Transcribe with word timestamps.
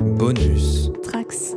Bonus. 0.00 0.90
Trax. 1.02 1.54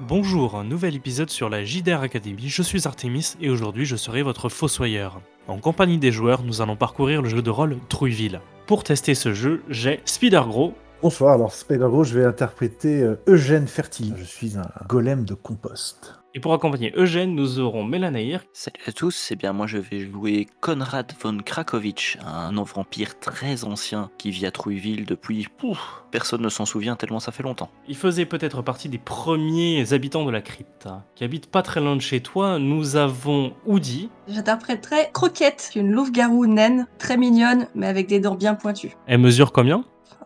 Bonjour, 0.00 0.54
un 0.54 0.64
nouvel 0.64 0.96
épisode 0.96 1.28
sur 1.28 1.50
la 1.50 1.62
JDR 1.62 2.00
Academy, 2.00 2.48
je 2.48 2.62
suis 2.62 2.86
Artemis 2.86 3.34
et 3.42 3.50
aujourd'hui 3.50 3.84
je 3.84 3.96
serai 3.96 4.22
votre 4.22 4.48
fossoyeur. 4.48 5.20
En 5.46 5.58
compagnie 5.58 5.98
des 5.98 6.10
joueurs, 6.10 6.42
nous 6.42 6.62
allons 6.62 6.76
parcourir 6.76 7.20
le 7.20 7.28
jeu 7.28 7.42
de 7.42 7.50
rôle 7.50 7.76
Trouilleville. 7.90 8.40
Pour 8.66 8.82
tester 8.82 9.14
ce 9.14 9.34
jeu, 9.34 9.62
j'ai 9.68 10.00
Spider-Gros, 10.06 10.74
Bonsoir, 11.02 11.32
alors 11.32 11.52
Spider-Gros, 11.54 12.04
je 12.04 12.18
vais 12.18 12.26
interpréter 12.26 13.00
euh, 13.02 13.16
Eugène 13.26 13.66
Fertili. 13.66 14.12
Je 14.18 14.24
suis 14.24 14.58
un 14.58 14.68
golem 14.86 15.24
de 15.24 15.32
compost. 15.32 16.14
et 16.34 16.40
pour 16.40 16.52
accompagner 16.52 16.92
Eugène, 16.94 17.34
nous 17.34 17.58
aurons 17.58 17.84
Mélanaïr, 17.84 18.44
Salut 18.52 18.82
à 18.86 18.92
tous, 18.92 19.28
eh 19.30 19.36
bien 19.36 19.54
moi 19.54 19.66
je 19.66 19.78
vais 19.78 20.00
jouer 20.00 20.46
Konrad 20.60 21.10
von 21.22 21.38
Krakowicz, 21.38 22.18
un 22.22 22.52
vampire 22.52 23.18
très 23.18 23.64
ancien 23.64 24.10
qui 24.18 24.30
vit 24.30 24.44
à 24.44 24.50
Trouilleville 24.50 25.06
depuis... 25.06 25.48
Pouf, 25.56 26.04
personne 26.10 26.42
ne 26.42 26.50
s'en 26.50 26.66
souvient 26.66 26.96
tellement 26.96 27.18
ça 27.18 27.32
fait 27.32 27.42
longtemps. 27.44 27.70
il 27.88 27.96
faisait 27.96 28.26
peut-être 28.26 28.60
partie 28.60 28.90
des 28.90 28.98
premiers 28.98 29.94
habitants 29.94 30.26
de 30.26 30.30
la 30.30 30.42
crypte, 30.42 30.86
hein, 30.86 31.02
qui 31.14 31.24
habite 31.24 31.46
pas 31.46 31.62
très 31.62 31.80
loin 31.80 31.96
de 31.96 32.02
chez 32.02 32.20
toi. 32.20 32.58
Nous 32.58 32.96
avons 32.96 33.54
Oudi, 33.64 34.10
J'interpréterai 34.28 35.08
Croquette, 35.14 35.70
une 35.76 35.92
louve-garou 35.92 36.44
naine, 36.46 36.86
très 36.98 37.16
mignonne, 37.16 37.68
mais 37.74 37.86
avec 37.86 38.06
des 38.06 38.20
dents 38.20 38.34
bien 38.34 38.54
pointues. 38.54 38.94
elle 39.06 39.20
mesure 39.20 39.52
combien? 39.52 39.82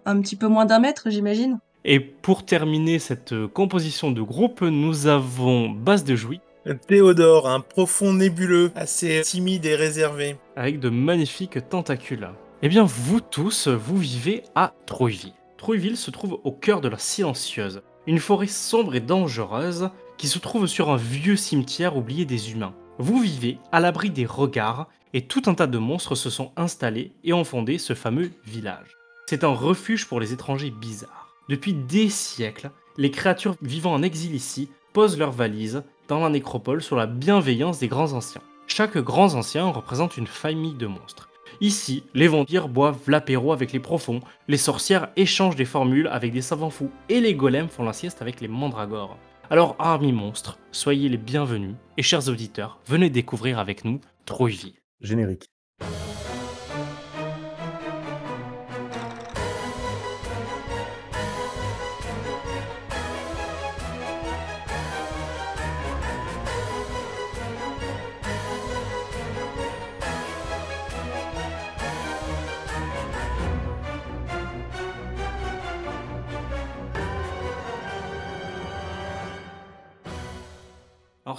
Un 0.07 0.21
petit 0.21 0.37
peu 0.37 0.49
moins 0.49 0.67
d'un 0.67 0.79
mètre, 0.79 1.11
j'imagine. 1.11 1.59
Et 1.85 2.01
pour 2.01 2.45
terminer 2.45 2.99
cette 2.99 3.33
euh, 3.33 3.49
composition 3.49 4.11
de 4.11 4.23
groupe, 4.23 4.63
nous 4.63 5.07
avons 5.07 5.69
Base 5.69 6.05
de 6.05 6.17
Jouy, 6.17 6.41
Théodore, 6.87 7.47
un 7.47 7.61
profond 7.61 8.15
nébuleux, 8.15 8.73
assez 8.75 9.21
timide 9.23 9.67
et 9.67 9.77
réservé. 9.77 10.37
avec 10.57 10.81
de 10.81 10.89
magnifiques 10.89 11.69
tentacules. 11.69 12.31
Eh 12.63 12.69
bien, 12.69 12.85
vous 12.85 13.21
tous, 13.21 13.69
vous 13.69 13.99
vivez 13.99 14.45
à 14.55 14.73
Trouilleville. 14.87 15.35
Trouilleville 15.59 15.99
se 15.99 16.11
trouve 16.11 16.41
au 16.43 16.53
cœur 16.53 16.81
de 16.81 16.89
la 16.89 16.97
Silencieuse, 16.97 17.83
une 18.07 18.19
forêt 18.19 18.47
sombre 18.47 18.95
et 18.95 19.01
dangereuse 19.01 19.91
qui 20.17 20.27
se 20.27 20.39
trouve 20.39 20.67
sur 20.67 20.91
un 20.91 20.97
vieux 20.97 21.37
cimetière 21.37 21.97
oublié 21.99 22.25
des 22.25 22.53
humains. 22.53 22.75
Vous 22.99 23.21
vivez 23.21 23.59
à 23.71 23.81
l'abri 23.81 24.09
des 24.09 24.27
regards 24.27 24.89
et 25.13 25.27
tout 25.27 25.43
un 25.47 25.55
tas 25.55 25.67
de 25.67 25.79
monstres 25.79 26.15
se 26.15 26.31
sont 26.31 26.53
installés 26.57 27.13
et 27.25 27.33
ont 27.35 27.45
fondé 27.45 27.77
ce 27.77 27.95
fameux 27.95 28.31
village. 28.47 28.97
C'est 29.27 29.43
un 29.43 29.55
refuge 29.55 30.07
pour 30.07 30.21
les 30.21 30.35
étrangers 30.35 30.71
bizarres. 30.71 31.35
Depuis 31.49 31.73
des 31.73 32.11
siècles, 32.11 32.71
les 32.99 33.11
créatures 33.11 33.57
vivant 33.63 33.95
en 33.95 34.03
exil 34.03 34.35
ici 34.35 34.69
posent 34.93 35.19
leurs 35.19 35.33
valises 35.33 35.83
dans 36.09 36.21
la 36.21 36.29
nécropole 36.29 36.83
sur 36.83 36.97
la 36.97 37.07
bienveillance 37.07 37.79
des 37.79 37.89
grands 37.89 38.13
anciens. 38.13 38.43
Chaque 38.67 38.99
grand 38.99 39.35
ancien 39.35 39.67
représente 39.67 40.19
une 40.19 40.27
famille 40.27 40.75
de 40.75 40.87
monstres. 40.87 41.31
Ici, 41.63 42.03
les 42.13 42.29
vampires 42.29 42.69
boivent 42.69 43.09
l'apéro 43.09 43.53
avec 43.53 43.73
les 43.73 43.81
profonds, 43.81 44.21
les 44.49 44.59
sorcières 44.59 45.09
échangent 45.17 45.57
des 45.57 45.65
formules 45.65 46.09
avec 46.09 46.33
des 46.33 46.43
savants 46.43 46.71
fous, 46.71 46.91
et 47.09 47.21
les 47.21 47.35
golems 47.35 47.69
font 47.69 47.85
la 47.85 47.93
sieste 47.93 48.21
avec 48.21 48.41
les 48.43 48.49
mandragores. 48.49 49.17
Alors, 49.49 49.77
armis 49.79 50.13
monstres, 50.13 50.59
soyez 50.71 51.09
les 51.09 51.17
bienvenus, 51.17 51.77
et 51.97 52.03
chers 52.03 52.29
auditeurs, 52.29 52.81
venez 52.87 53.09
découvrir 53.09 53.59
avec 53.59 53.85
nous 53.85 54.01
Trouilleville. 54.27 54.75
Générique. 55.01 55.54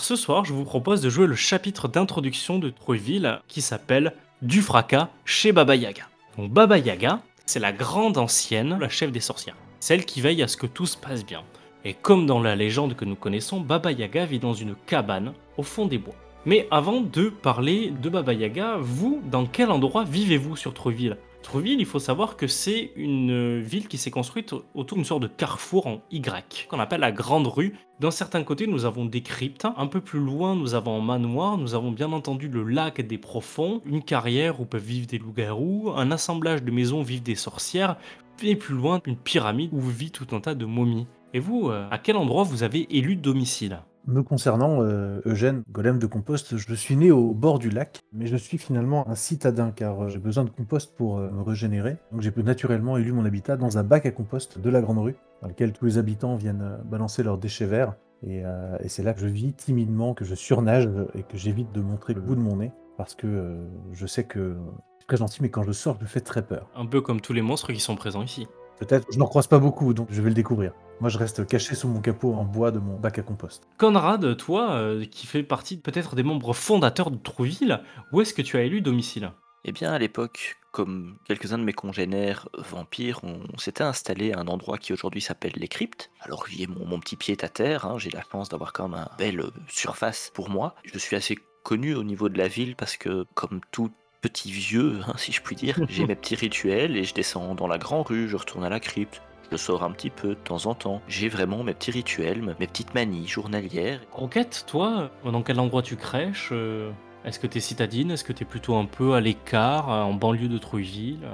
Ce 0.05 0.15
soir, 0.15 0.45
je 0.45 0.53
vous 0.53 0.65
propose 0.65 1.01
de 1.01 1.09
jouer 1.09 1.25
le 1.25 1.33
chapitre 1.33 1.87
d'introduction 1.87 2.59
de 2.59 2.69
Trouilleville 2.69 3.39
qui 3.47 3.61
s'appelle 3.61 4.13
Du 4.43 4.61
fracas 4.61 5.09
chez 5.25 5.51
Baba 5.51 5.75
Yaga. 5.75 6.03
Donc 6.37 6.51
Baba 6.51 6.77
Yaga, 6.77 7.21
c'est 7.47 7.59
la 7.59 7.73
grande 7.73 8.19
ancienne, 8.19 8.77
la 8.79 8.87
chef 8.87 9.11
des 9.11 9.19
sorcières, 9.19 9.55
celle 9.79 10.05
qui 10.05 10.21
veille 10.21 10.43
à 10.43 10.47
ce 10.47 10.57
que 10.57 10.67
tout 10.67 10.85
se 10.85 10.95
passe 10.95 11.25
bien. 11.25 11.41
Et 11.83 11.95
comme 11.95 12.27
dans 12.27 12.39
la 12.39 12.55
légende 12.55 12.95
que 12.95 13.03
nous 13.03 13.15
connaissons, 13.15 13.59
Baba 13.59 13.91
Yaga 13.91 14.25
vit 14.25 14.37
dans 14.37 14.53
une 14.53 14.75
cabane 14.85 15.33
au 15.57 15.63
fond 15.63 15.87
des 15.87 15.97
bois. 15.97 16.13
Mais 16.45 16.67
avant 16.69 17.01
de 17.01 17.29
parler 17.29 17.91
de 17.99 18.07
Baba 18.07 18.33
Yaga, 18.33 18.77
vous, 18.79 19.23
dans 19.25 19.47
quel 19.47 19.71
endroit 19.71 20.03
vivez-vous 20.03 20.55
sur 20.55 20.75
Trouville? 20.75 21.17
Trouville, 21.45 21.79
il 21.79 21.85
faut 21.85 21.99
savoir 21.99 22.37
que 22.37 22.47
c'est 22.47 22.91
une 22.95 23.59
ville 23.59 23.87
qui 23.87 23.99
s'est 23.99 24.09
construite 24.09 24.55
autour 24.73 24.97
d'une 24.97 25.05
sorte 25.05 25.21
de 25.21 25.27
carrefour 25.27 25.85
en 25.85 26.01
Y, 26.09 26.65
qu'on 26.67 26.79
appelle 26.79 27.01
la 27.01 27.11
Grande 27.11 27.45
Rue. 27.45 27.77
D'un 27.99 28.09
certain 28.09 28.43
côté, 28.43 28.65
nous 28.65 28.85
avons 28.85 29.05
des 29.05 29.21
cryptes. 29.21 29.67
Un 29.77 29.85
peu 29.85 30.01
plus 30.01 30.19
loin, 30.19 30.55
nous 30.55 30.73
avons 30.73 30.99
un 30.99 31.05
manoir. 31.05 31.59
Nous 31.59 31.75
avons 31.75 31.91
bien 31.91 32.11
entendu 32.13 32.47
le 32.47 32.63
lac 32.63 32.99
des 32.99 33.19
profonds, 33.19 33.83
une 33.85 34.01
carrière 34.01 34.59
où 34.59 34.65
peuvent 34.65 34.81
vivre 34.81 35.05
des 35.05 35.19
loups-garous, 35.19 35.93
un 35.95 36.09
assemblage 36.09 36.63
de 36.63 36.71
maisons 36.71 37.01
où 37.01 37.03
vivent 37.03 37.21
des 37.21 37.35
sorcières, 37.35 37.95
et 38.41 38.55
plus 38.55 38.73
loin, 38.73 38.99
une 39.05 39.15
pyramide 39.15 39.69
où 39.71 39.81
vit 39.81 40.09
tout 40.09 40.35
un 40.35 40.39
tas 40.39 40.55
de 40.55 40.65
momies. 40.65 41.05
Et 41.35 41.39
vous, 41.39 41.69
euh, 41.69 41.87
à 41.91 41.99
quel 41.99 42.17
endroit 42.17 42.41
vous 42.41 42.63
avez 42.63 42.87
élu 42.89 43.15
domicile? 43.15 43.81
Me 44.07 44.21
concernant, 44.21 44.83
euh, 44.83 45.19
Eugène, 45.25 45.63
golem 45.71 45.97
de 45.97 46.05
compost, 46.05 46.57
je 46.57 46.73
suis 46.75 46.95
né 46.95 47.11
au 47.11 47.33
bord 47.33 47.57
du 47.57 47.71
lac, 47.71 48.01
mais 48.13 48.27
je 48.27 48.35
suis 48.35 48.59
finalement 48.59 49.07
un 49.09 49.15
citadin 49.15 49.71
car 49.71 50.03
euh, 50.03 50.09
j'ai 50.09 50.19
besoin 50.19 50.43
de 50.43 50.51
compost 50.51 50.95
pour 50.95 51.17
euh, 51.17 51.31
me 51.31 51.41
régénérer. 51.41 51.97
Donc 52.11 52.21
j'ai 52.21 52.31
naturellement 52.43 52.97
élu 52.97 53.13
mon 53.13 53.25
habitat 53.25 53.57
dans 53.57 53.79
un 53.79 53.83
bac 53.83 54.05
à 54.05 54.11
compost 54.11 54.59
de 54.59 54.69
la 54.69 54.81
Grande 54.81 54.99
Rue, 54.99 55.15
dans 55.41 55.47
lequel 55.47 55.73
tous 55.73 55.85
les 55.85 55.97
habitants 55.97 56.35
viennent 56.35 56.77
balancer 56.85 57.23
leurs 57.23 57.39
déchets 57.39 57.65
verts. 57.65 57.95
Et, 58.21 58.43
et 58.79 58.89
c'est 58.89 59.03
là 59.03 59.13
que 59.13 59.19
je 59.19 59.27
vis 59.27 59.53
timidement, 59.53 60.13
que 60.13 60.25
je 60.25 60.33
surnage 60.33 60.89
et 61.13 61.21
que 61.23 61.37
j'évite 61.37 61.71
de 61.73 61.81
montrer 61.81 62.13
le 62.13 62.21
bout 62.21 62.33
de 62.33 62.39
mon 62.39 62.55
nez, 62.55 62.71
parce 62.97 63.13
que 63.13 63.55
je 63.91 64.07
sais 64.07 64.23
que 64.23 64.55
je 64.55 64.99
suis 64.99 65.07
très 65.07 65.17
gentil, 65.17 65.41
mais 65.41 65.49
quand 65.49 65.63
je 65.63 65.73
sors, 65.73 65.97
je 65.99 66.05
fais 66.05 66.21
très 66.21 66.41
peur. 66.41 66.69
Un 66.75 66.87
peu 66.87 67.01
comme 67.01 67.21
tous 67.21 67.33
les 67.33 67.43
monstres 67.43 67.71
qui 67.71 67.79
sont 67.79 67.95
présents 67.95 68.23
ici. 68.23 68.47
Peut-être, 68.79 69.07
je 69.11 69.17
n'en 69.17 69.27
croise 69.27 69.47
pas 69.47 69.59
beaucoup, 69.59 69.93
donc 69.93 70.07
je 70.11 70.21
vais 70.21 70.29
le 70.29 70.35
découvrir. 70.35 70.73
Moi, 70.99 71.09
je 71.09 71.17
reste 71.17 71.45
caché 71.47 71.75
sous 71.75 71.87
mon 71.87 72.01
capot 72.01 72.33
en 72.33 72.43
bois 72.43 72.71
de 72.71 72.79
mon 72.79 72.97
bac 72.97 73.19
à 73.19 73.21
compost. 73.21 73.67
Conrad, 73.77 74.37
toi, 74.37 74.71
euh, 74.71 75.05
qui 75.05 75.27
fais 75.27 75.43
partie 75.43 75.77
peut-être 75.77 76.15
des 76.15 76.23
membres 76.23 76.53
fondateurs 76.53 77.11
de 77.11 77.17
Trouville, 77.17 77.81
où 78.11 78.21
est-ce 78.21 78.33
que 78.33 78.41
tu 78.41 78.57
as 78.57 78.63
élu 78.63 78.81
domicile? 78.81 79.31
Eh 79.67 79.71
bien 79.71 79.91
à 79.91 79.97
l'époque, 79.97 80.57
comme 80.71 81.17
quelques-uns 81.25 81.57
de 81.57 81.63
mes 81.63 81.73
congénères 81.73 82.47
vampires, 82.55 83.19
on, 83.23 83.39
on 83.51 83.57
s'était 83.57 83.83
installé 83.83 84.31
à 84.31 84.39
un 84.39 84.47
endroit 84.47 84.77
qui 84.77 84.93
aujourd'hui 84.93 85.21
s'appelle 85.21 85.53
les 85.55 85.67
cryptes. 85.67 86.11
Alors 86.21 86.45
j'y 86.47 86.63
ai 86.63 86.67
mon, 86.67 86.85
mon 86.85 86.99
petit 86.99 87.15
pied 87.15 87.35
à 87.41 87.49
terre, 87.49 87.85
hein, 87.85 87.97
j'ai 87.97 88.11
la 88.11 88.21
chance 88.31 88.49
d'avoir 88.49 88.73
quand 88.73 88.87
même 88.87 88.99
une 88.99 89.17
belle 89.17 89.39
euh, 89.39 89.49
surface 89.67 90.31
pour 90.35 90.49
moi. 90.49 90.75
Je 90.83 90.99
suis 90.99 91.15
assez 91.15 91.35
connu 91.63 91.95
au 91.95 92.03
niveau 92.03 92.29
de 92.29 92.37
la 92.37 92.47
ville 92.47 92.75
parce 92.75 92.95
que 92.95 93.25
comme 93.33 93.59
tout 93.71 93.89
petit 94.27 94.51
vieux, 94.51 94.99
hein, 95.07 95.13
si 95.17 95.31
je 95.31 95.41
puis 95.41 95.55
dire, 95.55 95.79
j'ai 95.89 96.05
mes 96.05 96.15
petits 96.15 96.35
rituels 96.35 96.97
et 96.97 97.03
je 97.03 97.13
descends 97.13 97.55
dans 97.55 97.67
la 97.67 97.77
grande 97.77 98.07
rue, 98.07 98.27
je 98.27 98.35
retourne 98.35 98.63
à 98.63 98.69
la 98.69 98.79
crypte. 98.79 99.21
Je 99.51 99.57
sors 99.57 99.83
un 99.83 99.91
petit 99.91 100.09
peu 100.09 100.29
de 100.29 100.33
temps 100.33 100.65
en 100.65 100.73
temps. 100.73 101.01
J'ai 101.07 101.29
vraiment 101.29 101.63
mes 101.63 101.75
petits 101.75 101.91
rituels, 101.91 102.41
mes 102.41 102.67
petites 102.67 102.95
manies 102.95 103.27
journalières. 103.27 104.01
Croquette, 104.09 104.65
toi, 104.67 105.11
euh, 105.25 105.31
dans 105.31 105.43
quel 105.43 105.59
endroit 105.59 105.83
tu 105.83 105.95
crèches 105.97 106.49
euh, 106.51 106.89
Est-ce 107.25 107.37
que 107.37 107.45
t'es 107.45 107.59
citadine 107.59 108.09
Est-ce 108.09 108.23
que 108.23 108.33
t'es 108.33 108.45
plutôt 108.45 108.75
un 108.75 108.85
peu 108.85 109.13
à 109.13 109.21
l'écart, 109.21 109.91
euh, 109.91 110.01
en 110.01 110.13
banlieue 110.13 110.47
de 110.47 110.57
Trouville 110.57 111.27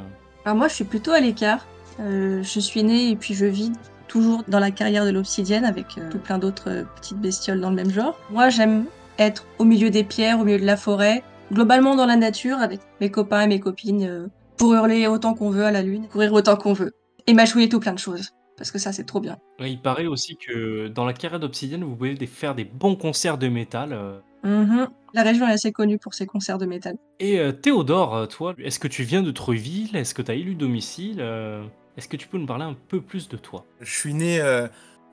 Alors 0.44 0.58
moi, 0.58 0.68
je 0.68 0.76
suis 0.76 0.84
plutôt 0.84 1.12
à 1.12 1.22
l'écart. 1.22 1.66
Euh, 2.00 2.42
je 2.44 2.60
suis 2.60 2.84
née 2.84 3.10
et 3.10 3.16
puis 3.16 3.34
je 3.34 3.46
vis 3.46 3.72
toujours 4.12 4.44
dans 4.48 4.60
la 4.60 4.72
carrière 4.72 5.06
de 5.06 5.12
l'obsidienne 5.12 5.66
avec 5.66 5.98
euh, 5.98 6.10
tout 6.10 6.20
plein 6.20 6.38
d'autres 6.38 6.70
euh, 6.70 6.84
petites 6.96 7.20
bestioles 7.20 7.62
dans 7.62 7.70
le 7.70 7.76
même 7.76 7.92
genre. 7.92 8.20
Moi, 8.30 8.50
j'aime 8.50 8.86
être 9.18 9.46
au 9.60 9.64
milieu 9.64 9.90
des 9.90 10.04
pierres, 10.04 10.40
au 10.40 10.44
milieu 10.44 10.60
de 10.60 10.66
la 10.66 10.78
forêt, 10.78 11.24
globalement 11.52 11.96
dans 11.96 12.06
la 12.06 12.16
nature 12.16 12.58
avec 12.58 12.80
mes 13.00 13.12
copains 13.12 13.42
et 13.42 13.48
mes 13.48 13.60
copines 13.60 14.04
euh, 14.04 14.28
pour 14.58 14.74
hurler 14.74 15.08
autant 15.08 15.34
qu'on 15.34 15.50
veut 15.50 15.66
à 15.66 15.72
la 15.72 15.82
lune, 15.82 16.08
courir 16.08 16.34
autant 16.34 16.56
qu'on 16.56 16.74
veut 16.74 16.94
et 17.28 17.34
mâchouiller 17.34 17.70
tout 17.70 17.80
plein 17.80 17.94
de 17.94 18.00
choses 18.00 18.30
parce 18.58 18.70
que 18.70 18.78
ça, 18.78 18.92
c'est 18.94 19.06
trop 19.06 19.20
bien. 19.20 19.40
Ouais, 19.60 19.72
Il 19.72 19.82
paraît 19.82 20.06
aussi 20.06 20.38
que 20.38 20.88
dans 20.88 21.04
la 21.04 21.14
carrière 21.14 21.40
d'Obsidienne, 21.40 21.84
vous 21.84 21.96
pouvez 21.96 22.16
faire 22.28 22.54
des 22.54 22.64
bons 22.64 22.96
concerts 22.96 23.40
de 23.40 23.48
métal. 23.48 23.92
euh. 23.92 24.20
Mhm. 24.44 24.88
La 25.16 25.24
région 25.24 25.48
est 25.48 25.52
assez 25.54 25.72
connue 25.72 25.98
pour 25.98 26.14
ses 26.14 26.28
concerts 26.28 26.60
de 26.60 26.68
métal. 26.68 26.96
Et 27.20 27.40
euh, 27.40 27.52
Théodore, 27.52 28.28
toi, 28.28 28.54
est-ce 28.60 28.78
que 28.80 28.88
tu 28.88 29.02
viens 29.02 29.24
de 29.24 29.32
Trouville 29.32 29.96
Est-ce 29.96 30.14
que 30.14 30.22
tu 30.22 30.30
as 30.30 30.36
élu 30.36 30.54
domicile? 30.54 31.18
Euh, 31.22 31.64
Est-ce 31.98 32.08
que 32.08 32.18
tu 32.18 32.28
peux 32.28 32.38
nous 32.38 32.46
parler 32.46 32.66
un 32.66 32.76
peu 32.88 33.02
plus 33.02 33.30
de 33.30 33.38
toi? 33.38 33.66
Je 33.80 33.92
suis 33.98 34.14
né 34.14 34.40
euh, 34.40 34.68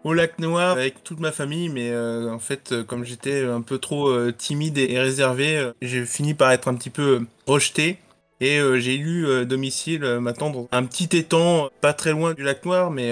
au 0.04 0.14
lac 0.14 0.38
Noir 0.38 0.72
avec 0.72 1.02
toute 1.04 1.20
ma 1.20 1.32
famille, 1.32 1.68
mais 1.68 1.90
euh, 1.90 2.32
en 2.32 2.38
fait, 2.38 2.72
euh, 2.72 2.84
comme 2.84 3.04
j'étais 3.04 3.44
un 3.44 3.60
peu 3.60 3.78
trop 3.78 4.08
euh, 4.08 4.32
timide 4.32 4.78
et, 4.78 4.98
réservé, 4.98 5.70
j'ai 5.82 6.04
fini 6.06 6.34
par 6.34 6.52
être 6.52 6.68
un 6.68 6.74
petit 6.74 6.90
peu 6.90 7.22
rejeté. 7.46 7.98
Et 8.40 8.60
j'ai 8.78 8.96
eu 8.96 9.44
domicile 9.46 10.04
maintenant 10.20 10.50
dans 10.50 10.68
un 10.70 10.84
petit 10.84 11.08
étang, 11.16 11.70
pas 11.80 11.92
très 11.92 12.12
loin 12.12 12.34
du 12.34 12.44
lac 12.44 12.64
Noir, 12.64 12.92
mais 12.92 13.10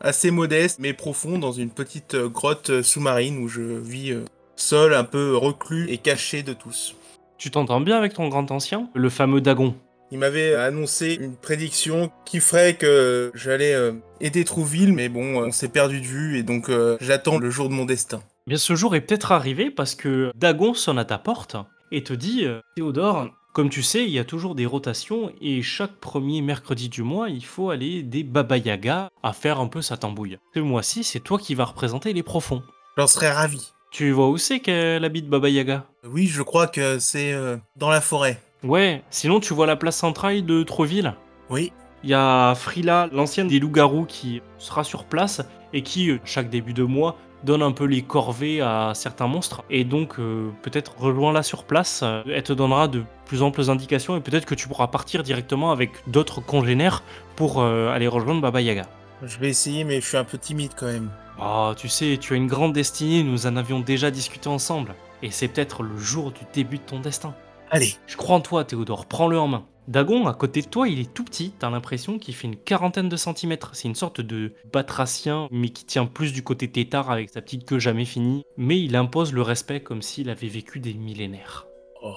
assez 0.00 0.32
modeste 0.32 0.80
mais 0.80 0.92
profond 0.92 1.38
dans 1.38 1.52
une 1.52 1.70
petite 1.70 2.16
grotte 2.16 2.82
sous-marine 2.82 3.38
où 3.38 3.46
je 3.46 3.62
vis 3.62 4.16
seul, 4.56 4.94
un 4.94 5.04
peu 5.04 5.36
reclus 5.36 5.88
et 5.90 5.98
caché 5.98 6.42
de 6.42 6.54
tous. 6.54 6.96
Tu 7.38 7.52
t'entends 7.52 7.80
bien 7.80 7.96
avec 7.96 8.14
ton 8.14 8.26
grand 8.26 8.50
ancien? 8.50 8.88
Le 8.94 9.10
fameux 9.10 9.40
Dagon? 9.40 9.76
Il 10.14 10.20
m'avait 10.20 10.54
annoncé 10.54 11.18
une 11.20 11.34
prédiction 11.34 12.08
qui 12.24 12.38
ferait 12.38 12.76
que 12.76 13.32
j'allais 13.34 13.74
euh, 13.74 13.94
aider 14.20 14.44
Trouville, 14.44 14.92
mais 14.92 15.08
bon, 15.08 15.40
euh, 15.40 15.46
on 15.46 15.50
s'est 15.50 15.66
perdu 15.66 16.00
de 16.00 16.06
vue 16.06 16.38
et 16.38 16.44
donc 16.44 16.68
euh, 16.68 16.96
j'attends 17.00 17.36
le 17.36 17.50
jour 17.50 17.68
de 17.68 17.74
mon 17.74 17.84
destin. 17.84 18.22
Bien, 18.46 18.56
ce 18.56 18.76
jour 18.76 18.94
est 18.94 19.00
peut-être 19.00 19.32
arrivé 19.32 19.72
parce 19.72 19.96
que 19.96 20.30
Dagon 20.36 20.72
sonne 20.72 21.00
à 21.00 21.04
ta 21.04 21.18
porte 21.18 21.56
et 21.90 22.04
te 22.04 22.12
dit 22.12 22.46
Théodore, 22.76 23.26
comme 23.52 23.70
tu 23.70 23.82
sais, 23.82 24.04
il 24.04 24.10
y 24.10 24.20
a 24.20 24.24
toujours 24.24 24.54
des 24.54 24.66
rotations 24.66 25.32
et 25.40 25.62
chaque 25.62 25.96
premier 25.96 26.42
mercredi 26.42 26.88
du 26.88 27.02
mois, 27.02 27.28
il 27.28 27.44
faut 27.44 27.70
aller 27.70 28.04
des 28.04 28.22
Baba 28.22 28.58
Yaga 28.58 29.10
à 29.24 29.32
faire 29.32 29.58
un 29.58 29.66
peu 29.66 29.82
sa 29.82 29.96
tambouille. 29.96 30.38
Ce 30.54 30.60
mois-ci, 30.60 31.02
c'est 31.02 31.18
toi 31.18 31.40
qui 31.40 31.56
vas 31.56 31.64
représenter 31.64 32.12
les 32.12 32.22
profonds. 32.22 32.62
J'en 32.96 33.08
serais 33.08 33.32
ravi. 33.32 33.72
Tu 33.90 34.12
vois 34.12 34.28
où 34.28 34.38
c'est 34.38 34.60
qu'elle 34.60 35.04
habite 35.04 35.28
Baba 35.28 35.48
Yaga? 35.48 35.86
Oui, 36.04 36.28
je 36.28 36.42
crois 36.42 36.68
que 36.68 37.00
c'est 37.00 37.32
euh, 37.32 37.56
dans 37.74 37.90
la 37.90 38.00
forêt. 38.00 38.40
Ouais, 38.64 39.02
sinon 39.10 39.40
tu 39.40 39.52
vois 39.54 39.66
la 39.66 39.76
place 39.76 39.96
centrale 39.96 40.44
de 40.44 40.62
Trouville 40.62 41.14
Oui, 41.50 41.72
Il 42.02 42.10
y 42.10 42.14
a 42.14 42.54
Frila, 42.54 43.08
l'ancienne 43.12 43.48
des 43.48 43.58
loups-garous, 43.58 44.06
qui 44.06 44.42
sera 44.58 44.84
sur 44.84 45.04
place 45.04 45.42
et 45.72 45.82
qui, 45.82 46.10
euh, 46.10 46.18
chaque 46.24 46.48
début 46.50 46.72
de 46.72 46.82
mois, 46.82 47.16
donne 47.44 47.62
un 47.62 47.72
peu 47.72 47.84
les 47.84 48.00
corvées 48.02 48.62
à 48.62 48.92
certains 48.94 49.26
monstres. 49.26 49.64
Et 49.68 49.84
donc, 49.84 50.18
euh, 50.18 50.48
peut-être 50.62 50.94
rejoins-la 50.98 51.42
sur 51.42 51.64
place. 51.64 52.00
euh, 52.02 52.22
Elle 52.26 52.42
te 52.42 52.54
donnera 52.54 52.88
de 52.88 53.02
plus 53.26 53.42
amples 53.42 53.68
indications 53.70 54.16
et 54.16 54.20
peut-être 54.20 54.46
que 54.46 54.54
tu 54.54 54.66
pourras 54.68 54.86
partir 54.86 55.22
directement 55.22 55.70
avec 55.70 55.90
d'autres 56.06 56.40
congénères 56.40 57.02
pour 57.36 57.60
euh, 57.60 57.88
aller 57.90 58.08
rejoindre 58.08 58.40
Baba 58.40 58.60
Yaga. 58.62 58.86
je 59.22 59.38
vais 59.38 59.48
essayer, 59.50 59.84
mais 59.84 60.00
je 60.00 60.06
suis 60.06 60.16
un 60.16 60.24
peu 60.24 60.38
timide 60.38 60.72
quand 60.76 60.86
même. 60.86 61.10
Ah, 61.38 61.74
tu 61.76 61.88
sais, 61.88 62.16
tu 62.18 62.32
as 62.32 62.36
une 62.36 62.46
grande 62.46 62.72
destinée, 62.72 63.22
nous 63.22 63.46
en 63.46 63.56
avions 63.56 63.80
déjà 63.80 64.10
discuté 64.10 64.48
ensemble. 64.48 64.94
Et 65.22 65.30
c'est 65.30 65.48
peut-être 65.48 65.82
le 65.82 65.96
jour 65.98 66.32
du 66.32 66.40
début 66.54 66.76
de 66.78 66.82
ton 66.82 67.00
destin. 67.00 67.34
Allez, 67.74 67.94
Je 68.06 68.16
crois 68.16 68.36
en 68.36 68.40
toi, 68.40 68.64
Théodore, 68.64 69.06
prends-le 69.06 69.36
en 69.38 69.48
main. 69.48 69.66
Dagon, 69.88 70.26
à 70.28 70.32
côté 70.32 70.62
de 70.62 70.68
toi, 70.68 70.88
il 70.88 71.00
est 71.00 71.12
tout 71.12 71.24
petit, 71.24 71.52
t'as 71.58 71.68
l'impression 71.70 72.18
qu'il 72.20 72.34
fait 72.34 72.46
une 72.46 72.56
quarantaine 72.56 73.08
de 73.08 73.16
centimètres. 73.16 73.70
C'est 73.74 73.88
une 73.88 73.96
sorte 73.96 74.20
de 74.20 74.52
batracien, 74.72 75.48
mais 75.50 75.70
qui 75.70 75.84
tient 75.84 76.06
plus 76.06 76.32
du 76.32 76.42
côté 76.44 76.70
tétard 76.70 77.10
avec 77.10 77.30
sa 77.30 77.42
petite 77.42 77.66
queue 77.66 77.78
jamais 77.80 78.04
finie. 78.04 78.44
Mais 78.56 78.80
il 78.80 78.94
impose 78.96 79.32
le 79.32 79.42
respect 79.42 79.80
comme 79.80 80.02
s'il 80.02 80.30
avait 80.30 80.46
vécu 80.48 80.78
des 80.78 80.94
millénaires. 80.94 81.66
Oh. 82.02 82.14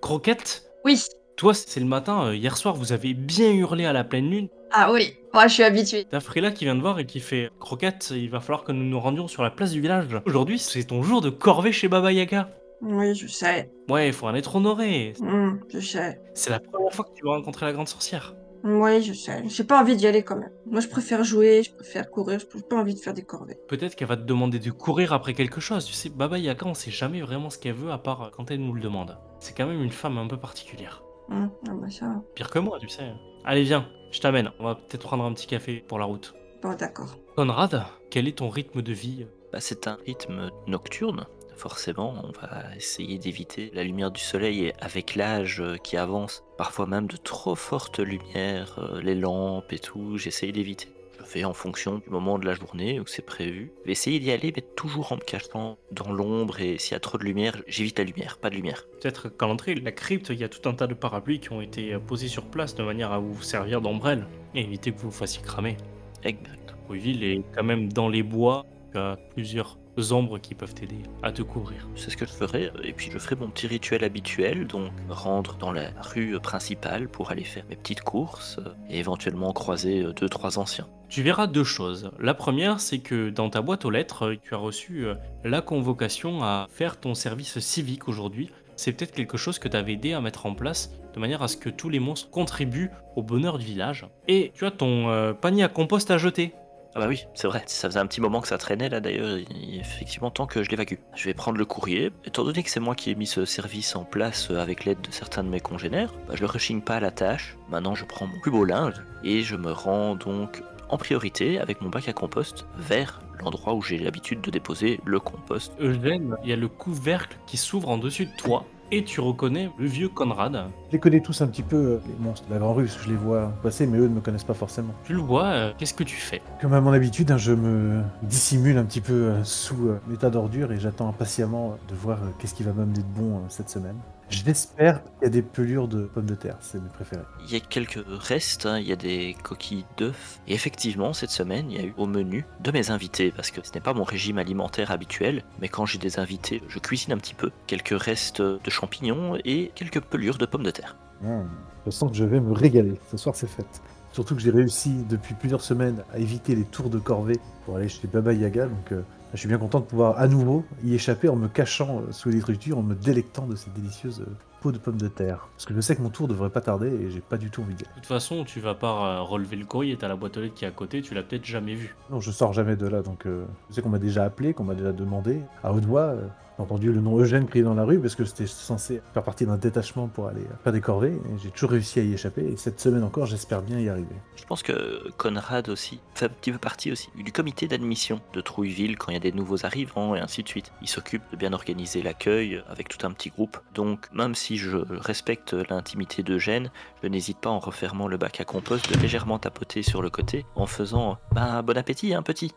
Croquette, 0.00 0.64
Oui. 0.84 1.00
toi, 1.36 1.52
c'est 1.54 1.78
le 1.80 1.86
matin, 1.86 2.28
euh, 2.28 2.34
hier 2.34 2.56
soir, 2.56 2.74
vous 2.74 2.92
avez 2.92 3.12
bien 3.14 3.52
hurlé 3.52 3.84
à 3.84 3.92
la 3.92 4.02
pleine 4.02 4.30
lune. 4.30 4.48
Ah 4.72 4.90
oui, 4.92 5.14
moi 5.32 5.46
je 5.46 5.54
suis 5.54 5.62
habituée. 5.62 6.06
T'as 6.10 6.20
Frila 6.20 6.50
qui 6.50 6.64
vient 6.64 6.74
de 6.74 6.80
voir 6.80 6.98
et 6.98 7.06
qui 7.06 7.20
fait 7.20 7.50
Croquette, 7.60 8.12
il 8.16 8.30
va 8.30 8.40
falloir 8.40 8.64
que 8.64 8.72
nous 8.72 8.84
nous 8.84 8.98
rendions 8.98 9.28
sur 9.28 9.42
la 9.42 9.50
place 9.50 9.70
du 9.72 9.80
village. 9.80 10.08
Aujourd'hui, 10.26 10.58
c'est 10.58 10.84
ton 10.84 11.02
jour 11.02 11.20
de 11.20 11.30
corvée 11.30 11.70
chez 11.72 11.86
Baba 11.88 12.12
Yaga. 12.12 12.50
Oui, 12.82 13.14
je 13.14 13.26
sais. 13.26 13.70
Ouais, 13.88 14.08
il 14.08 14.12
faut 14.12 14.26
en 14.26 14.34
être 14.34 14.56
honoré. 14.56 15.14
Hmm, 15.20 15.58
je 15.68 15.80
sais. 15.80 16.20
C'est 16.34 16.50
la 16.50 16.60
première 16.60 16.92
fois 16.92 17.04
que 17.04 17.14
tu 17.14 17.24
vas 17.24 17.32
rencontrer 17.36 17.66
la 17.66 17.72
grande 17.72 17.88
sorcière. 17.88 18.34
Oui, 18.64 19.00
je 19.02 19.12
sais. 19.12 19.42
J'ai 19.48 19.64
pas 19.64 19.80
envie 19.80 19.96
d'y 19.96 20.06
aller 20.06 20.22
quand 20.24 20.36
même. 20.36 20.50
Moi 20.66 20.80
je 20.80 20.88
préfère 20.88 21.22
jouer, 21.22 21.62
je 21.62 21.72
préfère 21.72 22.10
courir, 22.10 22.40
je 22.40 22.46
pas 22.62 22.76
envie 22.76 22.94
de 22.94 22.98
faire 22.98 23.14
des 23.14 23.22
corvées. 23.22 23.58
Peut-être 23.68 23.94
qu'elle 23.94 24.08
va 24.08 24.16
te 24.16 24.22
demander 24.24 24.58
de 24.58 24.70
courir 24.70 25.12
après 25.12 25.34
quelque 25.34 25.60
chose. 25.60 25.84
Tu 25.84 25.92
sais, 25.92 26.08
Baba 26.08 26.38
Yaga, 26.38 26.66
on 26.66 26.74
sait 26.74 26.90
jamais 26.90 27.20
vraiment 27.20 27.48
ce 27.48 27.58
qu'elle 27.58 27.74
veut 27.74 27.92
à 27.92 27.98
part 27.98 28.30
quand 28.36 28.50
elle 28.50 28.60
nous 28.60 28.72
le 28.72 28.80
demande. 28.80 29.16
C'est 29.38 29.56
quand 29.56 29.66
même 29.66 29.82
une 29.82 29.92
femme 29.92 30.18
un 30.18 30.26
peu 30.26 30.36
particulière. 30.36 31.02
Hmm, 31.28 31.46
ah 31.68 31.72
bah 31.74 31.90
ça. 31.90 32.06
va. 32.06 32.22
Pire 32.34 32.50
que 32.50 32.58
moi, 32.58 32.78
tu 32.80 32.88
sais. 32.88 33.12
Allez, 33.44 33.62
viens, 33.62 33.88
je 34.10 34.20
t'amène. 34.20 34.50
On 34.58 34.64
va 34.64 34.74
peut-être 34.74 35.02
prendre 35.02 35.24
un 35.24 35.32
petit 35.32 35.46
café 35.46 35.84
pour 35.86 35.98
la 36.00 36.04
route. 36.04 36.34
Bon, 36.62 36.74
d'accord. 36.74 37.16
Conrad, 37.36 37.84
quel 38.10 38.26
est 38.26 38.38
ton 38.38 38.48
rythme 38.48 38.82
de 38.82 38.92
vie? 38.92 39.26
Bah, 39.52 39.60
c'est 39.60 39.86
un 39.86 39.98
rythme 40.06 40.50
nocturne. 40.66 41.26
Forcément, 41.56 42.22
on 42.22 42.32
va 42.32 42.76
essayer 42.76 43.18
d'éviter 43.18 43.70
la 43.74 43.82
lumière 43.82 44.10
du 44.10 44.20
soleil 44.20 44.66
et 44.66 44.72
avec 44.78 45.14
l'âge 45.14 45.60
euh, 45.60 45.76
qui 45.78 45.96
avance, 45.96 46.44
parfois 46.58 46.86
même 46.86 47.06
de 47.06 47.16
trop 47.16 47.54
fortes 47.54 47.98
lumières, 47.98 48.78
euh, 48.78 49.00
les 49.00 49.14
lampes 49.14 49.72
et 49.72 49.78
tout, 49.78 50.18
j'essaye 50.18 50.52
d'éviter. 50.52 50.88
Je 51.18 51.24
fais 51.24 51.44
en 51.44 51.54
fonction 51.54 51.96
du 51.98 52.10
moment 52.10 52.38
de 52.38 52.44
la 52.44 52.52
journée 52.52 53.00
où 53.00 53.06
c'est 53.06 53.24
prévu. 53.24 53.72
Je 53.80 53.86
vais 53.86 53.92
essayer 53.92 54.20
d'y 54.20 54.30
aller, 54.30 54.52
mais 54.54 54.62
toujours 54.76 55.12
en 55.12 55.16
me 55.16 55.22
cachant 55.22 55.78
dans 55.92 56.12
l'ombre 56.12 56.60
et 56.60 56.76
s'il 56.76 56.92
y 56.92 56.94
a 56.94 57.00
trop 57.00 57.16
de 57.16 57.24
lumière, 57.24 57.56
j'évite 57.66 57.98
la 57.98 58.04
lumière, 58.04 58.36
pas 58.36 58.50
de 58.50 58.54
lumière. 58.54 58.84
Peut-être 59.00 59.30
qu'à 59.30 59.46
l'entrée 59.46 59.74
de 59.74 59.84
la 59.84 59.92
crypte, 59.92 60.28
il 60.28 60.38
y 60.38 60.44
a 60.44 60.50
tout 60.50 60.68
un 60.68 60.74
tas 60.74 60.86
de 60.86 60.94
parapluies 60.94 61.40
qui 61.40 61.52
ont 61.52 61.62
été 61.62 61.94
euh, 61.94 61.98
posés 61.98 62.28
sur 62.28 62.44
place 62.44 62.74
de 62.74 62.82
manière 62.82 63.12
à 63.12 63.18
vous 63.18 63.42
servir 63.42 63.80
d'ombrelle 63.80 64.26
et 64.54 64.60
éviter 64.60 64.92
que 64.92 64.98
vous 64.98 65.10
vous 65.10 65.16
fassiez 65.16 65.42
cramer. 65.42 65.78
Exact. 66.22 66.74
Ruiville 66.86 67.24
est 67.24 67.42
quand 67.54 67.64
même 67.64 67.90
dans 67.90 68.10
les 68.10 68.22
bois. 68.22 68.66
As 68.94 69.16
plusieurs 69.34 69.78
ombres 70.12 70.38
qui 70.38 70.54
peuvent 70.54 70.74
t'aider 70.74 71.02
à 71.22 71.32
te 71.32 71.42
couvrir. 71.42 71.88
C'est 71.94 72.10
ce 72.10 72.16
que 72.16 72.26
je 72.26 72.32
ferai, 72.32 72.70
et 72.82 72.92
puis 72.92 73.10
je 73.10 73.18
ferai 73.18 73.36
mon 73.36 73.48
petit 73.48 73.66
rituel 73.66 74.04
habituel, 74.04 74.66
donc 74.66 74.90
rendre 75.08 75.56
dans 75.56 75.72
la 75.72 75.90
rue 76.00 76.38
principale 76.40 77.08
pour 77.08 77.30
aller 77.30 77.44
faire 77.44 77.64
mes 77.68 77.76
petites 77.76 78.02
courses 78.02 78.60
et 78.88 78.98
éventuellement 78.98 79.52
croiser 79.52 80.04
deux 80.14 80.28
trois 80.28 80.58
anciens. 80.58 80.88
Tu 81.08 81.22
verras 81.22 81.46
deux 81.46 81.64
choses. 81.64 82.10
La 82.18 82.34
première, 82.34 82.80
c'est 82.80 82.98
que 82.98 83.30
dans 83.30 83.48
ta 83.48 83.62
boîte 83.62 83.84
aux 83.84 83.90
lettres, 83.90 84.36
tu 84.42 84.54
as 84.54 84.58
reçu 84.58 85.06
euh, 85.06 85.14
la 85.44 85.60
convocation 85.60 86.42
à 86.42 86.66
faire 86.68 86.98
ton 86.98 87.14
service 87.14 87.60
civique 87.60 88.08
aujourd'hui. 88.08 88.50
C'est 88.74 88.92
peut-être 88.92 89.12
quelque 89.12 89.36
chose 89.36 89.58
que 89.58 89.68
tu 89.68 89.76
avais 89.76 89.92
aidé 89.92 90.12
à 90.12 90.20
mettre 90.20 90.46
en 90.46 90.54
place 90.54 90.90
de 91.14 91.20
manière 91.20 91.42
à 91.42 91.48
ce 91.48 91.56
que 91.56 91.70
tous 91.70 91.88
les 91.88 92.00
monstres 92.00 92.28
contribuent 92.30 92.90
au 93.14 93.22
bonheur 93.22 93.58
du 93.58 93.64
village. 93.64 94.06
Et 94.28 94.52
tu 94.54 94.66
as 94.66 94.70
ton 94.70 95.08
euh, 95.08 95.32
panier 95.32 95.62
à 95.62 95.68
compost 95.68 96.10
à 96.10 96.18
jeter. 96.18 96.52
Ah 96.96 97.00
bah 97.00 97.08
oui, 97.08 97.26
c'est 97.34 97.46
vrai, 97.46 97.62
ça 97.66 97.90
faisait 97.90 98.00
un 98.00 98.06
petit 98.06 98.22
moment 98.22 98.40
que 98.40 98.48
ça 98.48 98.56
traînait 98.56 98.88
là 98.88 99.00
d'ailleurs, 99.00 99.38
effectivement 99.74 100.30
temps 100.30 100.46
que 100.46 100.62
je 100.62 100.70
l'évacue. 100.70 100.94
Je 101.14 101.24
vais 101.26 101.34
prendre 101.34 101.58
le 101.58 101.66
courrier, 101.66 102.10
étant 102.24 102.42
donné 102.42 102.62
que 102.62 102.70
c'est 102.70 102.80
moi 102.80 102.94
qui 102.94 103.10
ai 103.10 103.14
mis 103.14 103.26
ce 103.26 103.44
service 103.44 103.94
en 103.96 104.04
place 104.04 104.50
euh, 104.50 104.60
avec 104.60 104.86
l'aide 104.86 105.02
de 105.02 105.12
certains 105.12 105.44
de 105.44 105.50
mes 105.50 105.60
congénères, 105.60 106.14
bah, 106.26 106.32
je 106.36 106.42
ne 106.42 106.48
rechigne 106.48 106.80
pas 106.80 106.94
à 106.94 107.00
la 107.00 107.10
tâche, 107.10 107.58
maintenant 107.68 107.94
je 107.94 108.06
prends 108.06 108.26
mon 108.26 108.40
plus 108.40 108.50
beau 108.50 108.64
linge 108.64 108.94
et 109.24 109.42
je 109.42 109.56
me 109.56 109.72
rends 109.72 110.14
donc 110.14 110.62
en 110.88 110.96
priorité 110.96 111.58
avec 111.58 111.82
mon 111.82 111.90
bac 111.90 112.08
à 112.08 112.14
compost 112.14 112.66
vers 112.78 113.20
l'endroit 113.40 113.74
où 113.74 113.82
j'ai 113.82 113.98
l'habitude 113.98 114.40
de 114.40 114.50
déposer 114.50 114.98
le 115.04 115.20
compost. 115.20 115.74
Eugène, 115.78 116.38
il 116.44 116.48
y 116.48 116.54
a 116.54 116.56
le 116.56 116.68
couvercle 116.68 117.36
qui 117.46 117.58
s'ouvre 117.58 117.90
en 117.90 117.98
dessus 117.98 118.24
de 118.24 118.36
toi. 118.38 118.64
Et 118.92 119.02
tu 119.02 119.20
reconnais 119.20 119.70
le 119.78 119.86
vieux 119.86 120.08
Conrad. 120.08 120.70
Je 120.86 120.92
les 120.92 121.00
connais 121.00 121.20
tous 121.20 121.40
un 121.40 121.48
petit 121.48 121.62
peu, 121.64 121.76
euh, 121.76 122.00
les 122.06 122.24
monstres 122.24 122.46
de 122.46 122.54
la 122.54 122.60
Grand 122.60 122.72
Rue, 122.72 122.84
parce 122.84 122.96
que 122.96 123.04
je 123.04 123.08
les 123.10 123.16
vois 123.16 123.52
passer, 123.62 123.84
mais 123.86 123.98
eux 123.98 124.06
ne 124.06 124.14
me 124.14 124.20
connaissent 124.20 124.44
pas 124.44 124.54
forcément. 124.54 124.94
Tu 125.04 125.12
le 125.12 125.20
vois, 125.20 125.46
euh, 125.46 125.72
qu'est-ce 125.76 125.94
que 125.94 126.04
tu 126.04 126.16
fais? 126.16 126.40
Comme 126.60 126.72
à 126.72 126.80
mon 126.80 126.92
habitude, 126.92 127.32
hein, 127.32 127.36
je 127.36 127.52
me 127.52 128.02
dissimule 128.22 128.78
un 128.78 128.84
petit 128.84 129.00
peu 129.00 129.12
euh, 129.12 129.44
sous 129.44 129.88
euh, 129.88 130.00
l'état 130.08 130.30
d'ordure 130.30 130.70
et 130.70 130.78
j'attends 130.78 131.08
impatiemment 131.08 131.76
de 131.88 131.94
voir 131.96 132.18
qu'est-ce 132.38 132.54
qui 132.54 132.62
va 132.62 132.72
m'amener 132.72 133.00
de 133.00 133.20
bon 133.20 133.42
cette 133.48 133.70
semaine. 133.70 133.96
J'espère 134.28 135.02
qu'il 135.04 135.22
y 135.22 135.26
a 135.26 135.30
des 135.30 135.42
pelures 135.42 135.86
de 135.86 136.04
pommes 136.04 136.26
de 136.26 136.34
terre, 136.34 136.56
c'est 136.60 136.82
mes 136.82 136.88
préférés. 136.88 137.22
Il 137.44 137.52
y 137.52 137.56
a 137.56 137.60
quelques 137.60 138.04
restes, 138.06 138.66
hein, 138.66 138.78
il 138.78 138.86
y 138.86 138.92
a 138.92 138.96
des 138.96 139.36
coquilles 139.42 139.84
d'œufs. 139.96 140.40
Et 140.48 140.54
effectivement, 140.54 141.12
cette 141.12 141.30
semaine, 141.30 141.70
il 141.70 141.76
y 141.76 141.80
a 141.80 141.86
eu 141.86 141.94
au 141.96 142.06
menu 142.06 142.44
de 142.60 142.70
mes 142.72 142.90
invités, 142.90 143.30
parce 143.30 143.50
que 143.50 143.60
ce 143.64 143.72
n'est 143.72 143.80
pas 143.80 143.94
mon 143.94 144.04
régime 144.04 144.38
alimentaire 144.38 144.90
habituel, 144.90 145.44
mais 145.60 145.68
quand 145.68 145.86
j'ai 145.86 145.98
des 145.98 146.18
invités, 146.18 146.62
je 146.68 146.78
cuisine 146.78 147.12
un 147.12 147.18
petit 147.18 147.34
peu. 147.34 147.50
Quelques 147.66 148.00
restes 148.00 148.42
de 148.42 148.70
champignons 148.70 149.36
et 149.44 149.70
quelques 149.74 150.00
pelures 150.00 150.38
de 150.38 150.46
pommes 150.46 150.64
de 150.64 150.72
terre. 150.72 150.96
Mmh. 151.22 151.42
Je 151.86 151.90
sens 151.90 152.10
que 152.10 152.16
je 152.16 152.24
vais 152.24 152.40
me 152.40 152.52
régaler. 152.52 152.98
Ce 153.10 153.16
soir, 153.16 153.36
c'est 153.36 153.48
fête. 153.48 153.80
Surtout 154.12 154.34
que 154.34 154.40
j'ai 154.40 154.50
réussi 154.50 155.04
depuis 155.08 155.34
plusieurs 155.34 155.60
semaines 155.60 156.02
à 156.12 156.18
éviter 156.18 156.54
les 156.54 156.64
tours 156.64 156.90
de 156.90 156.98
corvée 156.98 157.38
pour 157.64 157.76
aller 157.76 157.88
chez 157.88 158.08
Baba 158.08 158.32
Yaga, 158.32 158.66
donc 158.66 158.92
euh, 158.92 159.02
je 159.36 159.40
suis 159.40 159.48
bien 159.48 159.58
content 159.58 159.80
de 159.80 159.84
pouvoir 159.84 160.18
à 160.18 160.26
nouveau 160.28 160.64
y 160.82 160.94
échapper 160.94 161.28
en 161.28 161.36
me 161.36 161.48
cachant 161.48 161.98
euh, 162.00 162.10
sous 162.12 162.30
les 162.30 162.36
détritus, 162.36 162.74
en 162.74 162.82
me 162.82 162.94
délectant 162.94 163.46
de 163.46 163.54
ces 163.54 163.70
délicieuses 163.70 164.22
euh, 164.22 164.30
peaux 164.60 164.72
de 164.72 164.78
pommes 164.78 164.96
de 164.96 165.08
terre. 165.08 165.46
Parce 165.54 165.66
que 165.66 165.74
je 165.74 165.80
sais 165.80 165.94
que 165.94 166.02
mon 166.02 166.08
tour 166.08 166.26
devrait 166.26 166.50
pas 166.50 166.62
tarder 166.62 166.88
et 166.88 167.10
j'ai 167.10 167.20
pas 167.20 167.36
du 167.36 167.50
tout 167.50 167.60
envie 167.62 167.74
d'y 167.74 167.84
aller. 167.84 167.92
De 167.96 168.00
toute 168.00 168.06
façon, 168.06 168.44
tu 168.44 168.60
vas 168.60 168.74
pas 168.74 169.18
euh, 169.18 169.20
relever 169.20 169.56
le 169.56 169.66
courrier, 169.66 169.96
t'as 169.96 170.08
la 170.08 170.16
boîte 170.16 170.36
aux 170.38 170.40
lettres 170.40 170.54
qui 170.54 170.64
est 170.64 170.68
à 170.68 170.72
côté, 170.72 171.02
tu 171.02 171.14
l'as 171.14 171.22
peut-être 171.22 171.44
jamais 171.44 171.74
vue. 171.74 171.94
Non, 172.10 172.20
je 172.20 172.30
sors 172.30 172.52
jamais 172.54 172.76
de 172.76 172.86
là, 172.86 173.02
donc 173.02 173.26
euh, 173.26 173.44
je 173.68 173.74
sais 173.74 173.82
qu'on 173.82 173.90
m'a 173.90 173.98
déjà 173.98 174.24
appelé, 174.24 174.54
qu'on 174.54 174.64
m'a 174.64 174.74
déjà 174.74 174.92
demandé 174.92 175.40
à 175.62 175.72
haute 175.72 175.84
voix. 175.84 176.00
euh, 176.00 176.26
entendu 176.58 176.92
le 176.92 177.00
nom 177.00 177.18
Eugène 177.18 177.46
crier 177.46 177.64
dans 177.64 177.74
la 177.74 177.84
rue 177.84 177.98
parce 177.98 178.14
que 178.14 178.24
c'était 178.24 178.46
censé 178.46 179.02
faire 179.12 179.22
partie 179.22 179.46
d'un 179.46 179.56
détachement 179.56 180.08
pour 180.08 180.28
aller 180.28 180.42
faire 180.62 180.72
des 180.72 180.80
corvées. 180.80 181.12
Et 181.12 181.38
j'ai 181.42 181.50
toujours 181.50 181.70
réussi 181.70 182.00
à 182.00 182.02
y 182.02 182.12
échapper 182.12 182.44
et 182.44 182.56
cette 182.56 182.80
semaine 182.80 183.02
encore, 183.02 183.26
j'espère 183.26 183.62
bien 183.62 183.78
y 183.78 183.88
arriver. 183.88 184.14
Je 184.36 184.44
pense 184.44 184.62
que 184.62 185.10
Conrad 185.16 185.68
aussi 185.68 186.00
fait 186.14 186.26
un 186.26 186.30
petit 186.30 186.52
peu 186.52 186.58
partie 186.58 186.92
aussi 186.92 187.08
du 187.16 187.32
comité 187.32 187.68
d'admission 187.68 188.20
de 188.32 188.40
Trouilleville 188.40 188.96
quand 188.96 189.10
il 189.10 189.14
y 189.14 189.18
a 189.18 189.20
des 189.20 189.32
nouveaux 189.32 189.64
arrivants 189.64 190.14
et 190.14 190.20
ainsi 190.20 190.42
de 190.42 190.48
suite. 190.48 190.72
Il 190.82 190.88
s'occupe 190.88 191.22
de 191.30 191.36
bien 191.36 191.52
organiser 191.52 192.02
l'accueil 192.02 192.62
avec 192.68 192.88
tout 192.88 193.06
un 193.06 193.10
petit 193.10 193.30
groupe. 193.30 193.58
Donc 193.74 194.08
même 194.12 194.34
si 194.34 194.56
je 194.56 194.76
respecte 194.76 195.52
l'intimité 195.52 196.22
d'Eugène, 196.22 196.70
je 197.02 197.08
n'hésite 197.08 197.38
pas 197.38 197.50
en 197.50 197.58
refermant 197.58 198.08
le 198.08 198.16
bac 198.16 198.40
à 198.40 198.44
compost 198.44 198.92
de 198.92 199.00
légèrement 199.00 199.38
tapoter 199.38 199.82
sur 199.82 200.02
le 200.02 200.10
côté 200.10 200.46
en 200.54 200.66
faisant 200.66 201.18
bah, 201.32 201.62
bon 201.62 201.76
appétit 201.76 202.14
un 202.14 202.22
petit. 202.22 202.52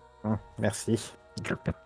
merci. 0.57 1.13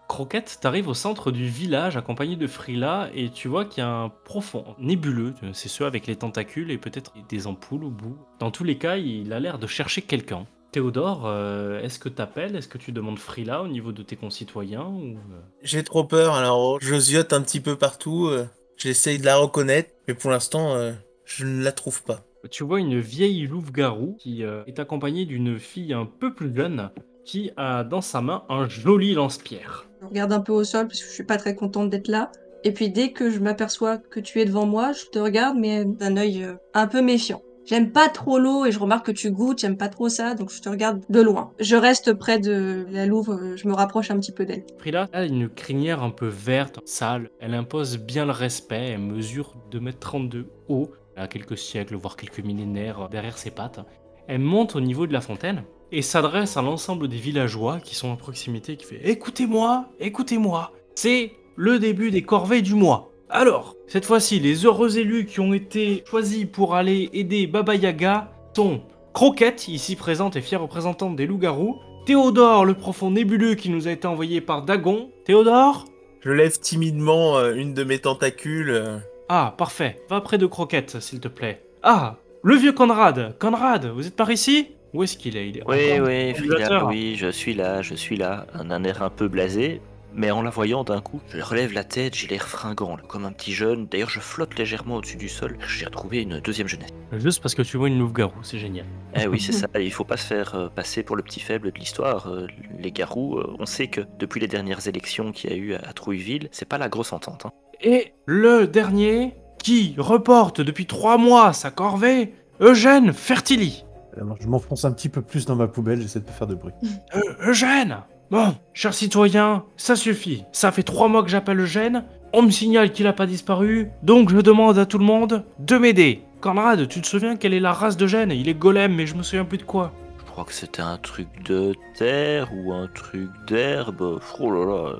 Croquette, 0.08 0.60
t'arrives 0.62 0.88
au 0.88 0.94
centre 0.94 1.32
du 1.32 1.48
village 1.48 1.98
accompagné 1.98 2.36
de 2.36 2.48
Frila 2.48 3.10
et 3.16 3.30
tu 3.30 3.48
vois 3.48 3.66
qu'il 3.66 3.84
y 3.84 3.86
a 3.86 3.90
un 3.90 4.10
profond 4.10 4.76
nébuleux, 4.80 5.34
c'est 5.54 5.70
ceux 5.70 5.86
avec 5.86 6.06
les 6.08 6.16
tentacules 6.16 6.70
et 6.72 6.78
peut-être 6.78 7.14
des 7.30 7.48
ampoules 7.48 7.84
au 7.86 7.90
bout. 7.90 8.18
Dans 8.40 8.52
tous 8.52 8.64
les 8.64 8.78
cas, 8.78 8.98
il 8.98 9.34
a 9.34 9.40
l'air 9.40 9.58
de 9.60 9.68
chercher 9.68 10.02
quelqu'un. 10.02 10.46
Théodore, 10.72 11.24
euh, 11.26 11.82
est-ce 11.82 12.00
que 12.00 12.10
t'appelles? 12.10 12.56
Est-ce 12.56 12.68
que 12.68 12.78
tu 12.80 12.92
demandes 12.92 13.20
Frila 13.20 13.62
au 13.62 13.68
niveau 13.68 13.92
de 13.92 14.02
tes 14.04 14.16
concitoyens 14.16 14.86
ou... 14.88 15.18
euh, 15.18 15.40
J'ai 15.62 15.84
trop 15.84 16.04
peur, 16.04 16.34
alors 16.34 16.80
je 16.82 16.96
ziote 16.96 17.32
un 17.34 17.42
petit 17.42 17.60
peu 17.60 17.76
partout. 17.76 18.26
euh, 18.28 18.46
J'essaye 18.78 19.20
de 19.20 19.26
la 19.26 19.38
reconnaître, 19.38 19.92
mais 20.08 20.16
pour 20.16 20.32
l'instant, 20.32 20.74
euh, 20.74 20.94
je 21.26 21.46
ne 21.46 21.64
la 21.64 21.72
trouve 21.72 22.04
pas. 22.04 22.26
Tu 22.52 22.64
vois 22.64 22.80
une 22.80 23.00
vieille 23.00 23.46
louve-garou 23.48 24.18
qui 24.20 24.44
euh, 24.44 24.64
est 24.66 24.80
accompagnée 24.80 25.26
d'une 25.26 25.60
fille 25.60 25.94
un 25.94 26.06
peu 26.06 26.34
plus 26.34 26.54
jeune 26.56 26.90
qui 27.26 27.52
a 27.58 27.84
dans 27.84 28.02
sa 28.02 28.22
main 28.22 28.44
un 28.50 28.68
joli 28.68 29.14
lance-pierre. 29.14 29.88
Je 30.02 30.08
regarde 30.08 30.34
un 30.34 30.42
peu 30.42 30.52
au 30.52 30.64
sol 30.64 30.88
parce 30.88 31.00
que 31.02 31.08
je 31.08 31.14
suis 31.14 31.24
pas 31.24 31.38
très 31.38 31.56
contente 31.56 31.90
d'être 31.90 32.08
là. 32.08 32.32
Et 32.64 32.72
puis 32.72 32.90
dès 32.90 33.12
que 33.12 33.30
je 33.30 33.40
m'aperçois 33.40 33.98
que 33.98 34.20
tu 34.20 34.40
es 34.40 34.46
devant 34.46 34.66
moi, 34.66 34.92
je 34.92 35.06
te 35.06 35.20
regarde 35.20 35.58
mais 35.58 35.86
d'un 35.86 36.18
œil 36.18 36.44
euh, 36.44 36.56
un 36.74 36.88
peu 36.88 37.02
méfiant. 37.02 37.42
J'aime 37.66 37.94
pas 37.94 38.10
trop 38.10 38.40
l'eau 38.40 38.66
et 38.66 38.72
je 38.74 38.80
remarque 38.80 39.06
que 39.06 39.12
tu 39.14 39.32
goûtes, 39.32 39.60
j'aime 39.60 39.78
pas 39.78 39.88
trop 39.88 40.10
ça, 40.10 40.36
donc 40.36 40.52
je 40.52 40.62
te 40.62 40.68
regarde 40.68 41.02
de 41.10 41.22
loin. 41.22 41.52
Je 41.60 41.78
reste 41.78 42.14
près 42.14 42.38
de 42.38 42.86
la 42.92 43.06
louve, 43.06 43.30
euh, 43.30 43.56
je 43.56 43.70
me 43.70 43.74
rapproche 43.74 44.12
un 44.12 44.20
petit 44.20 44.34
peu 44.34 44.46
d'elle. 44.46 44.66
Frida 44.80 45.08
a 45.14 45.24
une 45.24 45.48
crinière 45.48 46.04
un 46.04 46.10
peu 46.10 46.28
verte, 46.28 46.82
sale. 46.84 47.30
Elle 47.40 47.54
impose 47.54 47.98
bien 47.98 48.26
le 48.26 48.32
respect. 48.32 48.90
Elle 48.90 49.00
mesure 49.00 49.56
2m32 49.72 50.46
haut. 50.68 50.92
Elle 51.16 51.24
a 51.24 51.28
quelques 51.28 51.58
siècles, 51.58 51.96
voire 51.96 52.18
quelques 52.18 52.44
millénaires 52.44 53.08
derrière 53.08 53.38
ses 53.38 53.52
pattes. 53.52 53.80
Elle 54.28 54.40
monte 54.40 54.76
au 54.76 54.82
niveau 54.82 55.08
de 55.08 55.14
la 55.14 55.22
fontaine 55.22 55.64
et 55.94 56.02
s'adresse 56.02 56.58
à 56.58 56.62
l'ensemble 56.62 57.08
des 57.08 57.18
villageois 57.18 57.80
qui 57.80 57.96
sont 57.96 58.12
à 58.12 58.16
proximité 58.18 58.76
qui 58.76 58.86
fait 58.86 59.00
Écoutez-moi, 59.04 59.86
écoutez-moi. 60.00 60.72
C'est 60.96 61.32
le 61.56 61.80
début 61.80 62.12
des 62.12 62.24
corvées 62.24 62.62
du 62.62 62.74
mois. 62.76 63.12
Alors, 63.30 63.76
cette 63.88 64.06
fois-ci, 64.06 64.40
les 64.40 64.66
heureux 64.66 64.98
élus 64.98 65.26
qui 65.26 65.40
ont 65.40 65.54
été 65.54 66.04
choisis 66.08 66.46
pour 66.52 66.76
aller 66.76 67.10
aider 67.14 67.48
Baba 67.48 67.76
Yaga 67.76 68.32
sont 68.56 68.82
Croquette, 69.14 69.68
ici 69.68 69.96
présente 69.96 70.36
et 70.36 70.42
fière 70.42 70.62
représentante 70.62 71.16
des 71.16 71.28
loups-garous, 71.28 71.78
Théodore, 72.06 72.66
le 72.66 72.74
profond 72.74 73.12
nébuleux 73.12 73.56
qui 73.56 73.70
nous 73.70 73.88
a 73.88 73.92
été 73.92 74.08
envoyé 74.08 74.42
par 74.42 74.64
Dagon. 74.64 75.10
Théodore? 75.26 75.86
Je 76.22 76.32
lève 76.32 76.60
timidement 76.60 77.38
euh, 77.38 77.54
une 77.54 77.74
de 77.74 77.84
mes 77.84 78.00
tentacules. 78.00 78.72
euh, 78.72 78.98
Ah, 79.30 79.54
parfait. 79.58 80.02
Va 80.10 80.20
près 80.22 80.38
de 80.38 80.46
Croquette, 80.46 81.00
s'il 81.00 81.20
te 81.20 81.28
plaît. 81.28 81.64
Ah, 81.82 82.18
le 82.44 82.56
vieux 82.56 82.74
Conrad. 82.74 83.38
Conrad, 83.40 83.86
vous 83.86 84.06
êtes 84.08 84.16
par 84.16 84.32
ici? 84.32 84.70
Où 84.94 85.04
est-ce 85.04 85.18
qu'il 85.18 85.38
est? 85.38 85.50
Il 85.50 85.58
est 85.58 85.64
Oui, 85.68 86.00
oui, 86.00 86.34
Frida, 86.36 86.86
oui, 86.86 87.16
je 87.18 87.28
suis 87.28 87.54
là, 87.54 87.82
je 87.82 87.96
suis 87.96 88.16
là. 88.16 88.46
Un, 88.54 88.70
un 88.72 88.84
air 88.84 89.02
un 89.02 89.10
peu 89.10 89.28
blasé, 89.28 89.82
mais 90.14 90.30
en 90.30 90.44
la 90.44 90.52
voyant 90.52 90.84
d'un 90.84 91.02
coup, 91.02 91.20
je 91.30 91.42
relève 91.42 91.74
la 91.74 91.84
tête, 91.84 92.14
j'ai 92.14 92.28
l'air 92.28 92.48
fringant, 92.48 92.96
là, 92.96 93.02
comme 93.08 93.26
un 93.26 93.32
petit 93.32 93.54
jeune. 93.54 93.88
D'ailleurs, 93.88 94.10
je 94.12 94.20
flotte 94.20 94.58
légèrement 94.60 94.98
au-dessus 94.98 95.18
du 95.18 95.30
sol. 95.30 95.58
J'ai 95.68 95.86
retrouvé 95.86 96.22
une 96.22 96.40
deuxième 96.40 96.68
jeunesse. 96.68 96.92
Juste 97.14 97.42
parce 97.42 97.56
que 97.56 97.64
tu 97.64 97.78
vois 97.78 97.88
une 97.88 97.98
louve-garou, 97.98 98.36
c'est 98.44 98.60
génial. 98.60 98.86
Eh 99.16 99.26
oui, 99.26 99.40
c'est 99.40 99.52
ça. 99.54 99.68
Il 99.80 99.92
faut 99.92 100.04
pas 100.04 100.18
se 100.18 100.28
faire 100.28 100.54
euh, 100.54 100.70
passer 100.70 101.02
pour 101.02 101.16
le 101.16 101.24
petit 101.24 101.40
faible 101.40 101.72
de 101.72 101.80
l'histoire. 101.80 102.28
Euh, 102.30 102.46
les 102.78 102.92
garous, 102.92 103.40
euh, 103.40 103.56
on 103.58 103.66
sait 103.66 103.88
que 103.88 104.02
depuis 104.20 104.40
les 104.40 104.48
dernières 104.48 104.88
élections 104.88 105.32
qu'il 105.32 105.50
y 105.50 105.54
a 105.54 105.58
eu 105.58 105.74
à, 105.74 105.80
à 105.80 105.94
Trouilleville, 105.94 106.50
c'est 106.52 106.68
pas 106.70 106.78
la 106.78 106.90
grosse 106.90 107.14
entente. 107.14 107.48
hein. 107.48 107.52
Et 107.82 108.14
le 108.28 108.68
dernier, 108.68 109.34
qui 109.64 109.96
reporte 109.98 110.62
depuis 110.62 110.86
trois 110.86 111.18
mois 111.18 111.52
sa 111.54 111.72
corvée, 111.72 112.34
Eugène 112.62 113.12
Fertili. 113.14 113.84
Alors, 114.20 114.38
je 114.40 114.48
m'enfonce 114.48 114.86
un 114.86 114.92
petit 114.92 115.10
peu 115.10 115.22
plus 115.22 115.46
dans 115.46 115.56
ma 115.56 115.68
poubelle, 115.68 116.02
j'essaie 116.02 116.20
de 116.20 116.26
pas 116.26 116.32
faire 116.32 116.48
de 116.48 116.56
bruit. 116.56 116.74
Euh, 117.16 117.20
Eugène 117.50 117.98
Bon, 118.32 118.56
cher 118.74 118.94
citoyen, 118.94 119.64
ça 119.78 119.96
suffit. 119.96 120.44
Ça 120.52 120.72
fait 120.72 120.84
trois 120.84 121.08
mois 121.08 121.24
que 121.24 121.30
j'appelle 121.30 121.60
Eugène. 121.60 122.06
On 122.32 122.42
me 122.42 122.50
signale 122.50 122.92
qu'il 122.92 123.06
a 123.06 123.14
pas 123.14 123.28
disparu, 123.28 123.90
donc 124.02 124.32
je 124.32 124.40
demande 124.40 124.80
à 124.80 124.88
tout 124.88 124.98
le 124.98 125.06
monde 125.06 125.44
de 125.60 125.78
m'aider. 125.78 126.24
Conrad, 126.42 126.88
tu 126.88 127.00
te 127.00 127.06
souviens 127.06 127.36
quelle 127.36 127.54
est 127.54 127.60
la 127.60 127.74
race 127.74 127.96
d'Eugène 127.96 128.32
Il 128.32 128.50
est 128.50 128.56
golem, 128.56 128.96
mais 128.96 129.06
je 129.06 129.16
me 129.16 129.22
souviens 129.24 129.46
plus 129.46 129.60
de 129.60 129.64
quoi. 129.64 129.92
Je 130.18 130.24
crois 130.32 130.46
que 130.46 130.54
c'était 130.54 130.82
un 130.82 130.98
truc 130.98 131.28
de 131.46 131.76
terre 131.96 132.50
ou 132.56 132.74
un 132.74 132.88
truc 132.88 133.30
d'herbe. 133.48 134.20
Oh 134.40 134.52
là 134.52 134.66
là, 134.66 134.90
euh, 134.90 134.96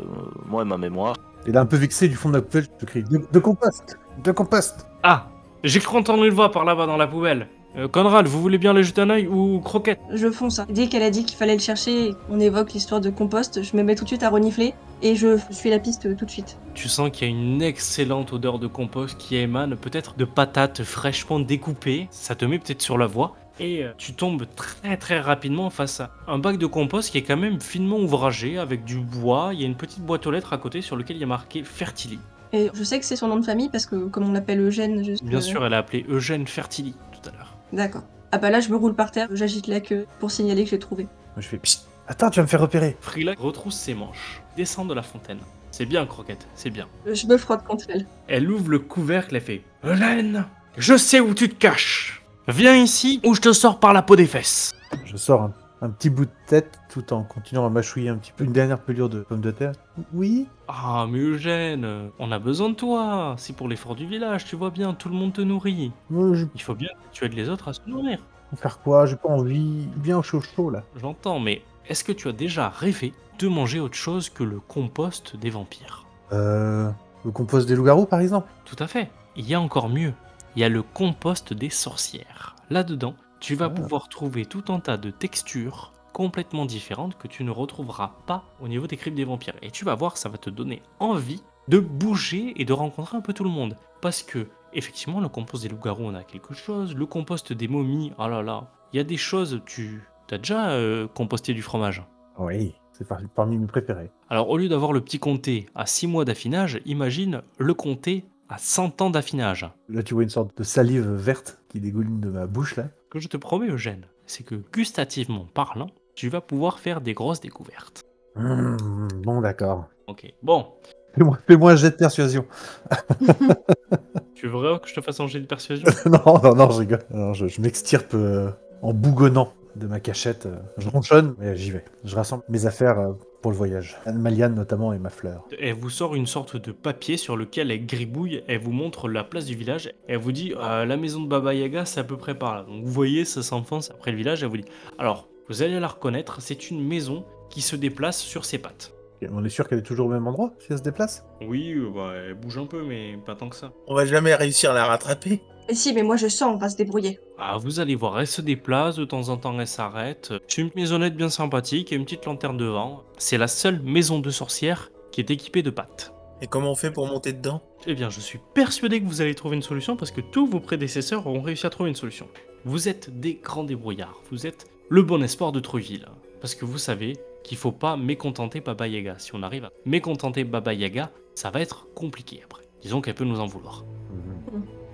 moi 0.48 0.62
et 0.62 0.66
ma 0.66 0.78
mémoire. 0.78 1.16
Il 1.48 1.56
est 1.56 1.58
un 1.58 1.66
peu 1.66 1.78
vexé 1.78 2.08
du 2.08 2.16
fond 2.16 2.30
de 2.30 2.36
ma 2.36 2.42
poubelle, 2.42 2.68
je 2.80 2.86
crie 2.86 3.04
de, 3.04 3.20
de 3.32 3.40
compost 3.40 3.98
De 4.24 4.32
compost 4.32 4.86
Ah, 5.02 5.28
j'ai 5.64 5.80
cru 5.80 5.98
entendre 5.98 6.24
une 6.24 6.34
voix 6.34 6.52
par 6.52 6.66
là-bas 6.66 6.86
dans 6.86 6.98
la 6.98 7.08
poubelle. 7.08 7.48
Euh, 7.76 7.88
Conrad, 7.88 8.28
vous 8.28 8.40
voulez 8.40 8.60
bien 8.60 8.72
aller 8.72 8.84
jeter 8.84 9.02
un 9.02 9.10
œil 9.10 9.28
ou 9.28 9.60
Croquette 9.60 10.00
Je 10.12 10.30
fonce. 10.30 10.60
hein. 10.60 10.68
Dès 10.70 10.88
qu'elle 10.88 11.02
a 11.02 11.10
dit 11.10 11.26
qu'il 11.26 11.38
fallait 11.38 11.56
le 11.56 11.60
chercher, 11.60 12.14
on 12.30 12.40
évoque 12.40 12.74
l'histoire 12.74 13.02
de 13.02 13.10
compost, 13.10 13.64
je 13.64 13.76
me 13.76 13.82
mets 13.82 13.96
tout 13.96 14.04
de 14.04 14.10
suite 14.10 14.22
à 14.22 14.30
renifler 14.30 14.76
et 15.02 15.16
je 15.16 15.40
suis 15.50 15.72
la 15.72 15.80
piste 15.80 16.06
euh, 16.06 16.16
tout 16.16 16.26
de 16.26 16.32
suite. 16.32 16.58
Tu 16.76 16.88
sens 16.88 17.10
qu'il 17.12 17.28
y 17.28 17.32
a 17.32 17.34
une 17.34 17.64
excellente 17.64 18.32
odeur 18.32 18.60
de 18.60 18.68
compost 18.68 19.18
qui 19.18 19.38
émane 19.38 19.76
peut-être 19.76 20.16
de 20.18 20.26
patates 20.26 20.84
fraîchement 20.84 21.40
découpées. 21.40 22.08
Ça 22.12 22.36
te 22.36 22.46
met 22.46 22.60
peut-être 22.60 22.84
sur 22.84 23.00
la 23.00 23.08
voie. 23.08 23.36
Et 23.60 23.84
euh, 23.84 23.92
tu 23.98 24.14
tombes 24.14 24.46
très 24.56 24.98
très 24.98 25.20
rapidement 25.20 25.70
face 25.72 26.00
à 26.00 26.12
un 26.28 26.38
bac 26.38 26.58
de 26.58 26.66
compost 26.68 27.12
qui 27.12 27.18
est 27.20 27.24
quand 27.24 27.38
même 27.38 27.60
finement 27.60 27.98
ouvragé 27.98 28.60
avec 28.60 28.84
du 28.84 29.00
bois. 29.00 29.50
Il 29.54 29.62
y 29.62 29.64
a 29.64 29.68
une 29.68 29.76
petite 29.76 30.02
boîte 30.02 30.28
aux 30.28 30.32
lettres 30.32 30.54
à 30.54 30.58
côté 30.60 30.82
sur 30.82 30.96
lequel 30.96 31.18
il 31.18 31.22
y 31.22 31.24
a 31.24 31.28
marqué 31.28 31.64
Fertili. 31.64 32.20
Et 32.52 32.70
je 32.72 32.84
sais 32.84 33.00
que 33.00 33.06
c'est 33.06 33.16
son 33.16 33.28
nom 33.28 33.38
de 33.38 33.46
famille 33.46 33.70
parce 33.70 33.88
que 33.88 33.96
comme 33.96 34.30
on 34.30 34.32
l'appelle 34.32 34.60
Eugène, 34.60 35.04
juste. 35.04 35.24
Bien 35.24 35.40
euh, 35.40 35.42
sûr, 35.42 35.66
elle 35.66 35.74
a 35.74 35.80
appelé 35.80 36.06
Eugène 36.08 36.46
Fertili 36.46 36.94
tout 37.12 37.30
à 37.30 37.34
l'heure. 37.34 37.53
D'accord. 37.74 38.04
Ah 38.32 38.38
bah 38.38 38.52
là, 38.52 38.60
je 38.60 38.70
me 38.70 38.76
roule 38.78 38.94
par 38.94 39.12
terre, 39.12 39.30
j'agite 39.32 39.68
la 39.68 39.80
queue 39.80 40.06
pour 40.20 40.30
signaler 40.32 40.64
que 40.64 40.70
j'ai 40.70 40.80
trouvé. 40.80 41.04
Moi, 41.04 41.42
je 41.42 41.48
fais 41.48 41.58
Psst, 41.58 41.88
Attends, 42.08 42.30
tu 42.30 42.38
vas 42.40 42.44
me 42.44 42.48
faire 42.48 42.62
repérer 42.62 42.96
Frila 43.02 43.34
retrousse 43.38 43.76
ses 43.76 43.96
manches, 43.96 44.42
descend 44.56 44.88
de 44.88 44.94
la 44.94 45.02
fontaine. 45.02 45.40
C'est 45.72 45.86
bien, 45.86 46.06
Croquette, 46.06 46.48
c'est 46.54 46.70
bien. 46.70 46.88
Je 47.12 47.26
me 47.26 47.38
frotte 47.38 47.64
contre 47.64 47.86
elle. 47.90 48.06
Elle 48.28 48.52
ouvre 48.52 48.70
le 48.70 48.80
couvercle 48.80 49.36
et 49.36 49.40
fait 49.40 49.64
Eugène, 49.84 50.46
je 50.78 50.96
sais 50.96 51.20
où 51.20 51.34
tu 51.34 51.50
te 51.50 51.56
caches. 51.56 52.22
Viens 52.48 52.76
ici 52.76 53.20
ou 53.24 53.34
je 53.34 53.42
te 53.42 53.54
sors 53.54 53.80
par 53.80 53.94
la 53.94 54.04
peau 54.04 54.16
des 54.16 54.28
fesses. 54.28 54.72
Je 55.06 55.18
sors 55.18 55.42
un, 55.42 55.54
un 55.84 55.90
petit 55.90 56.10
bout 56.10 56.24
de 56.26 56.32
tête 56.48 56.80
tout 56.90 57.12
en 57.12 57.24
continuant 57.24 57.66
à 57.66 57.70
mâchouiller 57.70 58.08
un 58.08 58.16
petit 58.16 58.32
peu 58.32 58.46
une 58.46 58.54
dernière 58.54 58.80
pelure 58.80 59.10
de 59.10 59.20
pommes 59.20 59.42
de 59.42 59.52
terre. 59.52 59.74
Oui 60.14 60.48
Ah, 60.70 61.06
mais 61.10 61.20
Eugène, 61.20 62.10
on 62.20 62.32
a 62.32 62.40
besoin 62.40 62.70
de 62.70 62.76
toi. 62.76 63.36
C'est 63.38 63.54
pour 63.56 63.68
l'effort 63.68 63.94
du 63.96 64.06
village, 64.08 64.46
tu 64.46 64.56
vois 64.56 64.70
bien, 64.70 64.94
tout 64.94 65.10
le 65.10 65.16
monde 65.16 65.34
te 65.34 65.42
nourrit. 65.42 65.92
Moi, 66.10 66.34
je 66.36 66.46
vais 66.46 66.52
Il 66.56 66.62
faut 66.62 66.74
bien 66.74 66.88
que 66.88 67.12
tu 67.12 67.26
aides 67.26 67.34
les 67.34 67.50
autres 67.50 67.68
à 67.68 67.74
se 67.74 67.82
nourrir. 67.86 68.20
faire 68.56 68.80
quoi? 68.80 69.06
J'ai 69.06 69.18
pas 69.18 69.28
envie. 69.28 69.86
Bien 69.98 70.22
chaud 70.22 70.40
chaud 70.40 70.70
là. 70.70 70.84
J'entends, 71.02 71.40
mais 71.42 71.62
est-ce 71.90 72.06
que 72.06 72.14
tu 72.14 72.30
as 72.30 72.34
déjà 72.34 72.70
rêvé 72.70 73.12
de 73.40 73.48
manger 73.50 73.82
autre 73.82 73.96
chose 73.98 74.30
que 74.30 74.44
le 74.44 74.62
compost 74.62 75.36
des 75.36 75.50
vampires? 75.50 76.06
Euh. 76.32 76.90
Le 77.26 77.32
compost 77.32 77.68
des 77.68 77.76
loups-garous 77.76 78.06
par 78.06 78.20
exemple 78.22 78.50
Tout 78.66 78.76
à 78.80 78.88
fait. 78.88 79.10
Il 79.36 79.46
y 79.48 79.54
a 79.54 79.60
encore 79.60 79.90
mieux. 79.90 80.14
Il 80.56 80.62
y 80.62 80.66
a 80.66 80.70
le 80.70 80.82
compost 80.82 81.54
des 81.54 81.70
sorcières. 81.70 82.56
Là-dedans, 82.70 83.16
tu 83.44 83.56
vas 83.56 83.66
Ah. 83.66 83.70
pouvoir 83.70 84.08
trouver 84.08 84.46
tout 84.46 84.64
un 84.70 84.80
tas 84.80 84.96
de 84.98 85.10
textures 85.12 85.92
complètement 86.14 86.66
différentes 86.66 87.18
que 87.18 87.28
tu 87.28 87.44
ne 87.44 87.52
retrouveras 87.52 88.14
pas 88.26 88.44
au 88.62 88.68
niveau 88.68 88.88
des 88.88 88.96
cryptes 88.98 89.18
des 89.18 89.26
vampires. 89.26 89.56
Et 89.62 89.70
tu 89.72 89.84
vas 89.84 89.96
voir, 89.96 90.16
ça 90.18 90.30
va 90.30 90.38
te 90.38 90.50
donner 90.50 90.82
envie 91.00 91.44
de 91.68 91.80
bouger 91.80 92.54
et 92.56 92.66
de 92.66 92.72
rencontrer 92.74 93.18
un 93.18 93.22
peu 93.22 93.34
tout 93.34 93.44
le 93.44 93.50
monde. 93.50 93.76
Parce 94.02 94.24
que, 94.24 94.48
effectivement, 94.74 95.20
le 95.20 95.28
compost 95.28 95.64
des 95.64 95.70
loups-garous, 95.70 96.04
on 96.06 96.14
a 96.16 96.24
quelque 96.24 96.54
chose. 96.54 96.96
Le 96.96 97.06
compost 97.06 97.52
des 97.52 97.68
momies, 97.68 98.14
oh 98.18 98.28
là 98.28 98.42
là. 98.42 98.70
Il 98.94 98.98
y 98.98 99.00
a 99.00 99.04
des 99.04 99.18
choses, 99.18 99.62
tu... 99.66 100.04
T'as 100.28 100.38
déjà 100.38 100.70
euh, 100.72 101.08
composté 101.08 101.54
du 101.54 101.62
fromage? 101.62 102.02
Oui, 102.38 102.76
c'est 102.94 103.08
par- 103.08 103.20
parmi 103.36 103.58
mes 103.58 103.68
préférés. 103.68 104.10
alors 104.30 104.50
au 104.50 104.58
lieu 104.58 104.70
d'avoir 104.70 104.94
le 104.94 105.02
petit 105.02 105.20
comté 105.20 105.66
à 105.76 105.86
6 105.86 106.08
mois 106.08 106.26
d'affinage, 106.26 106.80
imagine 106.86 107.42
le 107.58 107.74
comté 107.74 108.26
à 108.54 108.58
100 108.60 109.02
ans 109.02 109.10
d'affinage. 109.10 109.68
Là, 109.90 110.04
tu 110.04 110.14
vois 110.14 110.22
une 110.24 110.30
sorte 110.30 110.56
de 110.56 110.64
salive 110.64 111.10
verte 111.10 111.60
qui 111.70 111.80
dégouline 111.80 112.20
de 112.20 112.30
ma 112.30 112.46
bouche 112.46 112.76
là. 112.76 112.84
Ce 113.06 113.10
que 113.10 113.20
je 113.20 113.28
te 113.28 113.38
promets 113.38 113.68
Eugène, 113.68 114.06
c'est 114.28 114.44
que 114.44 114.56
gustativement 114.72 115.48
parlant, 115.56 115.90
tu 116.16 116.30
vas 116.30 116.40
pouvoir 116.42 116.80
faire 116.80 117.02
des 117.02 117.16
grosses 117.16 117.40
découvertes. 117.42 118.04
Mmh, 118.36 118.78
bon, 119.24 119.42
d'accord. 119.42 119.86
Ok, 120.08 120.32
bon, 120.44 120.68
Fais-moi 121.16 121.38
fais-moi 121.48 121.72
un 121.72 121.76
jet 121.76 121.92
de 121.92 121.96
persuasion. 121.96 122.46
tu 124.36 124.48
veux 124.48 124.54
vraiment 124.58 124.80
que 124.80 124.88
je 124.88 124.94
te 124.96 125.02
fasse 125.02 125.20
un 125.20 125.28
jet 125.28 125.40
de 125.40 125.46
persuasion? 125.48 125.88
Non, 126.06 126.40
non, 126.44 126.56
non, 126.56 126.70
je 126.70 126.80
rigole. 126.80 127.04
Non, 127.12 127.34
je 127.34 127.48
je 127.48 127.62
m'extirpe 127.62 128.14
euh, 128.14 128.52
en 128.82 128.94
bougonnant 128.94 129.54
de 129.76 129.88
ma 129.88 130.00
cachette. 130.00 130.46
euh. 130.46 130.58
Je 130.78 130.90
ronchonne, 130.90 131.36
mais 131.40 131.56
j'y 131.56 131.72
vais. 131.72 131.86
Je 132.04 132.16
rassemble 132.16 132.44
mes 132.50 132.66
affaires 132.68 133.00
euh, 133.00 133.14
pour 133.44 133.52
le 133.52 133.58
voyage. 133.58 133.98
Ma 134.12 134.32
liane 134.32 134.56
notamment 134.56 134.94
et 134.94 135.00
ma 135.00 135.10
fleur. 135.10 135.44
Elle 135.60 135.76
vous 135.76 135.90
sort 135.90 136.16
une 136.16 136.26
sorte 136.26 136.56
de 136.56 136.72
papier 136.72 137.18
sur 137.18 137.36
lequel 137.36 137.70
elle 137.70 137.86
gribouille, 137.86 138.42
elle 138.48 138.60
vous 138.60 138.72
montre 138.72 139.10
la 139.10 139.26
place 139.26 139.46
du 139.46 139.54
village, 139.54 139.92
elle 140.08 140.18
vous 140.18 140.32
dit 140.32 140.54
Euh, 140.58 140.86
la 140.86 140.98
maison 140.98 141.22
de 141.22 141.28
Baba 141.28 141.54
Yaga 141.54 141.86
c'est 141.86 142.00
à 142.00 142.04
peu 142.06 142.18
près 142.18 142.36
par 142.36 142.56
là. 142.56 142.64
Donc 142.64 142.84
vous 142.84 142.92
voyez, 142.92 143.26
ça 143.26 143.44
s'enfonce 143.44 143.92
après 143.92 144.12
le 144.12 144.18
village, 144.18 144.42
elle 144.44 144.50
vous 144.50 144.58
dit 144.58 144.66
alors 144.98 145.28
vous 145.50 145.62
allez 145.62 145.78
la 145.78 145.90
reconnaître, 145.90 146.42
c'est 146.42 146.72
une 146.72 146.82
maison 146.82 147.26
qui 147.50 147.62
se 147.62 147.76
déplace 147.76 148.18
sur 148.18 148.46
ses 148.46 148.58
pattes. 148.58 148.94
On 149.30 149.44
est 149.44 149.50
sûr 149.50 149.68
qu'elle 149.68 149.80
est 149.80 149.84
toujours 149.84 150.08
au 150.08 150.10
même 150.10 150.26
endroit 150.26 150.54
si 150.60 150.68
elle 150.72 150.78
se 150.78 150.84
déplace? 150.84 151.26
Oui, 151.42 151.74
euh, 151.74 151.90
bah, 151.94 152.14
elle 152.16 152.34
bouge 152.36 152.58
un 152.58 152.66
peu, 152.66 152.82
mais 152.84 153.18
pas 153.26 153.36
tant 153.36 153.50
que 153.50 153.56
ça. 153.56 153.72
On 153.88 153.96
va 153.96 154.06
jamais 154.06 154.36
réussir 154.36 154.72
à 154.72 154.74
la 154.74 154.86
rattraper. 154.86 155.42
Et 155.70 155.76
si, 155.76 155.94
mais 155.94 156.04
moi 156.04 156.18
je 156.18 156.28
sens, 156.28 156.54
on 156.54 156.58
va 156.58 156.70
se 156.70 156.76
débrouiller. 156.76 157.20
Ah, 157.38 157.58
vous 157.58 157.80
allez 157.80 157.96
voir, 157.96 158.20
elle 158.20 158.28
se 158.28 158.42
déplace, 158.42 158.98
de 158.98 159.06
temps 159.06 159.30
en 159.30 159.38
temps 159.38 159.58
elle 159.60 159.68
s'arrête. 159.68 160.34
C'est 160.48 160.62
une 160.62 160.72
maisonnette 160.76 161.16
bien 161.16 161.30
sympathique 161.30 161.92
et 161.92 161.96
une 161.96 162.04
petite 162.04 162.26
lanterne 162.26 162.58
devant. 162.58 163.04
C'est 163.18 163.38
la 163.38 163.48
seule 163.48 163.82
maison 163.82 164.20
de 164.20 164.30
sorcière 164.30 164.92
qui 165.12 165.22
est 165.22 165.32
équipée 165.32 165.64
de 165.64 165.70
pattes. 165.70 166.14
Et 166.42 166.48
comment 166.48 166.72
on 166.72 166.76
fait 166.76 166.92
pour 166.92 167.08
monter 167.08 167.32
dedans? 167.32 167.62
Eh 167.88 167.96
bien, 167.96 168.10
je 168.10 168.20
suis 168.20 168.40
persuadé 168.54 169.00
que 169.00 169.06
vous 169.06 169.22
allez 169.22 169.36
trouver 169.36 169.56
une 169.56 169.62
solution 169.62 169.96
parce 169.96 170.12
que 170.12 170.20
tous 170.20 170.46
vos 170.46 170.60
prédécesseurs 170.60 171.26
ont 171.28 171.42
réussi 171.42 171.66
à 171.66 171.70
trouver 171.70 171.90
une 171.90 171.96
solution. 171.96 172.28
Vous 172.66 172.90
êtes 172.90 173.20
des 173.20 173.36
grands 173.36 173.64
débrouillards, 173.64 174.22
vous 174.32 174.46
êtes 174.46 174.66
le 174.90 175.04
bon 175.04 175.24
espoir 175.24 175.54
de 175.54 175.62
Trouville. 175.62 176.08
Parce 176.42 176.56
que 176.56 176.66
vous 176.66 176.78
savez 176.78 177.18
qu'il 177.44 177.58
faut 177.58 177.72
pas 177.72 177.96
mécontenter 177.96 178.60
Baba 178.60 178.88
Yaga. 178.88 179.18
Si 179.20 179.34
on 179.34 179.44
arrive 179.44 179.66
à 179.66 179.72
mécontenter 179.86 180.44
Baba 180.44 180.74
Yaga, 180.74 181.12
ça 181.36 181.50
va 181.50 181.62
être 181.62 181.88
compliqué 181.94 182.42
après. 182.44 182.64
Disons 182.82 183.00
qu'elle 183.00 183.16
peut 183.16 183.24
nous 183.24 183.40
en 183.40 183.46
vouloir. 183.46 183.86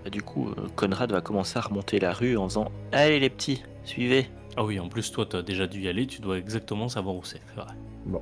Bah, 0.03 0.09
du 0.09 0.21
coup, 0.21 0.49
euh, 0.49 0.67
Conrad 0.75 1.11
va 1.11 1.21
commencer 1.21 1.57
à 1.57 1.61
remonter 1.61 1.99
la 1.99 2.13
rue 2.13 2.37
en 2.37 2.47
faisant 2.47 2.71
Allez 2.91 3.19
les 3.19 3.29
petits, 3.29 3.63
suivez. 3.83 4.27
Ah 4.57 4.65
oui, 4.65 4.79
en 4.79 4.89
plus 4.89 5.11
toi 5.11 5.25
t'as 5.25 5.41
déjà 5.41 5.67
dû 5.67 5.81
y 5.83 5.87
aller, 5.87 6.07
tu 6.07 6.21
dois 6.21 6.37
exactement 6.37 6.89
savoir 6.89 7.15
où 7.15 7.23
c'est. 7.23 7.41
c'est 7.47 7.61
vrai. 7.61 7.73
Bon. 8.05 8.21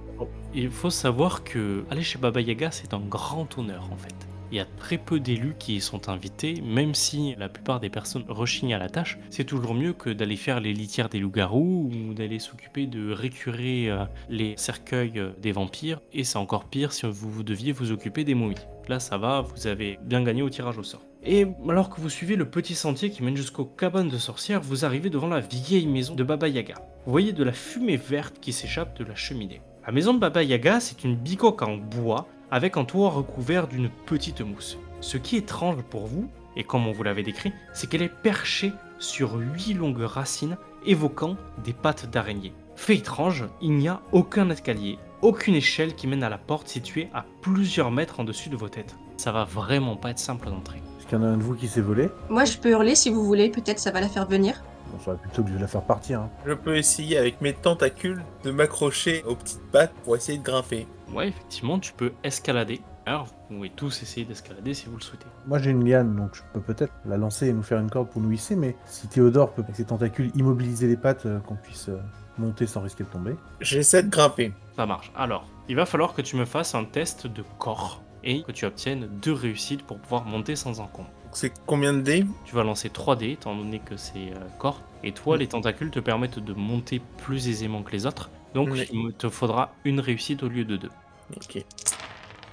Il 0.53 0.69
faut 0.69 0.89
savoir 0.89 1.43
que 1.43 1.86
aller 1.89 2.03
chez 2.03 2.19
Baba 2.19 2.41
Yaga 2.41 2.69
c'est 2.72 2.93
un 2.93 3.00
grand 3.00 3.57
honneur 3.57 3.89
en 3.91 3.98
fait. 3.98 4.15
Il 4.51 4.57
y 4.57 4.60
a 4.62 4.65
très 4.65 4.98
peu 4.98 5.19
d'élus 5.19 5.55
qui 5.60 5.75
y 5.75 5.81
sont 5.81 6.07
invités, 6.07 6.62
même 6.62 6.93
si 6.96 7.36
la 7.38 7.50
plupart 7.50 7.81
des 7.81 7.89
personnes 7.89 8.24
rechignent 8.29 8.75
à 8.75 8.77
la 8.77 8.88
tâche. 8.88 9.17
C'est 9.29 9.43
toujours 9.43 9.74
mieux 9.74 9.91
que 9.91 10.10
d'aller 10.10 10.38
faire 10.38 10.62
les 10.62 10.74
litières 10.74 11.10
des 11.10 11.19
loups-garous 11.19 11.91
ou 11.91 12.13
d'aller 12.13 12.39
s'occuper 12.39 12.88
de 12.88 13.12
récurer 13.12 13.89
euh, 13.89 14.05
les 14.29 14.55
cercueils 14.55 15.19
euh, 15.19 15.31
des 15.41 15.51
vampires. 15.51 16.00
Et 16.13 16.24
c'est 16.24 16.38
encore 16.38 16.65
pire 16.65 16.93
si 16.93 17.05
vous, 17.05 17.29
vous 17.29 17.43
deviez 17.43 17.74
vous 17.74 17.91
occuper 17.91 18.24
des 18.24 18.36
momies. 18.36 18.55
Là 18.88 19.00
ça 19.00 19.17
va, 19.17 19.41
vous 19.41 19.67
avez 19.67 20.00
bien 20.03 20.24
gagné 20.24 20.43
au 20.43 20.50
tirage 20.50 20.77
au 20.77 20.84
sort. 20.84 21.07
Et 21.29 21.46
alors 21.67 21.89
que 21.89 22.00
vous 22.00 22.10
suivez 22.10 22.38
le 22.38 22.50
petit 22.50 22.74
sentier 22.74 23.10
qui 23.10 23.22
mène 23.22 23.36
jusqu'aux 23.36 23.65
cabanes 23.65 24.07
de 24.07 24.17
sorcières, 24.17 24.62
vous 24.62 24.86
arrivez 24.86 25.10
devant 25.10 25.27
la 25.27 25.41
vieille 25.41 25.86
maison 25.86 26.15
de 26.15 26.24
Baba 26.24 26.48
Yaga. 26.48 26.75
Vous 27.05 27.12
voyez 27.12 27.34
de 27.34 27.43
la 27.43 27.51
fumée 27.51 27.98
verte 27.98 28.39
qui 28.39 28.53
s'échappe 28.53 28.98
de 28.98 29.03
la 29.03 29.13
cheminée. 29.13 29.62
La 29.86 29.91
maison 29.91 30.13
de 30.13 30.19
Baba 30.19 30.41
Yaga, 30.41 30.79
c'est 30.79 31.03
une 31.03 31.17
bicoque 31.17 31.63
en 31.63 31.75
bois 31.75 32.27
avec 32.50 32.77
un 32.77 32.86
toit 32.86 33.10
recouvert 33.10 33.67
d'une 33.67 33.89
petite 34.05 34.39
mousse. 34.39 34.77
Ce 35.01 35.17
qui 35.17 35.36
est 35.36 35.39
étrange 35.39 35.81
pour 35.89 36.07
vous, 36.07 36.29
et 36.55 36.63
comme 36.63 36.88
on 36.88 36.93
vous 36.93 37.03
l'avait 37.03 37.24
décrit, 37.24 37.51
c'est 37.74 37.89
qu'elle 37.89 38.03
est 38.03 38.22
perchée 38.22 38.72
sur 38.98 39.36
huit 39.36 39.74
longues 39.74 40.00
racines 40.00 40.55
évoquant 40.86 41.36
des 41.62 41.74
pattes 41.74 42.10
d'araignée. 42.10 42.53
Fait 42.77 42.96
étrange, 42.96 43.43
il 43.62 43.74
n'y 43.74 43.89
a 43.89 44.00
aucun 44.13 44.50
escalier, 44.50 44.98
aucune 45.22 45.55
échelle 45.55 45.93
qui 45.93 46.07
mène 46.07 46.24
à 46.24 46.29
la 46.29 46.38
porte 46.38 46.69
située 46.69 47.10
à 47.13 47.25
plusieurs 47.41 47.91
mètres 47.91 48.22
en 48.22 48.24
dessus 48.24 48.48
de 48.48 48.55
vos 48.55 48.69
têtes. 48.69 48.96
Ça 49.17 49.34
va 49.34 49.43
vraiment 49.43 49.98
pas 49.98 50.12
être 50.12 50.19
simple 50.19 50.48
d'entrer. 50.48 50.81
Est-ce 51.08 51.16
qu'il 51.16 51.20
y 51.20 51.26
en 51.26 51.26
a 51.26 51.30
un 51.30 51.38
de 51.38 51.44
vous 51.44 51.56
qui 51.56 51.70
s'est 51.70 51.80
volé 51.80 52.10
Moi, 52.28 52.44
je 52.44 52.58
peux 52.58 52.70
hurler 52.72 52.94
si 52.94 53.10
vous 53.10 53.24
voulez, 53.24 53.50
peut-être 53.50 53.80
ça 53.80 53.92
va 53.92 54.02
la 54.02 54.10
faire 54.10 54.28
venir. 54.28 54.62
On 54.94 55.00
saurait 55.00 55.16
plutôt 55.16 55.42
que 55.42 55.48
je 55.48 55.54
vais 55.54 55.62
la 55.62 55.68
faire 55.68 55.84
partir. 55.84 56.20
hein. 56.20 56.30
Je 56.46 56.52
peux 56.52 56.76
essayer 56.76 57.18
avec 57.18 57.40
mes 57.40 57.54
tentacules 57.54 58.22
de 58.44 58.52
m'accrocher 58.52 59.24
aux 59.26 59.36
petites 59.36 59.62
pattes 59.72 59.94
pour 60.04 60.18
essayer 60.18 60.38
de 60.38 60.44
grimper. 60.44 60.86
Ouais, 61.14 61.30
effectivement, 61.30 61.80
tu 61.80 61.94
peux 61.94 62.12
escalader. 62.26 62.82
Alors, 63.06 63.28
vous 63.50 63.56
pouvez 63.56 63.70
tous 63.70 64.04
essayer 64.04 64.26
d'escalader 64.26 64.74
si 64.74 64.88
vous 64.88 64.98
le 64.98 65.02
souhaitez. 65.02 65.26
Moi 65.46 65.60
j'ai 65.60 65.72
une 65.72 65.88
liane, 65.90 66.14
donc 66.14 66.32
je 66.36 66.42
peux 66.54 66.60
peut-être 66.60 66.92
la 67.06 67.16
lancer 67.16 67.48
et 67.48 67.54
nous 67.54 67.64
faire 67.64 67.80
une 67.80 67.90
corde 67.90 68.10
pour 68.10 68.22
nous 68.22 68.34
hisser, 68.34 68.58
mais 68.58 68.76
si 68.86 69.08
Théodore 69.08 69.54
peut 69.54 69.62
avec 69.64 69.78
ses 69.78 69.86
tentacules 69.86 70.30
immobiliser 70.36 70.88
les 70.88 70.98
pattes, 70.98 71.26
euh, 71.26 71.40
qu'on 71.40 71.56
puisse 71.56 71.88
euh, 71.88 71.98
monter 72.38 72.68
sans 72.68 72.82
risquer 72.82 73.06
de 73.06 73.10
tomber. 73.10 73.36
J'essaie 73.62 74.04
de 74.04 74.10
grimper. 74.10 74.52
Ça 74.76 74.86
marche. 74.86 75.10
Alors, 75.16 75.48
il 75.70 75.78
va 75.78 75.86
falloir 75.86 76.14
que 76.16 76.22
tu 76.22 76.36
me 76.36 76.44
fasses 76.44 76.76
un 76.76 76.84
test 76.84 77.28
de 77.28 77.44
corps 77.60 78.04
et 78.24 78.43
que 78.43 78.51
tu 78.51 78.65
obtiennes 78.65 79.07
deux 79.21 79.33
réussites 79.33 79.83
pour 79.83 79.97
pouvoir 80.00 80.25
monter 80.25 80.55
sans 80.55 80.79
encombre. 80.79 81.09
C'est 81.31 81.51
combien 81.65 81.93
de 81.93 82.01
dés? 82.01 82.25
Tu 82.45 82.55
vas 82.55 82.63
lancer 82.63 82.89
3 82.89 83.15
dés 83.15 83.31
étant 83.31 83.55
donné 83.55 83.79
que 83.79 83.97
c'est 83.97 84.31
euh, 84.33 84.39
corps. 84.59 84.81
Et 85.03 85.12
toi, 85.12 85.36
Mm. 85.36 85.39
les 85.39 85.47
tentacules 85.47 85.91
te 85.91 86.00
permettent 86.00 86.39
de 86.39 86.53
monter 86.53 87.01
plus 87.17 87.47
aisément 87.50 87.83
que 87.83 87.91
les 87.91 88.05
autres. 88.05 88.29
Donc, 88.53 88.69
il 88.91 89.13
te 89.13 89.29
faudra 89.29 89.74
une 89.83 90.00
réussite 90.00 90.41
au 90.41 90.47
lieu 90.50 90.65
de 90.65 90.77
deux. 90.77 90.89
Ok. 91.36 91.63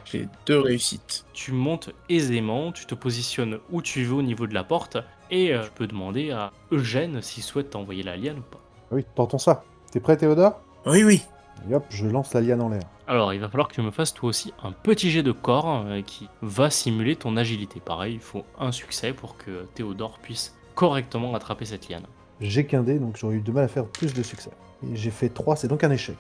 J'ai 0.05 0.29
deux 0.45 0.61
réussites. 0.61 1.25
Tu 1.33 1.53
montes 1.53 1.91
aisément, 2.11 2.73
tu 2.73 2.85
te 2.85 2.95
positionnes 2.95 3.59
où 3.71 3.81
tu 3.81 4.05
veux 4.05 4.15
au 4.17 4.23
niveau 4.23 4.47
de 4.47 4.53
la 4.55 4.65
porte, 4.65 4.99
et 5.31 5.55
euh, 5.55 5.63
tu 5.65 5.71
peux 5.71 5.87
demander 5.87 6.31
à 6.31 6.53
Eugène 6.73 7.23
s'il 7.23 7.43
souhaite 7.43 7.71
t'envoyer 7.71 8.03
la 8.03 8.17
liane 8.17 8.39
ou 8.39 8.43
pas. 8.43 8.61
Ah 8.91 8.97
oui, 8.97 9.05
tentons 9.15 9.39
ça. 9.39 9.65
T'es 9.91 10.01
prêt 10.01 10.17
Théodore? 10.17 10.61
Oui, 10.85 11.03
oui. 11.05 11.23
Et 11.71 11.75
hop, 11.75 11.85
je 11.89 12.07
lance 12.07 12.35
la 12.35 12.43
liane 12.43 12.61
en 12.61 12.69
l'air. 12.69 12.83
Alors, 13.07 13.35
il 13.35 13.41
va 13.41 13.49
falloir 13.49 13.69
que 13.69 13.75
tu 13.75 13.83
me 13.83 13.91
fasses 13.91 14.15
toi 14.15 14.31
aussi 14.31 14.55
un 14.63 14.73
petit 14.73 15.11
jet 15.11 15.23
de 15.23 15.33
corps 15.33 15.85
euh, 15.87 16.01
qui 16.01 16.29
va 16.41 16.71
simuler 16.71 17.17
ton 17.17 17.37
agilité. 17.37 17.81
Pareil, 17.81 18.15
il 18.15 18.21
faut 18.21 18.45
un 18.59 18.73
succès 18.73 19.13
pour 19.13 19.37
que 19.37 19.67
Théodore 19.75 20.19
puisse 20.21 20.57
correctement 20.75 21.35
attraper 21.35 21.67
cette 21.67 21.89
liane. 21.89 22.07
J'ai 22.41 22.67
qu'un 22.67 22.83
dé, 22.83 22.99
donc 22.99 23.17
j'aurais 23.17 23.37
eu 23.37 23.41
du 23.41 23.53
mal 23.53 23.65
à 23.65 23.69
faire 23.69 23.87
plus 23.87 24.15
de 24.15 24.23
succès. 24.23 24.51
Et 24.91 24.97
j'ai 24.97 25.11
fait 25.11 25.29
3, 25.29 25.57
c'est 25.57 25.69
donc 25.69 25.85
un 25.85 25.91
échec. 25.91 26.17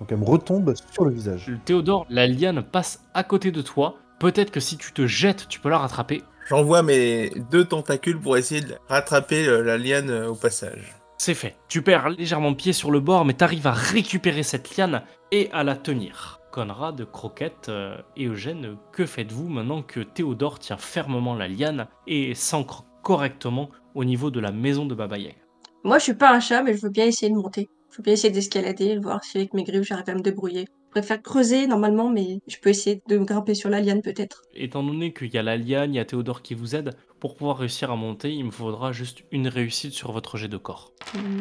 Donc 0.00 0.10
elle 0.10 0.18
me 0.18 0.24
retombe 0.24 0.74
sur 0.90 1.04
le 1.04 1.12
visage. 1.12 1.48
Le 1.48 1.58
Théodore, 1.58 2.06
la 2.08 2.26
liane 2.26 2.62
passe 2.62 3.04
à 3.14 3.24
côté 3.24 3.50
de 3.50 3.62
toi. 3.62 3.96
Peut-être 4.18 4.50
que 4.50 4.60
si 4.60 4.76
tu 4.78 4.92
te 4.92 5.06
jettes, 5.06 5.48
tu 5.48 5.60
peux 5.60 5.68
la 5.68 5.78
rattraper. 5.78 6.22
J'envoie 6.48 6.82
mes 6.82 7.30
deux 7.50 7.64
tentacules 7.64 8.18
pour 8.18 8.36
essayer 8.36 8.62
de 8.62 8.74
rattraper 8.88 9.46
euh, 9.46 9.62
la 9.62 9.78
liane 9.78 10.10
euh, 10.10 10.30
au 10.30 10.34
passage. 10.34 10.94
C'est 11.24 11.34
fait. 11.34 11.54
Tu 11.68 11.82
perds 11.82 12.08
légèrement 12.08 12.52
pied 12.52 12.72
sur 12.72 12.90
le 12.90 12.98
bord, 12.98 13.24
mais 13.24 13.34
t'arrives 13.34 13.68
à 13.68 13.72
récupérer 13.72 14.42
cette 14.42 14.76
liane 14.76 15.04
et 15.30 15.48
à 15.52 15.62
la 15.62 15.76
tenir. 15.76 16.40
Conrad, 16.50 17.08
Croquette 17.12 17.68
euh, 17.68 17.96
et 18.16 18.26
Eugène, 18.26 18.76
que 18.90 19.06
faites-vous 19.06 19.48
maintenant 19.48 19.82
que 19.82 20.00
Théodore 20.00 20.58
tient 20.58 20.78
fermement 20.78 21.36
la 21.36 21.46
liane 21.46 21.86
et 22.08 22.34
s'ancre 22.34 22.84
correctement 23.04 23.70
au 23.94 24.02
niveau 24.04 24.32
de 24.32 24.40
la 24.40 24.50
maison 24.50 24.84
de 24.84 24.96
Baba 24.96 25.16
Yaga? 25.16 25.36
Moi, 25.84 25.98
je 25.98 26.02
suis 26.02 26.14
pas 26.14 26.34
un 26.34 26.40
chat, 26.40 26.64
mais 26.64 26.74
je 26.74 26.82
veux 26.82 26.90
bien 26.90 27.06
essayer 27.06 27.30
de 27.30 27.36
monter. 27.36 27.68
Je 27.92 27.98
veux 27.98 28.02
bien 28.02 28.14
essayer 28.14 28.32
d'escalader, 28.32 28.98
voir 28.98 29.22
si 29.22 29.38
avec 29.38 29.54
mes 29.54 29.62
griffes 29.62 29.84
j'arrive 29.84 30.10
à 30.10 30.14
me 30.14 30.22
débrouiller. 30.22 30.64
Je 30.88 31.00
préfère 31.00 31.22
creuser 31.22 31.68
normalement, 31.68 32.10
mais 32.10 32.40
je 32.48 32.56
peux 32.58 32.70
essayer 32.70 33.00
de 33.08 33.16
me 33.16 33.24
grimper 33.24 33.54
sur 33.54 33.70
la 33.70 33.80
liane 33.80 34.02
peut-être. 34.02 34.42
Étant 34.54 34.82
donné 34.82 35.12
qu'il 35.12 35.32
y 35.32 35.38
a 35.38 35.42
la 35.44 35.56
liane, 35.56 35.94
il 35.94 35.98
y 35.98 36.00
a 36.00 36.04
Théodore 36.04 36.42
qui 36.42 36.54
vous 36.54 36.74
aide, 36.74 36.96
pour 37.22 37.36
pouvoir 37.36 37.58
réussir 37.58 37.92
à 37.92 37.94
monter, 37.94 38.32
il 38.32 38.46
me 38.46 38.50
faudra 38.50 38.90
juste 38.90 39.22
une 39.30 39.46
réussite 39.46 39.92
sur 39.92 40.10
votre 40.10 40.36
jet 40.38 40.48
de 40.48 40.56
corps. 40.56 40.90
Hmm. 41.14 41.38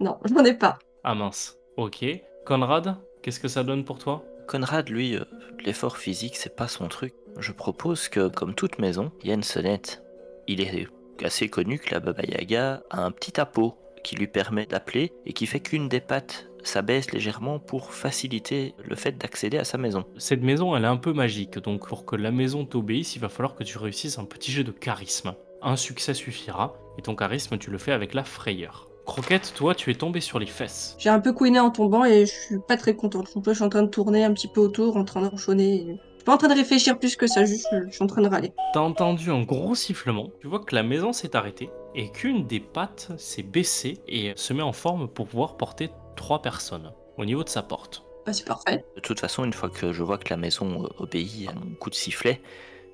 Non, 0.00 0.16
j'en 0.24 0.42
ai 0.42 0.54
pas. 0.54 0.78
Ah 1.04 1.14
mince. 1.14 1.58
Ok. 1.76 2.02
Conrad, 2.46 2.96
qu'est-ce 3.20 3.38
que 3.38 3.46
ça 3.46 3.62
donne 3.62 3.84
pour 3.84 3.98
toi? 3.98 4.24
Conrad, 4.48 4.88
lui, 4.88 5.14
euh, 5.14 5.24
l'effort 5.66 5.98
physique, 5.98 6.38
c'est 6.38 6.56
pas 6.56 6.66
son 6.66 6.88
truc. 6.88 7.12
Je 7.38 7.52
propose 7.52 8.08
que, 8.08 8.28
comme 8.28 8.54
toute 8.54 8.78
maison, 8.78 9.12
il 9.20 9.28
y 9.28 9.32
a 9.32 9.34
une 9.34 9.42
sonnette. 9.42 10.02
Il 10.48 10.62
est 10.62 10.88
assez 11.22 11.50
connu 11.50 11.78
que 11.78 11.90
la 11.90 12.00
Baba 12.00 12.22
Yaga 12.22 12.82
a 12.88 13.02
un 13.02 13.10
petit 13.10 13.38
appôt 13.38 13.76
qui 14.02 14.16
lui 14.16 14.28
permet 14.28 14.64
d'appeler 14.64 15.12
et 15.26 15.34
qui 15.34 15.44
fait 15.44 15.60
qu'une 15.60 15.90
des 15.90 16.00
pattes 16.00 16.48
s'abaisse 16.62 17.12
légèrement 17.12 17.58
pour 17.58 17.92
faciliter 17.92 18.74
le 18.84 18.96
fait 18.96 19.18
d'accéder 19.18 19.58
à 19.58 19.64
sa 19.64 19.78
maison. 19.78 20.04
Cette 20.18 20.42
maison, 20.42 20.76
elle 20.76 20.84
est 20.84 20.88
un 20.88 20.96
peu 20.96 21.12
magique, 21.12 21.58
donc 21.58 21.88
pour 21.88 22.04
que 22.04 22.16
la 22.16 22.30
maison 22.30 22.64
t'obéisse, 22.64 23.16
il 23.16 23.20
va 23.20 23.28
falloir 23.28 23.54
que 23.54 23.64
tu 23.64 23.78
réussisses 23.78 24.18
un 24.18 24.24
petit 24.24 24.52
jet 24.52 24.64
de 24.64 24.72
charisme. 24.72 25.34
Un 25.62 25.76
succès 25.76 26.14
suffira, 26.14 26.74
et 26.98 27.02
ton 27.02 27.14
charisme, 27.14 27.58
tu 27.58 27.70
le 27.70 27.78
fais 27.78 27.92
avec 27.92 28.14
la 28.14 28.24
frayeur. 28.24 28.88
Croquette, 29.04 29.52
toi, 29.56 29.74
tu 29.74 29.90
es 29.90 29.94
tombé 29.94 30.20
sur 30.20 30.38
les 30.38 30.46
fesses. 30.46 30.94
J'ai 30.98 31.08
un 31.08 31.18
peu 31.18 31.32
couiné 31.32 31.58
en 31.58 31.70
tombant 31.70 32.04
et 32.04 32.24
je 32.24 32.32
suis 32.32 32.58
pas 32.66 32.76
très 32.76 32.94
contente. 32.94 33.28
Je 33.44 33.52
suis 33.52 33.64
en 33.64 33.68
train 33.68 33.82
de 33.82 33.88
tourner 33.88 34.24
un 34.24 34.32
petit 34.32 34.48
peu 34.48 34.60
autour, 34.60 34.96
en 34.96 35.04
train 35.04 35.22
de 35.22 35.26
ronchonner. 35.26 35.84
Je 35.88 35.92
suis 35.92 36.24
pas 36.24 36.34
en 36.34 36.38
train 36.38 36.48
de 36.48 36.54
réfléchir 36.54 36.98
plus 36.98 37.16
que 37.16 37.26
ça, 37.26 37.44
juste 37.44 37.66
je 37.72 37.92
suis 37.92 38.04
en 38.04 38.06
train 38.06 38.22
de 38.22 38.28
râler. 38.28 38.52
T'as 38.72 38.80
entendu 38.80 39.30
un 39.30 39.42
gros 39.42 39.74
sifflement, 39.74 40.30
tu 40.40 40.46
vois 40.46 40.60
que 40.60 40.74
la 40.74 40.84
maison 40.84 41.12
s'est 41.12 41.34
arrêtée, 41.34 41.68
et 41.96 42.10
qu'une 42.10 42.46
des 42.46 42.60
pattes 42.60 43.10
s'est 43.16 43.42
baissée 43.42 43.98
et 44.06 44.32
se 44.36 44.52
met 44.52 44.62
en 44.62 44.72
forme 44.72 45.08
pour 45.08 45.26
pouvoir 45.26 45.56
porter 45.56 45.90
trois 46.16 46.42
personnes 46.42 46.92
au 47.18 47.24
niveau 47.24 47.44
de 47.44 47.48
sa 47.48 47.62
porte. 47.62 48.04
Bah, 48.24 48.32
c'est 48.32 48.46
parfait. 48.46 48.84
De 48.96 49.00
toute 49.00 49.20
façon, 49.20 49.44
une 49.44 49.52
fois 49.52 49.68
que 49.68 49.92
je 49.92 50.02
vois 50.02 50.18
que 50.18 50.30
la 50.30 50.36
maison 50.36 50.84
euh, 50.84 50.88
obéit 50.98 51.48
à 51.48 51.54
mon 51.54 51.74
coup 51.74 51.90
de 51.90 51.94
sifflet, 51.94 52.40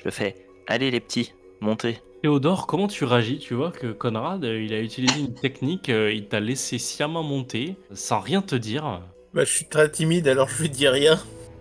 je 0.04 0.10
fais 0.10 0.46
Allez 0.66 0.90
les 0.90 1.00
petits, 1.00 1.32
montez. 1.60 1.98
Théodore, 2.22 2.66
comment 2.66 2.88
tu 2.88 3.04
réagis? 3.04 3.38
Tu 3.38 3.54
vois 3.54 3.70
que 3.70 3.92
Conrad, 3.92 4.44
euh, 4.44 4.62
il 4.62 4.74
a 4.74 4.80
utilisé 4.80 5.20
une 5.20 5.34
technique, 5.34 5.88
euh, 5.88 6.12
il 6.12 6.28
t'a 6.28 6.40
laissé 6.40 6.78
sciemment 6.78 7.22
monter, 7.22 7.76
sans 7.92 8.20
rien 8.20 8.42
te 8.42 8.54
dire. 8.54 9.02
Bah, 9.34 9.44
je 9.44 9.50
suis 9.50 9.66
très 9.66 9.90
timide, 9.90 10.28
alors 10.28 10.48
je 10.48 10.62
lui 10.62 10.68
dis 10.68 10.88
rien. 10.88 11.18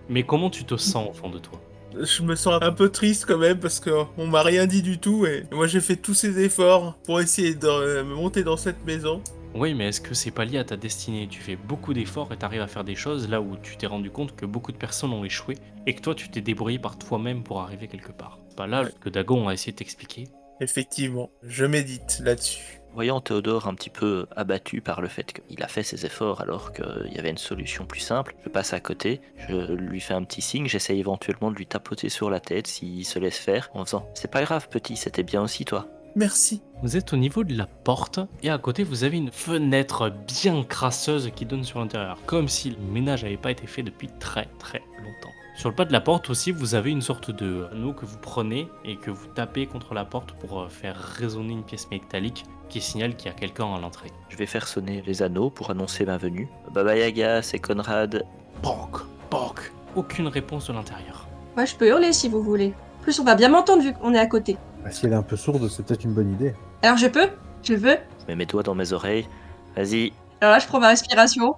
Mais 0.10 0.24
comment 0.24 0.50
tu 0.50 0.64
te 0.64 0.76
sens 0.76 1.10
au 1.10 1.14
fond 1.14 1.30
de 1.30 1.40
toi? 1.40 1.60
Je 2.00 2.22
me 2.22 2.36
sens 2.36 2.60
un 2.62 2.72
peu 2.72 2.90
triste 2.90 3.26
quand 3.26 3.38
même 3.38 3.60
parce 3.60 3.80
qu'on 3.80 4.28
m'a 4.28 4.44
rien 4.44 4.68
dit 4.68 4.82
du 4.84 5.00
tout 5.00 5.26
et 5.26 5.46
moi 5.52 5.66
j'ai 5.66 5.82
fait 5.82 5.96
tous 5.96 6.14
ces 6.14 6.40
efforts 6.44 6.96
pour 7.06 7.20
essayer 7.20 7.56
de 7.56 8.04
me 8.04 8.14
monter 8.14 8.44
dans 8.44 8.58
cette 8.58 8.86
maison. 8.86 9.22
Oui, 9.60 9.74
mais 9.74 9.88
est-ce 9.88 10.02
que 10.02 10.14
c'est 10.14 10.30
pas 10.30 10.46
lié 10.46 10.60
à 10.60 10.64
ta 10.64 10.78
destinée? 10.78 11.28
Tu 11.28 11.42
fais 11.42 11.56
beaucoup 11.56 11.96
d'efforts 11.96 12.32
et 12.32 12.38
t'arrives 12.38 12.62
à 12.62 12.68
faire 12.68 12.84
des 12.84 12.94
choses 12.94 13.28
là 13.28 13.42
où 13.42 13.58
tu 13.58 13.76
t'es 13.76 13.88
rendu 13.88 14.12
compte 14.12 14.36
que 14.36 14.46
beaucoup 14.46 14.72
de 14.72 14.78
personnes 14.78 15.12
ont 15.12 15.24
échoué 15.24 15.58
et 15.88 15.96
que 15.96 16.02
toi 16.02 16.14
tu 16.14 16.30
t'es 16.30 16.42
débrouillé 16.42 16.78
par 16.78 17.00
toi-même 17.00 17.42
pour 17.42 17.60
arriver 17.62 17.88
quelque 17.88 18.12
part. 18.12 18.38
C'est 18.50 18.56
pas 18.56 18.68
là 18.68 18.88
que 19.02 19.10
Dagon 19.10 19.48
a 19.48 19.56
essayé 19.56 19.72
de 19.72 19.78
t'expliquer. 19.78 20.26
Effectivement, 20.62 21.32
je 21.42 21.66
médite 21.66 22.22
là-dessus. 22.24 22.82
Voyant 22.94 23.20
Théodore 23.20 23.68
un 23.68 23.74
petit 23.74 23.90
peu 23.90 24.28
abattu 24.36 24.82
par 24.82 25.02
le 25.02 25.08
fait 25.08 25.42
qu'il 25.48 25.64
a 25.64 25.68
fait 25.68 25.82
ses 25.82 26.06
efforts 26.06 26.40
alors 26.42 26.72
qu'il 26.72 27.12
y 27.12 27.18
avait 27.18 27.32
une 27.32 27.38
solution 27.40 27.88
plus 27.88 28.00
simple, 28.00 28.36
je 28.44 28.50
passe 28.50 28.74
à 28.74 28.80
côté, 28.80 29.22
je 29.50 29.74
lui 29.74 30.02
fais 30.02 30.14
un 30.14 30.24
petit 30.24 30.42
signe, 30.42 30.68
j'essaie 30.68 30.98
éventuellement 30.98 31.50
de 31.50 31.56
lui 31.56 31.66
tapoter 31.66 32.10
sur 32.10 32.30
la 32.30 32.40
tête 32.40 32.68
s'il 32.68 33.06
se 33.06 33.18
laisse 33.18 33.40
faire 33.40 33.72
en 33.74 33.86
faisant 33.86 34.08
C'est 34.14 34.30
pas 34.30 34.44
grave 34.44 34.70
petit, 34.70 34.98
c'était 34.98 35.24
bien 35.24 35.42
aussi 35.42 35.66
toi. 35.66 35.88
Merci. 36.18 36.64
Vous 36.82 36.98
êtes 36.98 37.14
au 37.14 37.16
niveau 37.16 37.44
de 37.44 37.56
la 37.56 37.68
porte 37.68 38.20
et 38.42 38.50
à 38.50 38.58
côté 38.58 38.84
vous 38.84 39.04
avez 39.04 39.18
une 39.18 39.32
fenêtre 39.32 40.12
bien 40.28 40.64
crasseuse 40.64 41.32
qui 41.36 41.46
donne 41.46 41.64
sur 41.64 41.80
l'intérieur, 41.80 42.18
comme 42.26 42.48
si 42.48 42.72
le 42.72 42.78
ménage 42.92 43.24
n'avait 43.24 43.38
pas 43.38 43.52
été 43.52 43.68
fait 43.68 43.84
depuis 43.84 44.10
très 44.20 44.48
très 44.58 44.82
longtemps. 44.98 45.30
Sur 45.56 45.70
le 45.70 45.76
pas 45.76 45.86
de 45.86 45.94
la 45.94 46.02
porte 46.02 46.32
aussi, 46.32 46.52
vous 46.52 46.74
avez 46.74 46.90
une 46.90 47.04
sorte 47.04 47.30
de 47.30 47.68
anneau 47.72 47.94
que 47.94 48.08
vous 48.08 48.18
prenez 48.18 48.68
et 48.84 48.96
que 48.96 49.12
vous 49.12 49.28
tapez 49.28 49.68
contre 49.68 49.94
la 49.94 50.06
porte 50.06 50.32
pour 50.32 50.60
euh, 50.60 50.70
faire 50.70 50.96
résonner 50.96 51.54
une 51.54 51.64
pièce 51.64 51.88
métallique 51.92 52.46
qui 52.68 52.82
signale 52.82 53.16
qu'il 53.16 53.28
y 53.28 53.32
a 53.32 53.38
quelqu'un 53.38 53.72
à 53.76 53.80
l'entrée. 53.80 54.10
Je 54.30 54.38
vais 54.38 54.48
faire 54.48 54.68
sonner 54.68 55.04
les 55.06 55.22
anneaux 55.22 55.52
pour 55.52 55.70
annoncer 55.70 56.04
ma 56.04 56.18
venue. 56.18 56.50
Baba 56.74 56.98
Yaga, 56.98 57.44
c'est 57.44 57.60
Conrad. 57.60 58.26
Bonk, 58.64 59.04
bonk. 59.30 59.72
Aucune 59.96 60.30
réponse 60.30 60.68
de 60.68 60.74
l'intérieur. 60.74 61.28
Moi, 61.56 61.66
je 61.66 61.76
peux 61.76 61.88
hurler 61.88 62.12
si 62.12 62.28
vous 62.28 62.42
voulez. 62.42 62.74
En 63.00 63.04
plus, 63.04 63.20
on 63.20 63.24
va 63.24 63.36
bien 63.36 63.50
m'entendre 63.50 63.84
vu 63.84 63.94
qu'on 63.94 64.16
est 64.16 64.20
à 64.20 64.26
côté. 64.26 64.58
Bah, 64.88 64.94
si 64.94 65.06
elle 65.06 65.12
est 65.12 65.16
un 65.18 65.22
peu 65.22 65.36
sourde, 65.36 65.68
c'est 65.68 65.86
peut-être 65.86 66.06
une 66.06 66.14
bonne 66.14 66.32
idée. 66.32 66.54
Alors, 66.82 66.96
je 66.96 67.08
peux? 67.08 67.28
Je 67.62 67.74
veux? 67.74 67.98
Je 68.22 68.26
mets 68.30 68.38
mes 68.38 68.46
doigts 68.46 68.64
dans 68.64 68.74
mes 68.74 68.94
oreilles. 68.94 69.28
Vas-y. 69.76 70.14
Alors 70.40 70.54
là, 70.54 70.60
je 70.60 70.68
prends 70.68 70.80
ma 70.80 70.88
respiration. 70.88 71.56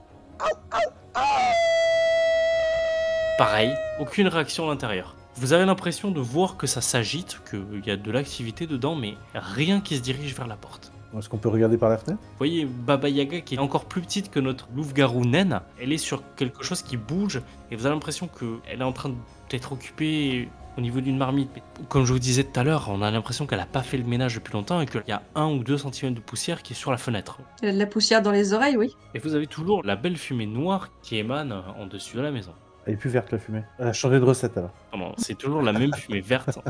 Pareil, 3.37 3.71
aucune 3.99 4.27
réaction 4.27 4.65
à 4.65 4.69
l'intérieur. 4.71 5.15
Vous 5.35 5.53
avez 5.53 5.65
l'impression 5.65 6.09
de 6.09 6.19
voir 6.19 6.57
que 6.57 6.65
ça 6.65 6.81
s'agite, 6.81 7.39
qu'il 7.47 7.85
y 7.85 7.91
a 7.91 7.97
de 7.97 8.11
l'activité 8.11 8.65
dedans, 8.65 8.95
mais 8.95 9.13
rien 9.35 9.79
qui 9.79 9.97
se 9.97 10.01
dirige 10.01 10.33
vers 10.33 10.47
la 10.47 10.55
porte. 10.55 10.91
Est-ce 11.15 11.29
qu'on 11.29 11.37
peut 11.37 11.49
regarder 11.49 11.77
par 11.77 11.89
la 11.89 11.99
fenêtre? 11.99 12.19
Vous 12.21 12.37
voyez 12.39 12.65
Baba 12.65 13.09
Yaga 13.09 13.41
qui 13.41 13.55
est 13.55 13.59
encore 13.59 13.85
plus 13.85 14.01
petite 14.01 14.31
que 14.31 14.39
notre 14.39 14.67
louve-garou 14.75 15.25
naine, 15.25 15.61
elle 15.79 15.93
est 15.93 15.97
sur 15.97 16.23
quelque 16.35 16.63
chose 16.63 16.81
qui 16.81 16.97
bouge 16.97 17.41
et 17.69 17.75
vous 17.75 17.85
avez 17.85 17.93
l'impression 17.93 18.27
qu'elle 18.27 18.81
est 18.81 18.83
en 18.83 18.91
train 18.91 19.11
d'être 19.49 19.71
occupée 19.71 20.49
au 20.77 20.81
niveau 20.81 21.01
d'une 21.01 21.17
marmite. 21.17 21.49
Mais 21.55 21.61
Comme 21.87 22.05
je 22.05 22.13
vous 22.13 22.19
disais 22.19 22.43
tout 22.43 22.59
à 22.59 22.63
l'heure, 22.63 22.89
on 22.89 23.01
a 23.01 23.11
l'impression 23.11 23.45
qu'elle 23.45 23.59
n'a 23.59 23.65
pas 23.65 23.81
fait 23.81 23.97
le 23.97 24.03
ménage 24.03 24.35
depuis 24.35 24.53
longtemps 24.53 24.81
et 24.81 24.85
qu'il 24.85 25.03
y 25.07 25.11
a 25.11 25.21
un 25.35 25.47
ou 25.51 25.63
deux 25.63 25.77
centimètres 25.77 26.15
de 26.15 26.21
poussière 26.23 26.61
qui 26.63 26.73
est 26.73 26.75
sur 26.75 26.91
la 26.91 26.97
fenêtre. 26.97 27.39
Il 27.61 27.67
y 27.67 27.69
a 27.69 27.73
de 27.73 27.79
la 27.79 27.85
poussière 27.85 28.21
dans 28.21 28.31
les 28.31 28.53
oreilles, 28.53 28.77
oui. 28.77 28.95
Et 29.13 29.19
vous 29.19 29.35
avez 29.35 29.47
toujours 29.47 29.83
la 29.83 29.95
belle 29.95 30.17
fumée 30.17 30.45
noire 30.45 30.89
qui 31.01 31.17
émane 31.17 31.51
en 31.51 31.85
dessus 31.85 32.17
de 32.17 32.21
la 32.21 32.31
maison. 32.31 32.53
Elle 32.85 32.93
est 32.93 32.97
plus 32.97 33.09
verte 33.09 33.31
la 33.31 33.37
fumée. 33.37 33.63
Elle 33.77 33.87
a 33.87 33.93
changé 33.93 34.19
de 34.19 34.25
recette 34.25 34.57
alors. 34.57 34.71
Non, 34.97 35.13
c'est 35.17 35.37
toujours 35.37 35.61
la 35.61 35.73
même 35.73 35.93
fumée 35.93 36.21
verte 36.21 36.57
en. 36.57 36.63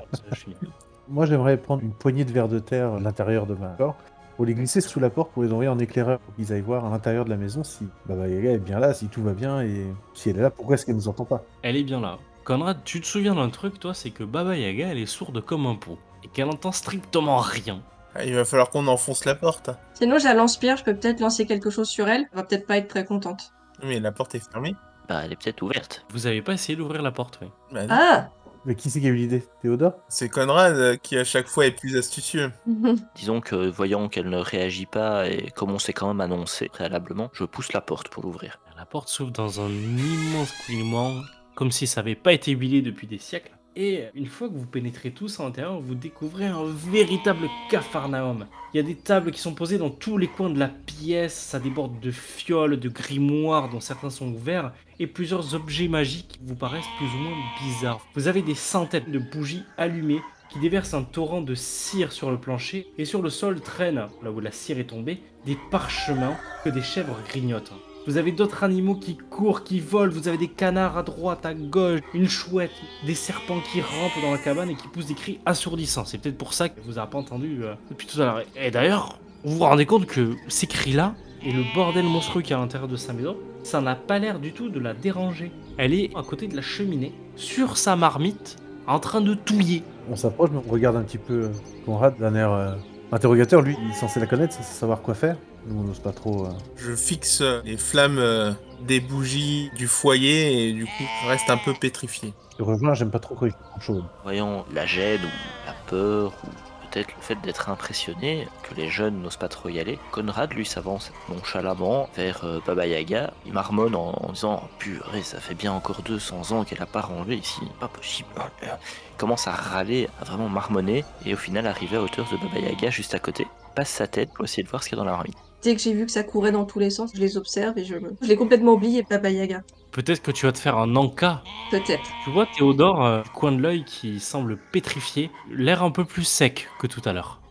Moi, 1.07 1.25
j'aimerais 1.25 1.57
prendre 1.57 1.81
une 1.81 1.93
poignée 1.93 2.25
de 2.25 2.31
verre 2.31 2.47
de 2.47 2.59
terre 2.59 2.93
à 2.93 2.99
l'intérieur 2.99 3.47
de 3.47 3.55
ma 3.55 3.69
corps 3.69 3.95
pour 4.35 4.45
les 4.45 4.53
glisser 4.53 4.79
sous 4.79 5.01
la 5.01 5.09
porte 5.09 5.31
pour 5.31 5.43
les 5.43 5.51
envoyer 5.51 5.69
en 5.69 5.79
éclaireur 5.79 6.19
pour 6.19 6.33
qu'ils 6.33 6.53
aillent 6.53 6.62
voir 6.62 6.85
à 6.85 6.89
l'intérieur 6.89 7.25
de 7.25 7.29
la 7.29 7.35
maison 7.35 7.62
si 7.63 7.88
Baba 8.05 8.25
Yaga 8.27 8.51
est 8.51 8.57
bien 8.59 8.79
là, 8.79 8.93
si 8.93 9.07
tout 9.07 9.21
va 9.21 9.33
bien 9.33 9.62
et 9.62 9.88
si 10.13 10.29
elle 10.29 10.38
est 10.38 10.41
là, 10.41 10.49
pourquoi 10.49 10.75
est-ce 10.75 10.85
qu'elle 10.85 10.95
nous 10.95 11.09
entend 11.09 11.25
pas? 11.25 11.43
Elle 11.62 11.75
est 11.75 11.83
bien 11.83 11.99
là. 11.99 12.17
Conrad, 12.49 12.83
tu 12.83 12.99
te 12.99 13.05
souviens 13.05 13.35
d'un 13.35 13.51
truc, 13.51 13.79
toi, 13.79 13.93
c'est 13.93 14.09
que 14.09 14.23
Baba 14.23 14.57
Yaga, 14.57 14.88
elle 14.88 14.97
est 14.97 15.05
sourde 15.05 15.39
comme 15.39 15.67
un 15.67 15.75
pot 15.75 15.99
et 16.23 16.29
qu'elle 16.29 16.49
entend 16.49 16.71
strictement 16.71 17.38
rien. 17.38 17.83
Ah, 18.15 18.25
il 18.25 18.33
va 18.33 18.43
falloir 18.43 18.71
qu'on 18.71 18.88
enfonce 18.88 19.25
la 19.25 19.35
porte. 19.35 19.69
Sinon, 19.93 20.17
j'ai 20.17 20.29
la 20.29 20.33
lance-pierre, 20.33 20.75
je 20.75 20.83
peux 20.83 20.95
peut-être 20.95 21.19
lancer 21.19 21.45
quelque 21.45 21.69
chose 21.69 21.88
sur 21.88 22.07
elle. 22.07 22.21
Elle 22.21 22.38
va 22.38 22.43
peut-être 22.43 22.65
pas 22.65 22.77
être 22.77 22.88
très 22.88 23.05
contente. 23.05 23.53
Mais 23.83 23.99
la 23.99 24.12
porte 24.12 24.33
est 24.33 24.51
fermée. 24.51 24.73
Bah, 25.07 25.21
elle 25.23 25.33
est 25.33 25.35
peut-être 25.35 25.62
ouverte. 25.62 26.03
Vous 26.12 26.25
avez 26.25 26.41
pas 26.41 26.53
essayé 26.53 26.75
d'ouvrir 26.75 27.03
la 27.03 27.12
porte, 27.12 27.38
oui. 27.39 27.49
Bah. 27.71 27.81
Ah 27.88 28.29
Mais 28.65 28.73
qui 28.73 28.89
c'est 28.89 28.99
qui 28.99 29.05
a 29.05 29.09
eu 29.12 29.15
l'idée? 29.15 29.47
Théodore? 29.62 29.93
C'est 30.07 30.29
Conrad 30.29 30.73
euh, 30.73 30.97
qui 30.97 31.19
à 31.19 31.23
chaque 31.23 31.47
fois 31.47 31.67
est 31.67 31.79
plus 31.79 31.97
astucieux. 31.97 32.51
Disons 33.15 33.41
que 33.41 33.69
voyant 33.69 34.09
qu'elle 34.09 34.27
ne 34.27 34.39
réagit 34.39 34.88
pas 34.88 35.29
et 35.29 35.51
comme 35.51 35.69
on 35.69 35.77
s'est 35.77 35.93
quand 35.93 36.07
même 36.07 36.21
annoncé 36.21 36.67
préalablement, 36.67 37.29
je 37.31 37.43
pousse 37.43 37.73
la 37.73 37.81
porte 37.81 38.09
pour 38.09 38.23
l'ouvrir. 38.23 38.59
La 38.75 38.88
porte 38.88 39.09
s'ouvre 39.09 39.31
dans 39.31 39.62
un 39.62 39.69
immense 39.69 40.51
couinement, 40.65 41.12
comme 41.55 41.71
si 41.71 41.88
ça 41.88 42.01
n'avait 42.01 42.15
pas 42.15 42.33
été 42.33 42.51
huilé 42.51 42.81
depuis 42.81 43.07
des 43.07 43.17
siècles. 43.17 43.51
Et 43.75 44.05
une 44.15 44.25
fois 44.25 44.49
que 44.49 44.55
vous 44.55 44.65
pénétrez 44.65 45.12
tous 45.12 45.39
à 45.39 45.43
l'intérieur, 45.43 45.79
vous 45.79 45.95
découvrez 45.95 46.47
un 46.47 46.65
véritable 46.65 47.47
capharnaüm. 47.69 48.45
Il 48.73 48.77
y 48.77 48.79
a 48.79 48.83
des 48.83 48.95
tables 48.95 49.31
qui 49.31 49.39
sont 49.39 49.53
posées 49.53 49.77
dans 49.77 49.89
tous 49.89 50.17
les 50.17 50.27
coins 50.27 50.49
de 50.49 50.59
la 50.59 50.67
pièce, 50.67 51.35
ça 51.35 51.59
déborde 51.59 51.99
de 51.99 52.12
fioles, 52.12 52.79
de 52.79 52.89
grimoires 52.89 53.69
dont 53.69 53.79
certains 53.79 54.09
sont 54.09 54.33
ouverts, 54.33 54.73
et 54.99 55.07
plusieurs 55.07 55.55
objets 55.55 55.88
magiques 55.88 56.39
vous 56.43 56.55
paraissent 56.55 56.83
plus 56.97 57.07
ou 57.07 57.19
moins 57.19 57.38
bizarres. 57.63 58.05
Vous 58.15 58.27
avez 58.27 58.41
des 58.41 58.55
centaines 58.55 59.12
de 59.12 59.19
bougies 59.19 59.63
allumées 59.77 60.21
qui 60.49 60.59
déversent 60.59 60.95
un 60.95 61.03
torrent 61.03 61.41
de 61.41 61.55
cire 61.55 62.12
sur 62.12 62.31
le 62.31 62.39
plancher, 62.39 62.88
et 62.97 63.05
sur 63.05 63.21
le 63.21 63.29
sol 63.29 63.62
traînent, 63.62 64.07
là 64.23 64.31
où 64.31 64.39
la 64.39 64.51
cire 64.51 64.79
est 64.79 64.89
tombée, 64.89 65.21
des 65.45 65.57
parchemins 65.71 66.35
que 66.65 66.69
des 66.69 66.81
chèvres 66.81 67.19
grignotent. 67.29 67.71
Vous 68.07 68.17
avez 68.17 68.31
d'autres 68.31 68.63
animaux 68.63 68.95
qui 68.95 69.17
courent, 69.17 69.63
qui 69.63 69.79
volent, 69.79 70.12
vous 70.12 70.27
avez 70.27 70.38
des 70.38 70.47
canards 70.47 70.97
à 70.97 71.03
droite, 71.03 71.45
à 71.45 71.53
gauche, 71.53 71.99
une 72.13 72.27
chouette, 72.27 72.71
des 73.05 73.13
serpents 73.13 73.59
qui 73.71 73.81
rampent 73.81 74.21
dans 74.21 74.31
la 74.31 74.38
cabane 74.38 74.69
et 74.69 74.75
qui 74.75 74.88
poussent 74.88 75.07
des 75.07 75.13
cris 75.13 75.39
assourdissants. 75.45 76.05
C'est 76.05 76.17
peut-être 76.17 76.38
pour 76.38 76.53
ça 76.53 76.69
que 76.69 76.79
vous 76.81 76.93
n'avez 76.93 77.09
pas 77.09 77.17
entendu 77.17 77.59
euh, 77.62 77.75
depuis 77.89 78.07
tout 78.07 78.21
à 78.21 78.25
l'heure. 78.25 78.43
Et 78.55 78.71
d'ailleurs, 78.71 79.19
vous 79.43 79.57
vous 79.57 79.63
rendez 79.63 79.85
compte 79.85 80.05
que 80.05 80.35
ces 80.47 80.65
cris-là 80.65 81.13
et 81.43 81.51
le 81.51 81.63
bordel 81.75 82.05
monstrueux 82.05 82.41
qu'il 82.41 82.51
y 82.51 82.53
a 82.53 82.57
à 82.57 82.62
l'intérieur 82.62 82.89
de 82.89 82.95
sa 82.95 83.13
maison, 83.13 83.38
ça 83.63 83.81
n'a 83.81 83.95
pas 83.95 84.17
l'air 84.17 84.39
du 84.39 84.53
tout 84.53 84.69
de 84.69 84.79
la 84.79 84.93
déranger. 84.93 85.51
Elle 85.77 85.93
est 85.93 86.09
à 86.15 86.23
côté 86.23 86.47
de 86.47 86.55
la 86.55 86.62
cheminée, 86.62 87.13
sur 87.35 87.77
sa 87.77 87.95
marmite, 87.95 88.57
en 88.88 88.99
train 88.99 89.21
de 89.21 89.33
touiller. 89.33 89.83
On 90.09 90.15
s'approche, 90.15 90.49
on 90.53 90.71
regarde 90.71 90.95
un 90.95 91.03
petit 91.03 91.17
peu 91.17 91.43
euh, 91.43 91.49
Conrad 91.85 92.17
d'un 92.17 92.33
air 92.33 92.51
euh, 92.51 92.75
interrogateur. 93.12 93.62
Lui, 93.62 93.77
il 93.81 93.91
est 93.91 93.93
censé 93.93 94.19
la 94.19 94.25
connaître, 94.25 94.53
censé 94.53 94.73
savoir 94.73 95.01
quoi 95.01 95.13
faire. 95.13 95.38
Nous, 95.65 95.80
on 95.80 95.84
n'ose 95.84 96.00
pas 96.00 96.12
trop. 96.13 96.45
euh, 96.45 96.52
Je 96.78 96.95
fixe 96.95 97.41
euh, 97.41 97.62
les 97.65 97.78
flammes 97.78 98.17
euh, 98.17 98.52
des 98.82 99.00
bougies 99.00 99.69
du 99.76 99.88
foyer 99.88 100.69
et 100.69 100.74
du 100.74 100.86
coup 100.86 101.04
je 101.24 101.28
reste 101.30 101.50
un 101.50 101.58
peu 101.58 101.74
pétrifié. 101.74 102.34
rejoindre, 102.60 102.95
j'aime 102.95 103.12
pas 103.12 103.19
trop 103.19 103.36
quand 103.36 103.45
il 103.45 103.52
fait 103.52 103.58
trop 103.72 103.80
chaud. 103.82 104.04
Voyant 104.24 104.65
la 104.74 104.86
gêne 104.86 105.22
ou 105.24 105.67
la 105.67 105.74
peur 105.88 106.34
ou 106.43 106.48
peut-être 106.89 107.15
le 107.15 107.22
fait 107.22 107.36
d'être 107.43 107.69
impressionné, 107.69 108.48
que 108.63 108.74
les 108.74 108.89
jeunes 108.89 109.22
n'osent 109.22 109.38
pas 109.38 109.48
trop 109.48 109.69
y 109.69 109.80
aller, 109.80 110.00
Conrad 110.12 110.52
lui 110.54 110.65
s'avance 110.65 111.12
nonchalamment 111.30 112.10
vers 112.15 112.43
euh, 112.45 112.60
Baba 112.65 112.88
Yaga. 112.88 113.32
Il 113.45 113.54
marmonne 113.54 113.95
en, 113.95 114.10
en 114.13 114.32
disant 114.32 114.62
oh, 114.63 114.67
Purée, 114.80 115.22
ça 115.22 115.39
fait 115.39 115.54
bien 115.54 115.72
encore 115.72 116.02
200 116.02 116.52
ans 116.52 116.63
qu'elle 116.63 116.82
a 116.82 116.88
pas 116.88 117.02
rangé 117.02 117.36
ici, 117.36 117.62
pas 117.80 117.89
possible. 117.89 118.30
Il 118.63 119.17
commence 119.17 119.48
à 119.48 119.52
râler, 119.52 120.10
à 120.19 120.24
vraiment 120.26 120.50
marmonner, 120.50 121.06
et 121.28 121.34
au 121.36 121.38
final 121.38 121.67
arrivé 121.67 121.98
à 121.98 122.02
hauteur 122.02 122.28
de 122.32 122.38
Baba 122.38 122.58
Yaga 122.60 122.89
juste 122.89 123.13
à 123.13 123.19
côté, 123.19 123.45
passe 123.76 123.89
sa 123.89 124.08
tête 124.08 124.32
pour 124.34 124.45
essayer 124.45 124.63
de 124.63 124.69
voir 124.69 124.82
ce 124.82 124.89
qu'il 124.89 124.98
y 124.98 125.00
a 125.02 125.04
dans 125.04 125.10
la 125.12 125.15
marmite. 125.15 125.38
Dès 125.62 125.76
que 125.76 125.82
j'ai 125.82 125.93
vu 125.93 126.06
que 126.06 126.12
ça 126.12 126.24
courait 126.24 126.52
dans 126.52 126.65
tous 126.65 126.80
les 126.80 126.89
sens, 126.89 127.12
je 127.13 127.19
les 127.19 127.38
observe 127.38 127.78
et 127.78 127.84
je, 127.84 127.95
je 128.22 128.28
l'ai 128.28 128.36
complètement 128.36 128.74
oublié, 128.74 129.06
Baba 129.10 129.30
Yaga. 129.30 129.62
Peut-être 129.91 130.22
que 130.22 130.32
tu 130.32 130.45
vas 130.45 130.52
te 130.52 130.60
faire 130.60 130.78
un 130.78 130.95
encas. 130.95 131.41
Peut-être. 131.72 132.10
Tu 132.24 132.32
vois 132.32 132.48
Théodore, 132.58 133.06
euh, 133.06 133.22
du 133.24 133.30
coin 133.32 133.52
de 133.52 133.62
l'œil 133.62 133.84
qui 133.84 134.19
semble 134.19 134.58
pétrifié, 134.72 135.32
l'air 135.52 135.84
un 135.84 135.91
peu 135.91 136.06
plus 136.06 136.24
sec 136.24 136.69
que 136.80 136.88
tout 136.88 137.02
à 137.06 137.13
l'heure. 137.13 137.41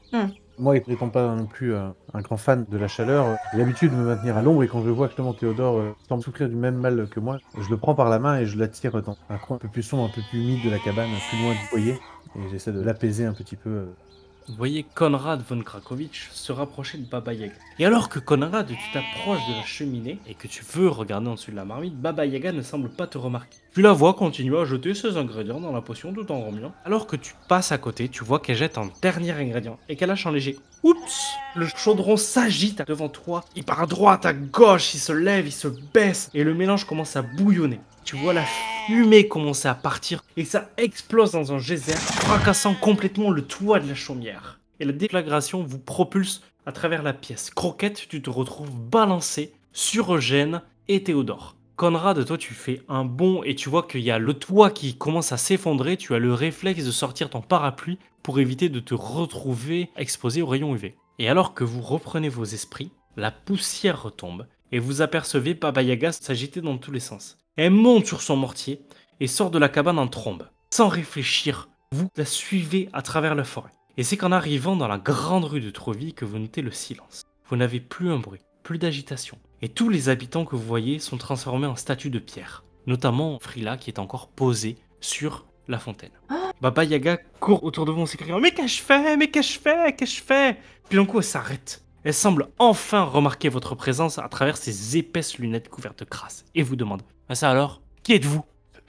Moi, 0.58 0.74
n'étant 0.74 1.08
pas 1.08 1.36
non 1.36 1.46
plus 1.46 1.72
euh, 1.72 1.88
un 2.14 2.20
grand 2.20 2.36
fan 2.36 2.66
de 2.68 2.76
la 2.76 2.88
chaleur, 2.88 3.26
euh, 3.26 3.34
j'ai 3.52 3.58
l'habitude 3.58 3.92
de 3.92 3.96
me 3.96 4.04
maintenir 4.04 4.36
à 4.36 4.42
l'ombre 4.42 4.64
et 4.64 4.68
quand 4.68 4.82
je 4.82 4.90
vois 4.90 5.06
que 5.06 5.12
justement 5.12 5.32
Théodore 5.32 5.78
euh, 5.78 5.94
semble 6.08 6.22
souffrir 6.22 6.48
du 6.48 6.56
même 6.56 6.76
mal 6.76 7.08
que 7.08 7.20
moi, 7.20 7.38
je 7.56 7.70
le 7.70 7.76
prends 7.76 7.94
par 7.94 8.08
la 8.08 8.18
main 8.18 8.38
et 8.40 8.46
je 8.46 8.58
l'attire 8.58 9.00
dans 9.02 9.16
un 9.30 9.38
coin 9.38 9.56
un 9.56 9.58
peu 9.60 9.68
plus 9.68 9.84
sombre, 9.84 10.04
un 10.04 10.08
peu 10.08 10.20
plus 10.28 10.40
humide 10.40 10.64
de 10.64 10.70
la 10.70 10.80
cabane, 10.80 11.10
plus 11.30 11.38
loin 11.44 11.52
du 11.52 11.60
foyer. 11.70 11.92
Et 12.34 12.48
j'essaie 12.50 12.72
de 12.72 12.80
l'apaiser 12.80 13.24
un 13.24 13.34
petit 13.34 13.54
peu. 13.54 13.86
Voyez 14.56 14.84
Konrad 14.94 15.42
von 15.48 15.62
Krakowicz 15.62 16.28
se 16.32 16.52
rapprocher 16.52 16.98
de 16.98 17.04
Baba 17.04 17.32
Yaga. 17.32 17.54
Et 17.78 17.84
alors 17.84 18.08
que 18.08 18.18
Konrad, 18.18 18.66
tu 18.66 18.92
t'approches 18.92 19.46
de 19.48 19.54
la 19.54 19.64
cheminée 19.64 20.18
et 20.26 20.34
que 20.34 20.48
tu 20.48 20.64
veux 20.74 20.88
regarder 20.88 21.28
en 21.28 21.34
dessous 21.34 21.50
de 21.50 21.56
la 21.56 21.64
marmite, 21.64 21.96
Baba 21.96 22.26
Yaga 22.26 22.52
ne 22.52 22.62
semble 22.62 22.88
pas 22.88 23.06
te 23.06 23.18
remarquer. 23.18 23.58
Tu 23.74 23.82
la 23.82 23.92
vois 23.92 24.14
continuer 24.14 24.58
à 24.58 24.64
jeter 24.64 24.94
ses 24.94 25.16
ingrédients 25.16 25.60
dans 25.60 25.72
la 25.72 25.80
potion 25.80 26.12
tout 26.12 26.30
en 26.32 26.40
remuant. 26.40 26.72
Alors 26.84 27.06
que 27.06 27.16
tu 27.16 27.34
passes 27.48 27.72
à 27.72 27.78
côté, 27.78 28.08
tu 28.08 28.24
vois 28.24 28.40
qu'elle 28.40 28.56
jette 28.56 28.78
un 28.78 28.90
dernier 29.02 29.32
ingrédient 29.32 29.78
et 29.88 29.96
qu'elle 29.96 30.08
lâche 30.08 30.26
un 30.26 30.32
léger 30.32 30.56
Oups 30.82 31.28
Le 31.54 31.66
chaudron 31.66 32.16
s'agite 32.16 32.86
devant 32.86 33.08
toi. 33.08 33.44
Il 33.56 33.64
part 33.64 33.82
à 33.82 33.86
droite, 33.86 34.26
à 34.26 34.32
gauche, 34.32 34.94
il 34.94 34.98
se 34.98 35.12
lève, 35.12 35.46
il 35.46 35.52
se 35.52 35.68
baisse 35.68 36.30
et 36.34 36.44
le 36.44 36.54
mélange 36.54 36.84
commence 36.84 37.16
à 37.16 37.22
bouillonner. 37.22 37.80
Tu 38.08 38.16
vois 38.16 38.32
la 38.32 38.46
fumée 38.86 39.28
commencer 39.28 39.68
à 39.68 39.74
partir 39.74 40.24
et 40.38 40.46
ça 40.46 40.70
explose 40.78 41.32
dans 41.32 41.52
un 41.52 41.58
geyser, 41.58 41.92
fracassant 41.92 42.74
complètement 42.74 43.28
le 43.28 43.42
toit 43.42 43.80
de 43.80 43.86
la 43.86 43.94
chaumière. 43.94 44.60
Et 44.80 44.86
la 44.86 44.92
déflagration 44.92 45.62
vous 45.62 45.78
propulse 45.78 46.40
à 46.64 46.72
travers 46.72 47.02
la 47.02 47.12
pièce. 47.12 47.50
Croquette, 47.50 48.08
tu 48.08 48.22
te 48.22 48.30
retrouves 48.30 48.70
balancé 48.70 49.52
sur 49.74 50.14
Eugène 50.14 50.62
et 50.88 51.02
Théodore. 51.02 51.56
Conrad, 51.76 52.24
toi, 52.24 52.38
tu 52.38 52.54
fais 52.54 52.80
un 52.88 53.04
bond 53.04 53.42
et 53.44 53.54
tu 53.54 53.68
vois 53.68 53.82
qu'il 53.82 54.00
y 54.00 54.10
a 54.10 54.18
le 54.18 54.32
toit 54.32 54.70
qui 54.70 54.96
commence 54.96 55.32
à 55.32 55.36
s'effondrer. 55.36 55.98
Tu 55.98 56.14
as 56.14 56.18
le 56.18 56.32
réflexe 56.32 56.86
de 56.86 56.90
sortir 56.90 57.28
ton 57.28 57.42
parapluie 57.42 57.98
pour 58.22 58.40
éviter 58.40 58.70
de 58.70 58.80
te 58.80 58.94
retrouver 58.94 59.90
exposé 59.96 60.40
aux 60.40 60.46
rayons 60.46 60.74
UV. 60.74 60.96
Et 61.18 61.28
alors 61.28 61.52
que 61.52 61.62
vous 61.62 61.82
reprenez 61.82 62.30
vos 62.30 62.44
esprits, 62.44 62.90
la 63.18 63.30
poussière 63.30 64.02
retombe 64.02 64.46
et 64.72 64.78
vous 64.78 65.02
apercevez 65.02 65.52
Baba 65.52 65.82
Yaga 65.82 66.12
s'agiter 66.12 66.62
dans 66.62 66.78
tous 66.78 66.90
les 66.90 67.00
sens. 67.00 67.36
Elle 67.58 67.72
monte 67.72 68.06
sur 68.06 68.22
son 68.22 68.36
mortier 68.36 68.80
et 69.18 69.26
sort 69.26 69.50
de 69.50 69.58
la 69.58 69.68
cabane 69.68 69.98
en 69.98 70.06
trombe. 70.06 70.46
Sans 70.72 70.86
réfléchir, 70.86 71.68
vous 71.90 72.06
la 72.16 72.24
suivez 72.24 72.88
à 72.92 73.02
travers 73.02 73.34
la 73.34 73.42
forêt. 73.42 73.72
Et 73.96 74.04
c'est 74.04 74.16
qu'en 74.16 74.30
arrivant 74.30 74.76
dans 74.76 74.86
la 74.86 74.96
grande 74.96 75.44
rue 75.44 75.60
de 75.60 75.70
Troville 75.70 76.14
que 76.14 76.24
vous 76.24 76.38
notez 76.38 76.62
le 76.62 76.70
silence. 76.70 77.22
Vous 77.48 77.56
n'avez 77.56 77.80
plus 77.80 78.12
un 78.12 78.20
bruit, 78.20 78.42
plus 78.62 78.78
d'agitation. 78.78 79.40
Et 79.60 79.68
tous 79.68 79.88
les 79.88 80.08
habitants 80.08 80.44
que 80.44 80.54
vous 80.54 80.62
voyez 80.62 81.00
sont 81.00 81.16
transformés 81.16 81.66
en 81.66 81.74
statues 81.74 82.10
de 82.10 82.20
pierre. 82.20 82.62
Notamment 82.86 83.40
Frila 83.40 83.76
qui 83.76 83.90
est 83.90 83.98
encore 83.98 84.28
posée 84.28 84.76
sur 85.00 85.44
la 85.66 85.80
fontaine. 85.80 86.12
Baba 86.60 86.84
Yaga 86.84 87.16
court 87.40 87.64
autour 87.64 87.86
de 87.86 87.90
vous 87.90 88.02
en 88.02 88.06
s'écriant 88.06 88.38
Mais 88.38 88.52
qu'ai-je 88.52 88.80
fait? 88.80 89.16
Mais 89.16 89.32
qu'ai-je 89.32 89.58
fait? 89.58 89.96
Qu'ai-je 89.96 90.22
fait? 90.22 90.58
Puis 90.88 90.96
d'un 90.96 91.04
coup, 91.04 91.18
elle 91.18 91.24
s'arrête. 91.24 91.84
Elle 92.04 92.14
semble 92.14 92.50
enfin 92.60 93.02
remarquer 93.02 93.48
votre 93.48 93.74
présence 93.74 94.20
à 94.20 94.28
travers 94.28 94.56
ses 94.56 94.96
épaisses 94.96 95.38
lunettes 95.38 95.68
couvertes 95.68 95.98
de 95.98 96.04
crasse 96.04 96.44
et 96.54 96.62
vous 96.62 96.76
demande 96.76 97.02
Ah 97.30 97.34
ça 97.34 97.50
alors? 97.50 97.82
Qui 98.04 98.14
êtes-vous? 98.14 98.42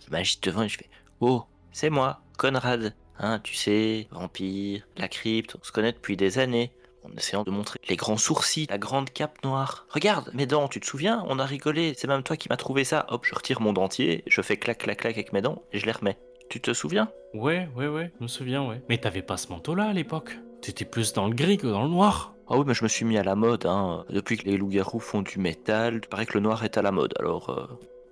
Je 0.05 0.11
m'agite 0.11 0.41
devant 0.45 0.61
et 0.61 0.69
je 0.69 0.77
fais 0.77 0.89
Oh, 1.19 1.43
c'est 1.73 1.89
moi, 1.89 2.21
Conrad. 2.37 2.95
Hein, 3.17 3.41
tu 3.43 3.53
sais, 3.53 4.07
vampire, 4.11 4.87
la 4.95 5.09
crypte, 5.09 5.57
on 5.59 5.63
se 5.65 5.73
connaît 5.73 5.91
depuis 5.91 6.15
des 6.15 6.39
années. 6.39 6.71
En 7.03 7.11
essayant 7.17 7.43
de 7.43 7.51
montrer 7.51 7.79
les 7.89 7.97
grands 7.97 8.15
sourcils, 8.15 8.67
la 8.69 8.77
grande 8.77 9.09
cape 9.09 9.43
noire. 9.43 9.85
Regarde, 9.89 10.31
mes 10.33 10.45
dents, 10.45 10.69
tu 10.69 10.79
te 10.79 10.85
souviens? 10.85 11.25
On 11.27 11.37
a 11.37 11.45
rigolé, 11.45 11.93
c'est 11.97 12.07
même 12.07 12.23
toi 12.23 12.37
qui 12.37 12.47
m'as 12.49 12.55
trouvé 12.55 12.85
ça. 12.85 13.07
Hop, 13.09 13.25
je 13.25 13.35
retire 13.35 13.59
mon 13.59 13.73
dentier, 13.73 14.23
je 14.25 14.41
fais 14.41 14.55
clac 14.55 14.77
clac 14.77 14.99
clac 14.99 15.15
avec 15.15 15.33
mes 15.33 15.41
dents 15.41 15.63
et 15.73 15.79
je 15.79 15.85
les 15.85 15.91
remets. 15.91 16.17
Tu 16.49 16.61
te 16.61 16.73
souviens? 16.73 17.11
Ouais, 17.33 17.67
ouais, 17.75 17.87
ouais, 17.87 18.13
je 18.19 18.23
me 18.23 18.29
souviens, 18.29 18.65
ouais. 18.65 18.81
Mais 18.87 18.99
t'avais 18.99 19.21
pas 19.21 19.35
ce 19.35 19.49
manteau-là 19.49 19.89
à 19.89 19.93
l'époque? 19.93 20.39
T'étais 20.61 20.85
plus 20.85 21.11
dans 21.11 21.27
le 21.27 21.35
gris 21.35 21.57
que 21.57 21.67
dans 21.67 21.83
le 21.83 21.89
noir. 21.89 22.35
Ah 22.47 22.57
oui, 22.57 22.63
mais 22.65 22.73
je 22.73 22.83
me 22.83 22.89
suis 22.89 23.03
mis 23.03 23.17
à 23.17 23.23
la 23.23 23.35
mode, 23.35 23.65
hein. 23.65 24.05
Depuis 24.09 24.37
que 24.37 24.45
les 24.45 24.55
loups-garous 24.55 25.01
font 25.01 25.23
du 25.23 25.39
métal, 25.39 25.99
il 26.03 26.07
paraît 26.07 26.25
que 26.25 26.35
le 26.35 26.39
noir 26.41 26.63
est 26.63 26.77
à 26.77 26.81
la 26.81 26.91
mode, 26.91 27.13
alors... 27.19 27.49
euh, 27.49 27.67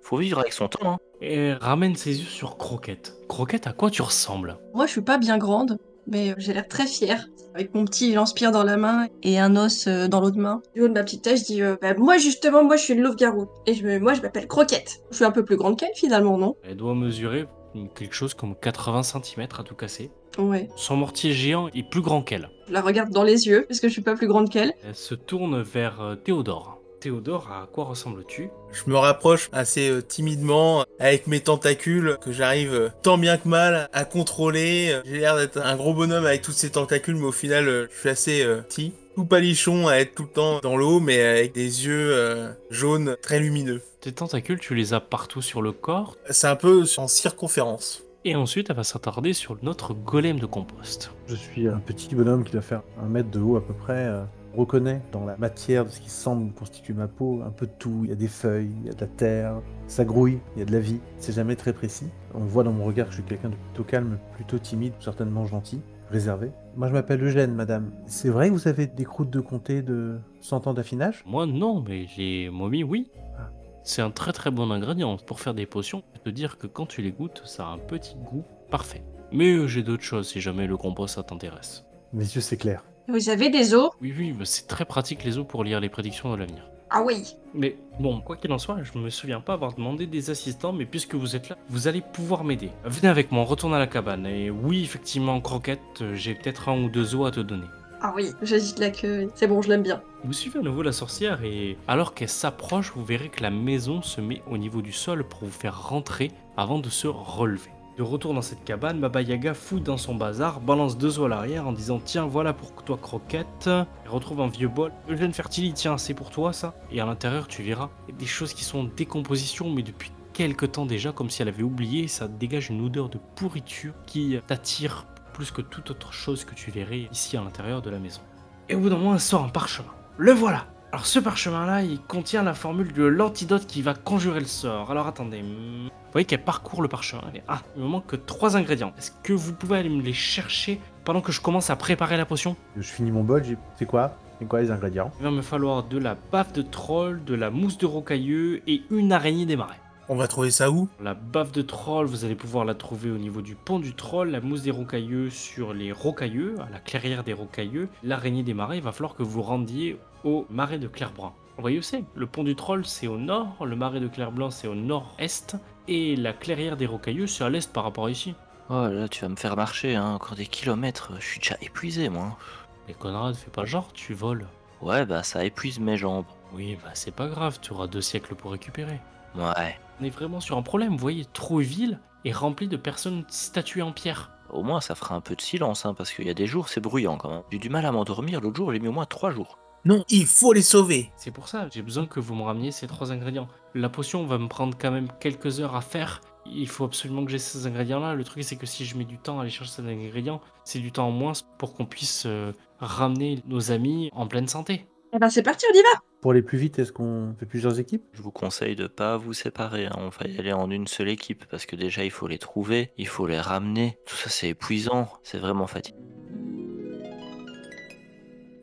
faut 0.08 0.16
vivre 0.16 0.38
avec 0.38 0.54
son 0.54 0.68
temps, 0.68 0.92
hein. 0.92 0.98
Et 1.20 1.52
ramène 1.52 1.94
ses 1.94 2.18
yeux 2.18 2.26
sur 2.26 2.56
Croquette. 2.56 3.14
Croquette, 3.28 3.66
à 3.66 3.72
quoi 3.72 3.90
tu 3.90 4.00
ressembles? 4.00 4.56
Moi, 4.72 4.86
je 4.86 4.92
suis 4.92 5.02
pas 5.02 5.18
bien 5.18 5.36
grande, 5.36 5.78
mais 6.06 6.30
euh, 6.30 6.34
j'ai 6.38 6.54
l'air 6.54 6.66
très 6.66 6.86
fière. 6.86 7.26
Avec 7.54 7.74
mon 7.74 7.84
petit 7.84 8.14
lance-pierre 8.14 8.52
dans 8.52 8.62
la 8.62 8.78
main 8.78 9.08
et 9.22 9.38
un 9.38 9.54
os 9.56 9.86
euh, 9.86 10.08
dans 10.08 10.20
l'autre 10.20 10.38
main. 10.38 10.62
Du 10.74 10.80
haut 10.80 10.88
de 10.88 10.94
ma 10.94 11.02
petite 11.02 11.24
tête, 11.24 11.38
je 11.38 11.44
dis 11.44 11.62
euh, 11.62 11.76
bah, 11.82 11.92
Moi, 11.94 12.16
justement, 12.16 12.64
moi, 12.64 12.76
je 12.76 12.84
suis 12.84 12.94
une 12.94 13.02
louve-garou. 13.02 13.48
Et 13.66 13.74
je 13.74 13.84
me... 13.84 13.98
moi, 13.98 14.14
je 14.14 14.22
m'appelle 14.22 14.46
Croquette. 14.46 15.00
Je 15.10 15.16
suis 15.16 15.24
un 15.26 15.30
peu 15.30 15.44
plus 15.44 15.56
grande 15.56 15.78
qu'elle, 15.78 15.94
finalement, 15.94 16.38
non? 16.38 16.56
Elle 16.62 16.76
doit 16.76 16.94
mesurer 16.94 17.46
quelque 17.94 18.14
chose 18.14 18.32
comme 18.32 18.54
80 18.56 19.02
cm 19.02 19.48
à 19.58 19.62
tout 19.62 19.74
casser. 19.74 20.10
Ouais. 20.38 20.68
Son 20.76 20.96
mortier 20.96 21.32
géant 21.32 21.68
est 21.68 21.88
plus 21.88 22.00
grand 22.00 22.22
qu'elle. 22.22 22.48
Je 22.68 22.72
la 22.72 22.80
regarde 22.80 23.10
dans 23.10 23.24
les 23.24 23.46
yeux, 23.46 23.66
parce 23.68 23.80
que 23.80 23.88
je 23.88 23.92
suis 23.92 24.02
pas 24.02 24.14
plus 24.14 24.28
grande 24.28 24.48
qu'elle. 24.48 24.72
Elle 24.86 24.94
se 24.94 25.14
tourne 25.14 25.60
vers 25.60 26.00
euh, 26.00 26.14
Théodore. 26.14 26.77
Théodore, 27.00 27.48
à 27.52 27.68
quoi 27.72 27.84
ressembles-tu? 27.84 28.50
Je 28.72 28.90
me 28.90 28.96
rapproche 28.96 29.48
assez 29.52 29.88
euh, 29.88 30.02
timidement 30.02 30.84
avec 30.98 31.28
mes 31.28 31.38
tentacules 31.40 32.18
que 32.20 32.32
j'arrive 32.32 32.74
euh, 32.74 32.88
tant 33.02 33.18
bien 33.18 33.36
que 33.36 33.48
mal 33.48 33.88
à 33.92 34.04
contrôler. 34.04 34.98
J'ai 35.04 35.18
l'air 35.18 35.36
d'être 35.36 35.58
un 35.58 35.76
gros 35.76 35.94
bonhomme 35.94 36.26
avec 36.26 36.42
tous 36.42 36.52
ces 36.52 36.70
tentacules, 36.70 37.14
mais 37.14 37.26
au 37.26 37.32
final, 37.32 37.68
euh, 37.68 37.86
je 37.92 38.00
suis 38.00 38.08
assez 38.08 38.42
euh, 38.42 38.62
petit. 38.62 38.92
Tout 39.14 39.24
palichon 39.24 39.86
à 39.86 39.96
être 39.96 40.14
tout 40.14 40.24
le 40.24 40.28
temps 40.28 40.58
dans 40.60 40.76
l'eau, 40.76 40.98
mais 40.98 41.20
avec 41.20 41.52
des 41.52 41.86
yeux 41.86 42.12
euh, 42.12 42.52
jaunes 42.70 43.16
très 43.22 43.38
lumineux. 43.38 43.80
Tes 44.00 44.12
tentacules, 44.12 44.58
tu 44.58 44.74
les 44.74 44.92
as 44.92 45.00
partout 45.00 45.42
sur 45.42 45.62
le 45.62 45.72
corps? 45.72 46.16
C'est 46.30 46.48
un 46.48 46.56
peu 46.56 46.84
en 46.96 47.06
circonférence. 47.06 48.02
Et 48.24 48.34
ensuite, 48.34 48.70
elle 48.70 48.76
va 48.76 48.84
s'attarder 48.84 49.32
sur 49.32 49.56
notre 49.62 49.94
golem 49.94 50.40
de 50.40 50.46
compost. 50.46 51.12
Je 51.28 51.36
suis 51.36 51.68
un 51.68 51.78
petit 51.78 52.14
bonhomme 52.14 52.44
qui 52.44 52.52
doit 52.52 52.60
faire 52.60 52.82
un 53.00 53.06
mètre 53.06 53.30
de 53.30 53.38
haut 53.38 53.56
à 53.56 53.64
peu 53.64 53.72
près. 53.72 54.10
On 54.58 54.62
reconnaît 54.62 55.00
dans 55.12 55.24
la 55.24 55.36
matière 55.36 55.84
de 55.84 55.88
ce 55.88 56.00
qui 56.00 56.10
semble 56.10 56.52
constituer 56.52 56.92
ma 56.92 57.06
peau 57.06 57.42
un 57.46 57.50
peu 57.50 57.66
de 57.66 57.72
tout. 57.78 58.00
Il 58.02 58.10
y 58.10 58.12
a 58.12 58.16
des 58.16 58.26
feuilles, 58.26 58.72
il 58.80 58.86
y 58.86 58.90
a 58.90 58.92
de 58.92 59.00
la 59.00 59.06
terre, 59.06 59.62
ça 59.86 60.04
grouille, 60.04 60.40
il 60.56 60.58
y 60.58 60.62
a 60.62 60.64
de 60.64 60.72
la 60.72 60.80
vie. 60.80 60.98
C'est 61.18 61.32
jamais 61.32 61.54
très 61.54 61.72
précis. 61.72 62.08
On 62.34 62.40
voit 62.40 62.64
dans 62.64 62.72
mon 62.72 62.84
regard 62.84 63.06
que 63.06 63.12
je 63.12 63.18
suis 63.18 63.28
quelqu'un 63.28 63.50
de 63.50 63.54
plutôt 63.54 63.84
calme, 63.84 64.18
plutôt 64.34 64.58
timide, 64.58 64.94
certainement 64.98 65.46
gentil, 65.46 65.80
réservé. 66.10 66.50
Moi 66.74 66.88
je 66.88 66.92
m'appelle 66.92 67.22
Eugène, 67.22 67.54
madame. 67.54 67.92
C'est 68.06 68.30
vrai 68.30 68.48
que 68.48 68.54
vous 68.54 68.66
avez 68.66 68.88
des 68.88 69.04
croûtes 69.04 69.30
de 69.30 69.38
comté 69.38 69.80
de 69.80 70.18
100 70.40 70.66
ans 70.66 70.74
d'affinage? 70.74 71.22
Moi, 71.24 71.46
non, 71.46 71.80
mais 71.80 72.06
les 72.16 72.50
momies, 72.50 72.82
oui. 72.82 73.12
Ah. 73.38 73.50
C'est 73.84 74.02
un 74.02 74.10
très 74.10 74.32
très 74.32 74.50
bon 74.50 74.72
ingrédient 74.72 75.18
pour 75.18 75.38
faire 75.38 75.54
des 75.54 75.66
potions. 75.66 76.02
Je 76.14 76.18
peux 76.18 76.32
te 76.32 76.34
dire 76.34 76.58
que 76.58 76.66
quand 76.66 76.86
tu 76.86 77.00
les 77.00 77.12
goûtes, 77.12 77.42
ça 77.44 77.68
a 77.68 77.70
un 77.70 77.78
petit 77.78 78.16
goût 78.16 78.42
parfait. 78.72 79.04
Mais 79.30 79.52
euh, 79.52 79.68
j'ai 79.68 79.84
d'autres 79.84 80.02
choses 80.02 80.26
si 80.26 80.40
jamais 80.40 80.66
le 80.66 80.76
compost 80.76 81.14
ça 81.14 81.22
t'intéresse. 81.22 81.84
Mes 82.12 82.24
yeux 82.24 82.40
c'est 82.40 82.56
clair. 82.56 82.82
Vous 83.10 83.30
avez 83.30 83.48
des 83.48 83.72
os 83.72 83.88
Oui, 84.02 84.12
oui, 84.14 84.34
mais 84.38 84.44
c'est 84.44 84.66
très 84.66 84.84
pratique 84.84 85.24
les 85.24 85.38
os 85.38 85.46
pour 85.46 85.64
lire 85.64 85.80
les 85.80 85.88
prédictions 85.88 86.30
de 86.30 86.36
l'avenir. 86.36 86.68
Ah 86.90 87.00
oui. 87.02 87.36
Mais 87.54 87.78
bon, 87.98 88.20
quoi 88.20 88.36
qu'il 88.36 88.52
en 88.52 88.58
soit, 88.58 88.82
je 88.82 88.98
me 88.98 89.08
souviens 89.08 89.40
pas 89.40 89.54
avoir 89.54 89.72
demandé 89.72 90.06
des 90.06 90.28
assistants, 90.28 90.74
mais 90.74 90.84
puisque 90.84 91.14
vous 91.14 91.34
êtes 91.34 91.48
là, 91.48 91.56
vous 91.70 91.88
allez 91.88 92.02
pouvoir 92.02 92.44
m'aider. 92.44 92.70
Venez 92.84 93.08
avec 93.08 93.32
moi, 93.32 93.40
on 93.40 93.44
retourne 93.46 93.72
à 93.72 93.78
la 93.78 93.86
cabane. 93.86 94.26
Et 94.26 94.50
oui, 94.50 94.82
effectivement, 94.82 95.40
Croquette, 95.40 96.02
euh, 96.02 96.14
j'ai 96.14 96.34
peut-être 96.34 96.68
un 96.68 96.84
ou 96.84 96.90
deux 96.90 97.14
os 97.14 97.26
à 97.26 97.30
te 97.30 97.40
donner. 97.40 97.64
Ah 98.02 98.12
oui, 98.14 98.32
j'agite 98.42 98.78
la 98.78 98.90
queue. 98.90 99.30
C'est 99.34 99.46
bon, 99.46 99.62
je 99.62 99.70
l'aime 99.70 99.82
bien. 99.82 100.02
Vous 100.22 100.34
suivez 100.34 100.58
à 100.58 100.62
nouveau 100.62 100.82
la 100.82 100.92
sorcière 100.92 101.42
et 101.42 101.78
alors 101.88 102.12
qu'elle 102.12 102.28
s'approche, 102.28 102.92
vous 102.94 103.06
verrez 103.06 103.30
que 103.30 103.42
la 103.42 103.50
maison 103.50 104.02
se 104.02 104.20
met 104.20 104.42
au 104.50 104.58
niveau 104.58 104.82
du 104.82 104.92
sol 104.92 105.26
pour 105.26 105.40
vous 105.44 105.50
faire 105.50 105.88
rentrer 105.88 106.30
avant 106.58 106.78
de 106.78 106.90
se 106.90 107.06
relever. 107.06 107.70
De 107.98 108.04
retour 108.04 108.32
dans 108.32 108.42
cette 108.42 108.62
cabane, 108.62 109.00
Baba 109.00 109.22
Yaga 109.22 109.54
fouille 109.54 109.80
dans 109.80 109.96
son 109.96 110.14
bazar, 110.14 110.60
balance 110.60 110.96
deux 110.96 111.18
os 111.18 111.26
à 111.26 111.28
l'arrière 111.28 111.66
en 111.66 111.72
disant 111.72 112.00
Tiens, 112.04 112.26
voilà 112.26 112.52
pour 112.52 112.70
toi, 112.84 112.96
croquette. 112.96 113.66
Elle 113.66 114.10
retrouve 114.10 114.40
un 114.40 114.46
vieux 114.46 114.68
bol. 114.68 114.92
Eugène 115.08 115.32
Fertili, 115.32 115.72
tiens, 115.72 115.98
c'est 115.98 116.14
pour 116.14 116.30
toi 116.30 116.52
ça. 116.52 116.76
Et 116.92 117.00
à 117.00 117.06
l'intérieur, 117.06 117.48
tu 117.48 117.64
verras 117.64 117.90
des 118.16 118.24
choses 118.24 118.54
qui 118.54 118.62
sont 118.62 118.78
en 118.78 118.84
décomposition, 118.84 119.68
mais 119.68 119.82
depuis 119.82 120.12
quelque 120.32 120.64
temps 120.64 120.86
déjà, 120.86 121.10
comme 121.10 121.28
si 121.28 121.42
elle 121.42 121.48
avait 121.48 121.64
oublié. 121.64 122.06
Ça 122.06 122.28
dégage 122.28 122.70
une 122.70 122.86
odeur 122.86 123.08
de 123.08 123.18
pourriture 123.34 123.94
qui 124.06 124.38
t'attire 124.46 125.04
plus 125.32 125.50
que 125.50 125.60
toute 125.60 125.90
autre 125.90 126.12
chose 126.12 126.44
que 126.44 126.54
tu 126.54 126.70
verrais 126.70 127.08
ici 127.10 127.36
à 127.36 127.42
l'intérieur 127.42 127.82
de 127.82 127.90
la 127.90 127.98
maison. 127.98 128.20
Et 128.68 128.76
au 128.76 128.78
bout 128.78 128.90
d'un 128.90 128.98
moment, 128.98 129.14
elle 129.14 129.20
sort 129.20 129.42
un 129.42 129.48
parchemin. 129.48 129.90
Le 130.18 130.30
voilà 130.30 130.66
Alors 130.90 131.04
ce 131.04 131.18
parchemin-là, 131.18 131.82
il 131.82 132.00
contient 132.00 132.42
la 132.42 132.54
formule 132.54 132.94
de 132.94 133.04
l'antidote 133.04 133.66
qui 133.66 133.82
va 133.82 133.92
conjurer 133.92 134.40
le 134.40 134.46
sort. 134.46 134.90
Alors 134.90 135.06
attendez, 135.06 135.42
hmm, 135.42 135.88
vous 135.88 136.12
voyez 136.12 136.24
qu'elle 136.24 136.42
parcourt 136.42 136.80
le 136.80 136.88
parchemin. 136.88 137.24
Ah, 137.46 137.60
il 137.76 137.82
me 137.82 137.88
manque 137.88 138.06
que 138.06 138.16
trois 138.16 138.56
ingrédients. 138.56 138.94
Est-ce 138.96 139.12
que 139.22 139.34
vous 139.34 139.52
pouvez 139.52 139.76
aller 139.76 139.90
me 139.90 140.00
les 140.00 140.14
chercher 140.14 140.80
pendant 141.04 141.20
que 141.20 141.30
je 141.30 141.42
commence 141.42 141.68
à 141.68 141.76
préparer 141.76 142.16
la 142.16 142.24
potion? 142.24 142.56
Je 142.74 142.82
finis 142.82 143.10
mon 143.10 143.22
bol, 143.22 143.44
j'ai... 143.44 143.58
c'est 143.76 143.84
quoi? 143.84 144.16
C'est 144.38 144.46
quoi 144.46 144.62
les 144.62 144.70
ingrédients? 144.70 145.12
Il 145.20 145.24
va 145.24 145.30
me 145.30 145.42
falloir 145.42 145.82
de 145.82 145.98
la 145.98 146.16
baffe 146.32 146.54
de 146.54 146.62
troll, 146.62 147.22
de 147.22 147.34
la 147.34 147.50
mousse 147.50 147.76
de 147.76 147.84
rocailleux 147.84 148.62
et 148.66 148.82
une 148.90 149.12
araignée 149.12 149.44
des 149.44 149.56
marais. 149.56 149.80
On 150.10 150.16
va 150.16 150.26
trouver 150.26 150.50
ça 150.50 150.70
où? 150.70 150.88
La 151.02 151.12
baffe 151.12 151.52
de 151.52 151.60
troll, 151.60 152.06
vous 152.06 152.24
allez 152.24 152.34
pouvoir 152.34 152.64
la 152.64 152.74
trouver 152.74 153.10
au 153.10 153.18
niveau 153.18 153.42
du 153.42 153.54
pont 153.54 153.78
du 153.78 153.94
troll, 153.94 154.30
la 154.30 154.40
mousse 154.40 154.62
des 154.62 154.70
rocailleux 154.70 155.28
sur 155.28 155.74
les 155.74 155.92
rocailleux, 155.92 156.54
à 156.66 156.70
la 156.70 156.78
clairière 156.78 157.24
des 157.24 157.34
rocailleux. 157.34 157.90
L'araignée 158.02 158.42
des 158.42 158.54
marais, 158.54 158.78
il 158.78 158.82
va 158.82 158.92
falloir 158.92 159.14
que 159.14 159.22
vous 159.22 159.42
rendiez 159.42 159.98
au 160.24 160.46
marais 160.48 160.78
de 160.78 160.88
Clairbrun. 160.88 161.34
Vous 161.56 161.60
voyez 161.60 161.78
où 161.78 161.82
c'est? 161.82 162.04
Le 162.14 162.26
pont 162.26 162.42
du 162.42 162.56
troll, 162.56 162.86
c'est 162.86 163.06
au 163.06 163.18
nord, 163.18 163.66
le 163.66 163.76
marais 163.76 164.00
de 164.00 164.08
Clairblanc, 164.08 164.50
c'est 164.50 164.66
au 164.66 164.74
nord-est, 164.74 165.56
et 165.88 166.16
la 166.16 166.32
clairière 166.32 166.78
des 166.78 166.86
rocailleux, 166.86 167.26
c'est 167.26 167.44
à 167.44 167.50
l'est 167.50 167.70
par 167.70 167.84
rapport 167.84 168.06
à 168.06 168.10
ici. 168.10 168.34
Oh 168.70 168.86
là, 168.86 169.08
tu 169.08 169.20
vas 169.20 169.28
me 169.28 169.36
faire 169.36 169.56
marcher, 169.56 169.94
hein, 169.94 170.14
encore 170.14 170.36
des 170.36 170.46
kilomètres. 170.46 171.12
Je 171.20 171.26
suis 171.26 171.40
déjà 171.40 171.56
épuisé, 171.60 172.08
moi. 172.08 172.38
Mais 172.86 172.94
Conrad, 172.94 173.34
fais 173.34 173.50
pas 173.50 173.66
genre, 173.66 173.92
tu 173.92 174.14
voles. 174.14 174.46
Ouais, 174.80 175.04
bah 175.04 175.22
ça 175.22 175.44
épuise 175.44 175.80
mes 175.80 175.98
jambes. 175.98 176.24
Oui, 176.54 176.78
bah 176.82 176.92
c'est 176.94 177.14
pas 177.14 177.26
grave, 177.26 177.58
tu 177.60 177.72
auras 177.72 177.88
deux 177.88 178.00
siècles 178.00 178.34
pour 178.34 178.52
récupérer. 178.52 179.00
Ouais. 179.34 179.78
On 180.00 180.04
est 180.04 180.10
vraiment 180.10 180.40
sur 180.40 180.56
un 180.56 180.62
problème, 180.62 180.92
vous 180.92 180.98
voyez, 180.98 181.24
Trouville 181.24 181.98
est 182.24 182.32
rempli 182.32 182.68
de 182.68 182.76
personnes 182.76 183.24
statuées 183.28 183.82
en 183.82 183.92
pierre. 183.92 184.30
Au 184.50 184.62
moins, 184.62 184.80
ça 184.80 184.94
fera 184.94 185.16
un 185.16 185.20
peu 185.20 185.34
de 185.34 185.40
silence, 185.40 185.84
hein, 185.84 185.94
parce 185.94 186.12
qu'il 186.12 186.26
y 186.26 186.30
a 186.30 186.34
des 186.34 186.46
jours, 186.46 186.68
c'est 186.68 186.80
bruyant 186.80 187.16
quand 187.16 187.30
même. 187.30 187.42
J'ai 187.50 187.58
du 187.58 187.68
mal 187.68 187.84
à 187.84 187.90
m'endormir. 187.92 188.40
L'autre 188.40 188.56
jour, 188.56 188.72
j'ai 188.72 188.78
mis 188.78 188.88
au 188.88 188.92
moins 188.92 189.06
trois 189.06 189.30
jours. 189.30 189.58
Non, 189.84 190.04
il 190.08 190.26
faut 190.26 190.52
les 190.52 190.62
sauver. 190.62 191.10
C'est 191.16 191.30
pour 191.30 191.48
ça, 191.48 191.68
j'ai 191.72 191.82
besoin 191.82 192.06
que 192.06 192.20
vous 192.20 192.34
me 192.34 192.42
rameniez 192.42 192.70
ces 192.70 192.86
trois 192.86 193.12
ingrédients. 193.12 193.48
La 193.74 193.88
potion 193.88 194.24
va 194.24 194.38
me 194.38 194.48
prendre 194.48 194.76
quand 194.78 194.90
même 194.90 195.08
quelques 195.20 195.60
heures 195.60 195.74
à 195.74 195.80
faire. 195.80 196.20
Il 196.46 196.68
faut 196.68 196.84
absolument 196.84 197.24
que 197.24 197.30
j'ai 197.30 197.38
ces 197.38 197.66
ingrédients-là. 197.66 198.14
Le 198.14 198.24
truc, 198.24 198.44
c'est 198.44 198.56
que 198.56 198.66
si 198.66 198.84
je 198.84 198.96
mets 198.96 199.04
du 199.04 199.18
temps 199.18 199.38
à 199.38 199.42
aller 199.42 199.50
chercher 199.50 199.72
ces 199.72 199.82
ingrédients, 199.82 200.40
c'est 200.64 200.78
du 200.78 200.92
temps 200.92 201.08
en 201.08 201.12
moins 201.12 201.32
pour 201.58 201.74
qu'on 201.74 201.86
puisse 201.86 202.24
euh, 202.26 202.52
ramener 202.80 203.42
nos 203.46 203.72
amis 203.72 204.10
en 204.14 204.26
pleine 204.26 204.48
santé. 204.48 204.86
Eh 205.12 205.18
ben 205.18 205.30
c'est 205.30 205.42
parti, 205.42 205.64
on 205.72 205.74
y 205.74 205.80
va 205.82 206.02
Pour 206.20 206.32
aller 206.32 206.42
plus 206.42 206.58
vite, 206.58 206.78
est-ce 206.78 206.92
qu'on 206.92 207.34
fait 207.38 207.46
plusieurs 207.46 207.80
équipes? 207.80 208.02
Je 208.12 208.20
vous 208.22 208.30
conseille 208.30 208.76
de 208.76 208.86
pas 208.86 209.16
vous 209.16 209.32
séparer. 209.32 209.86
hein. 209.86 209.92
On 209.96 210.08
va 210.10 210.26
y 210.26 210.38
aller 210.38 210.52
en 210.52 210.70
une 210.70 210.86
seule 210.86 211.08
équipe, 211.08 211.44
parce 211.50 211.64
que 211.64 211.76
déjà, 211.76 212.04
il 212.04 212.10
faut 212.10 212.26
les 212.26 212.38
trouver, 212.38 212.92
il 212.98 213.06
faut 213.08 213.26
les 213.26 213.40
ramener. 213.40 213.98
Tout 214.06 214.16
ça, 214.16 214.28
c'est 214.28 214.50
épuisant. 214.50 215.08
C'est 215.22 215.38
vraiment 215.38 215.66
fatigant. 215.66 215.96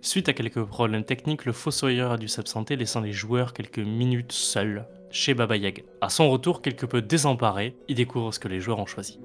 Suite 0.01 0.29
à 0.29 0.33
quelques 0.33 0.63
problèmes 0.63 1.03
techniques, 1.03 1.45
le 1.45 1.51
fossoyeur 1.51 2.11
a 2.11 2.17
dû 2.17 2.27
s'absenter, 2.27 2.75
laissant 2.75 3.01
les 3.01 3.11
joueurs 3.11 3.53
quelques 3.53 3.79
minutes 3.79 4.31
seuls 4.31 4.87
chez 5.09 5.33
Baba 5.33 5.57
Yaga. 5.57 5.81
À 6.01 6.09
son 6.09 6.29
retour, 6.29 6.61
quelque 6.61 6.85
peu 6.85 7.01
désemparé, 7.01 7.75
il 7.87 7.95
découvre 7.95 8.31
ce 8.31 8.37
que 8.37 8.47
les 8.47 8.59
joueurs 8.59 8.77
ont 8.77 8.85
choisi. 8.85 9.19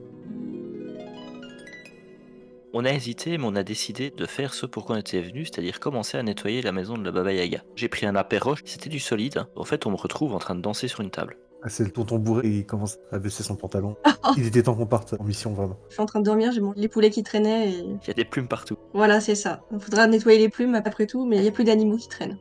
On 2.72 2.84
a 2.84 2.92
hésité, 2.92 3.36
mais 3.36 3.46
on 3.46 3.56
a 3.56 3.64
décidé 3.64 4.10
de 4.10 4.26
faire 4.26 4.54
ce 4.54 4.64
pour 4.64 4.84
quoi 4.86 4.94
on 4.94 4.98
était 5.00 5.20
venu, 5.20 5.44
c'est-à-dire 5.44 5.80
commencer 5.80 6.18
à 6.18 6.22
nettoyer 6.22 6.62
la 6.62 6.70
maison 6.70 6.96
de 6.96 7.04
la 7.04 7.10
Baba 7.10 7.32
Yaga. 7.32 7.64
J'ai 7.74 7.88
pris 7.88 8.06
un 8.06 8.14
apéro, 8.14 8.54
c'était 8.64 8.88
du 8.88 9.00
solide. 9.00 9.44
En 9.56 9.64
fait, 9.64 9.86
on 9.86 9.90
me 9.90 9.96
retrouve 9.96 10.34
en 10.34 10.38
train 10.38 10.54
de 10.54 10.60
danser 10.60 10.86
sur 10.86 11.00
une 11.00 11.10
table. 11.10 11.36
Ah, 11.64 11.68
c'est 11.68 11.82
le 11.82 11.90
tonton 11.90 12.18
bourré 12.18 12.46
et 12.46 12.58
il 12.58 12.66
commence 12.66 12.98
à 13.10 13.18
baisser 13.18 13.42
son 13.42 13.56
pantalon. 13.56 13.96
Il 14.36 14.46
était 14.46 14.62
temps 14.62 14.74
qu'on 14.76 14.86
parte 14.86 15.16
en 15.18 15.24
mission, 15.24 15.52
vraiment. 15.52 15.78
Je 15.88 15.94
suis 15.94 16.02
en 16.02 16.06
train 16.06 16.20
de 16.20 16.24
dormir, 16.24 16.52
j'ai 16.52 16.60
mon... 16.60 16.72
les 16.76 16.86
poulets 16.86 17.10
qui 17.10 17.24
traînaient 17.24 17.70
et... 17.70 17.78
Il 17.80 18.06
y 18.06 18.10
a 18.10 18.14
des 18.14 18.24
plumes 18.24 18.46
partout. 18.46 18.76
Voilà, 18.94 19.20
c'est 19.20 19.34
ça. 19.34 19.62
Il 19.72 19.80
faudra 19.80 20.06
nettoyer 20.06 20.38
les 20.38 20.48
plumes 20.48 20.76
après 20.76 21.06
tout, 21.06 21.26
mais 21.26 21.36
il 21.36 21.42
n'y 21.42 21.48
a 21.48 21.52
plus 21.52 21.64
d'animaux 21.64 21.96
qui 21.96 22.08
traînent. 22.08 22.38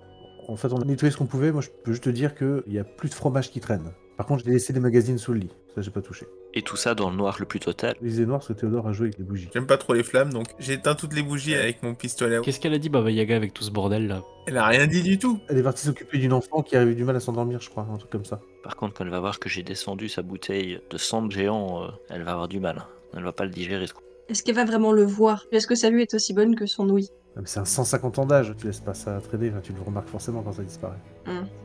En 0.47 0.55
fait, 0.55 0.71
on 0.71 0.77
a 0.77 0.85
nettoyé 0.85 1.11
ce 1.11 1.17
qu'on 1.17 1.25
pouvait. 1.25 1.51
Moi, 1.51 1.61
je 1.61 1.69
peux 1.83 1.91
juste 1.91 2.03
te 2.03 2.09
dire 2.11 2.35
qu'il 2.35 2.63
y 2.67 2.77
a 2.77 2.83
plus 2.83 3.09
de 3.09 3.15
fromage 3.15 3.49
qui 3.49 3.59
traîne. 3.59 3.91
Par 4.15 4.25
contre, 4.25 4.43
j'ai 4.45 4.51
laissé 4.51 4.73
des 4.73 4.79
magazines 4.79 5.17
sous 5.17 5.33
le 5.33 5.39
lit. 5.39 5.51
Ça, 5.79 5.83
j'ai 5.85 5.91
pas 5.91 6.01
touché. 6.01 6.27
Et 6.53 6.61
tout 6.61 6.75
ça 6.75 6.93
dans 6.93 7.09
le 7.09 7.15
noir 7.15 7.37
le 7.39 7.45
plus 7.45 7.61
total. 7.61 7.95
Les 8.01 8.25
noires, 8.25 8.39
parce 8.39 8.49
que 8.49 8.53
Théodore 8.53 8.85
a 8.85 8.91
joué 8.91 9.05
avec 9.07 9.17
les 9.17 9.23
bougies. 9.23 9.47
J'aime 9.53 9.65
pas 9.65 9.77
trop 9.77 9.93
les 9.93 10.03
flammes, 10.03 10.33
donc 10.33 10.47
j'ai 10.59 10.73
éteint 10.73 10.93
toutes 10.93 11.13
les 11.13 11.23
bougies 11.23 11.55
avec 11.55 11.83
mon 11.83 11.95
pistolet. 11.95 12.41
Qu'est-ce 12.43 12.59
qu'elle 12.59 12.73
a 12.73 12.79
dit 12.79 12.89
Baba 12.89 13.09
Yaga 13.09 13.37
avec 13.37 13.53
tout 13.53 13.63
ce 13.63 13.71
bordel 13.71 14.07
là? 14.07 14.23
Elle 14.45 14.57
a 14.57 14.65
rien 14.65 14.85
dit 14.87 15.01
du 15.01 15.17
tout. 15.17 15.39
Elle 15.47 15.57
est 15.57 15.63
partie 15.63 15.85
s'occuper 15.85 16.17
d'une 16.17 16.33
enfant 16.33 16.61
qui 16.61 16.75
avait 16.75 16.95
du 16.95 17.05
mal 17.05 17.15
à 17.15 17.21
s'endormir, 17.21 17.61
je 17.61 17.69
crois, 17.69 17.87
un 17.89 17.95
truc 17.95 18.11
comme 18.11 18.25
ça. 18.25 18.41
Par 18.61 18.75
contre, 18.75 18.93
quand 18.95 19.05
elle 19.05 19.09
va 19.11 19.21
voir 19.21 19.39
que 19.39 19.47
j'ai 19.47 19.63
descendu 19.63 20.09
sa 20.09 20.21
bouteille 20.21 20.81
de 20.89 20.97
sang 20.97 21.21
de 21.21 21.31
géant, 21.31 21.85
euh, 21.85 21.87
elle 22.09 22.23
va 22.23 22.31
avoir 22.33 22.49
du 22.49 22.59
mal. 22.59 22.85
Elle 23.15 23.23
va 23.23 23.31
pas 23.31 23.45
le 23.45 23.51
digérer. 23.51 23.87
ce 23.87 23.93
coup. 23.93 24.01
Est-ce 24.27 24.43
qu'elle 24.43 24.55
va 24.55 24.65
vraiment 24.65 24.91
le 24.91 25.03
voir? 25.05 25.45
Est-ce 25.53 25.65
que 25.65 25.75
sa 25.75 25.89
vue 25.89 26.01
est 26.01 26.13
aussi 26.13 26.33
bonne 26.33 26.55
que 26.55 26.65
son 26.65 26.89
ouïe? 26.89 27.09
Ah, 27.35 27.39
mais 27.41 27.47
c'est 27.47 27.59
un 27.59 27.65
150 27.65 28.19
ans 28.19 28.25
d'âge, 28.25 28.53
tu 28.59 28.65
laisses 28.67 28.79
pas 28.81 28.93
ça 28.93 29.19
traîner, 29.21 29.49
enfin, 29.49 29.61
tu 29.63 29.71
le 29.71 29.81
remarques 29.81 30.09
forcément 30.09 30.41
quand 30.41 30.51
ça 30.51 30.63
disparaît. 30.63 30.97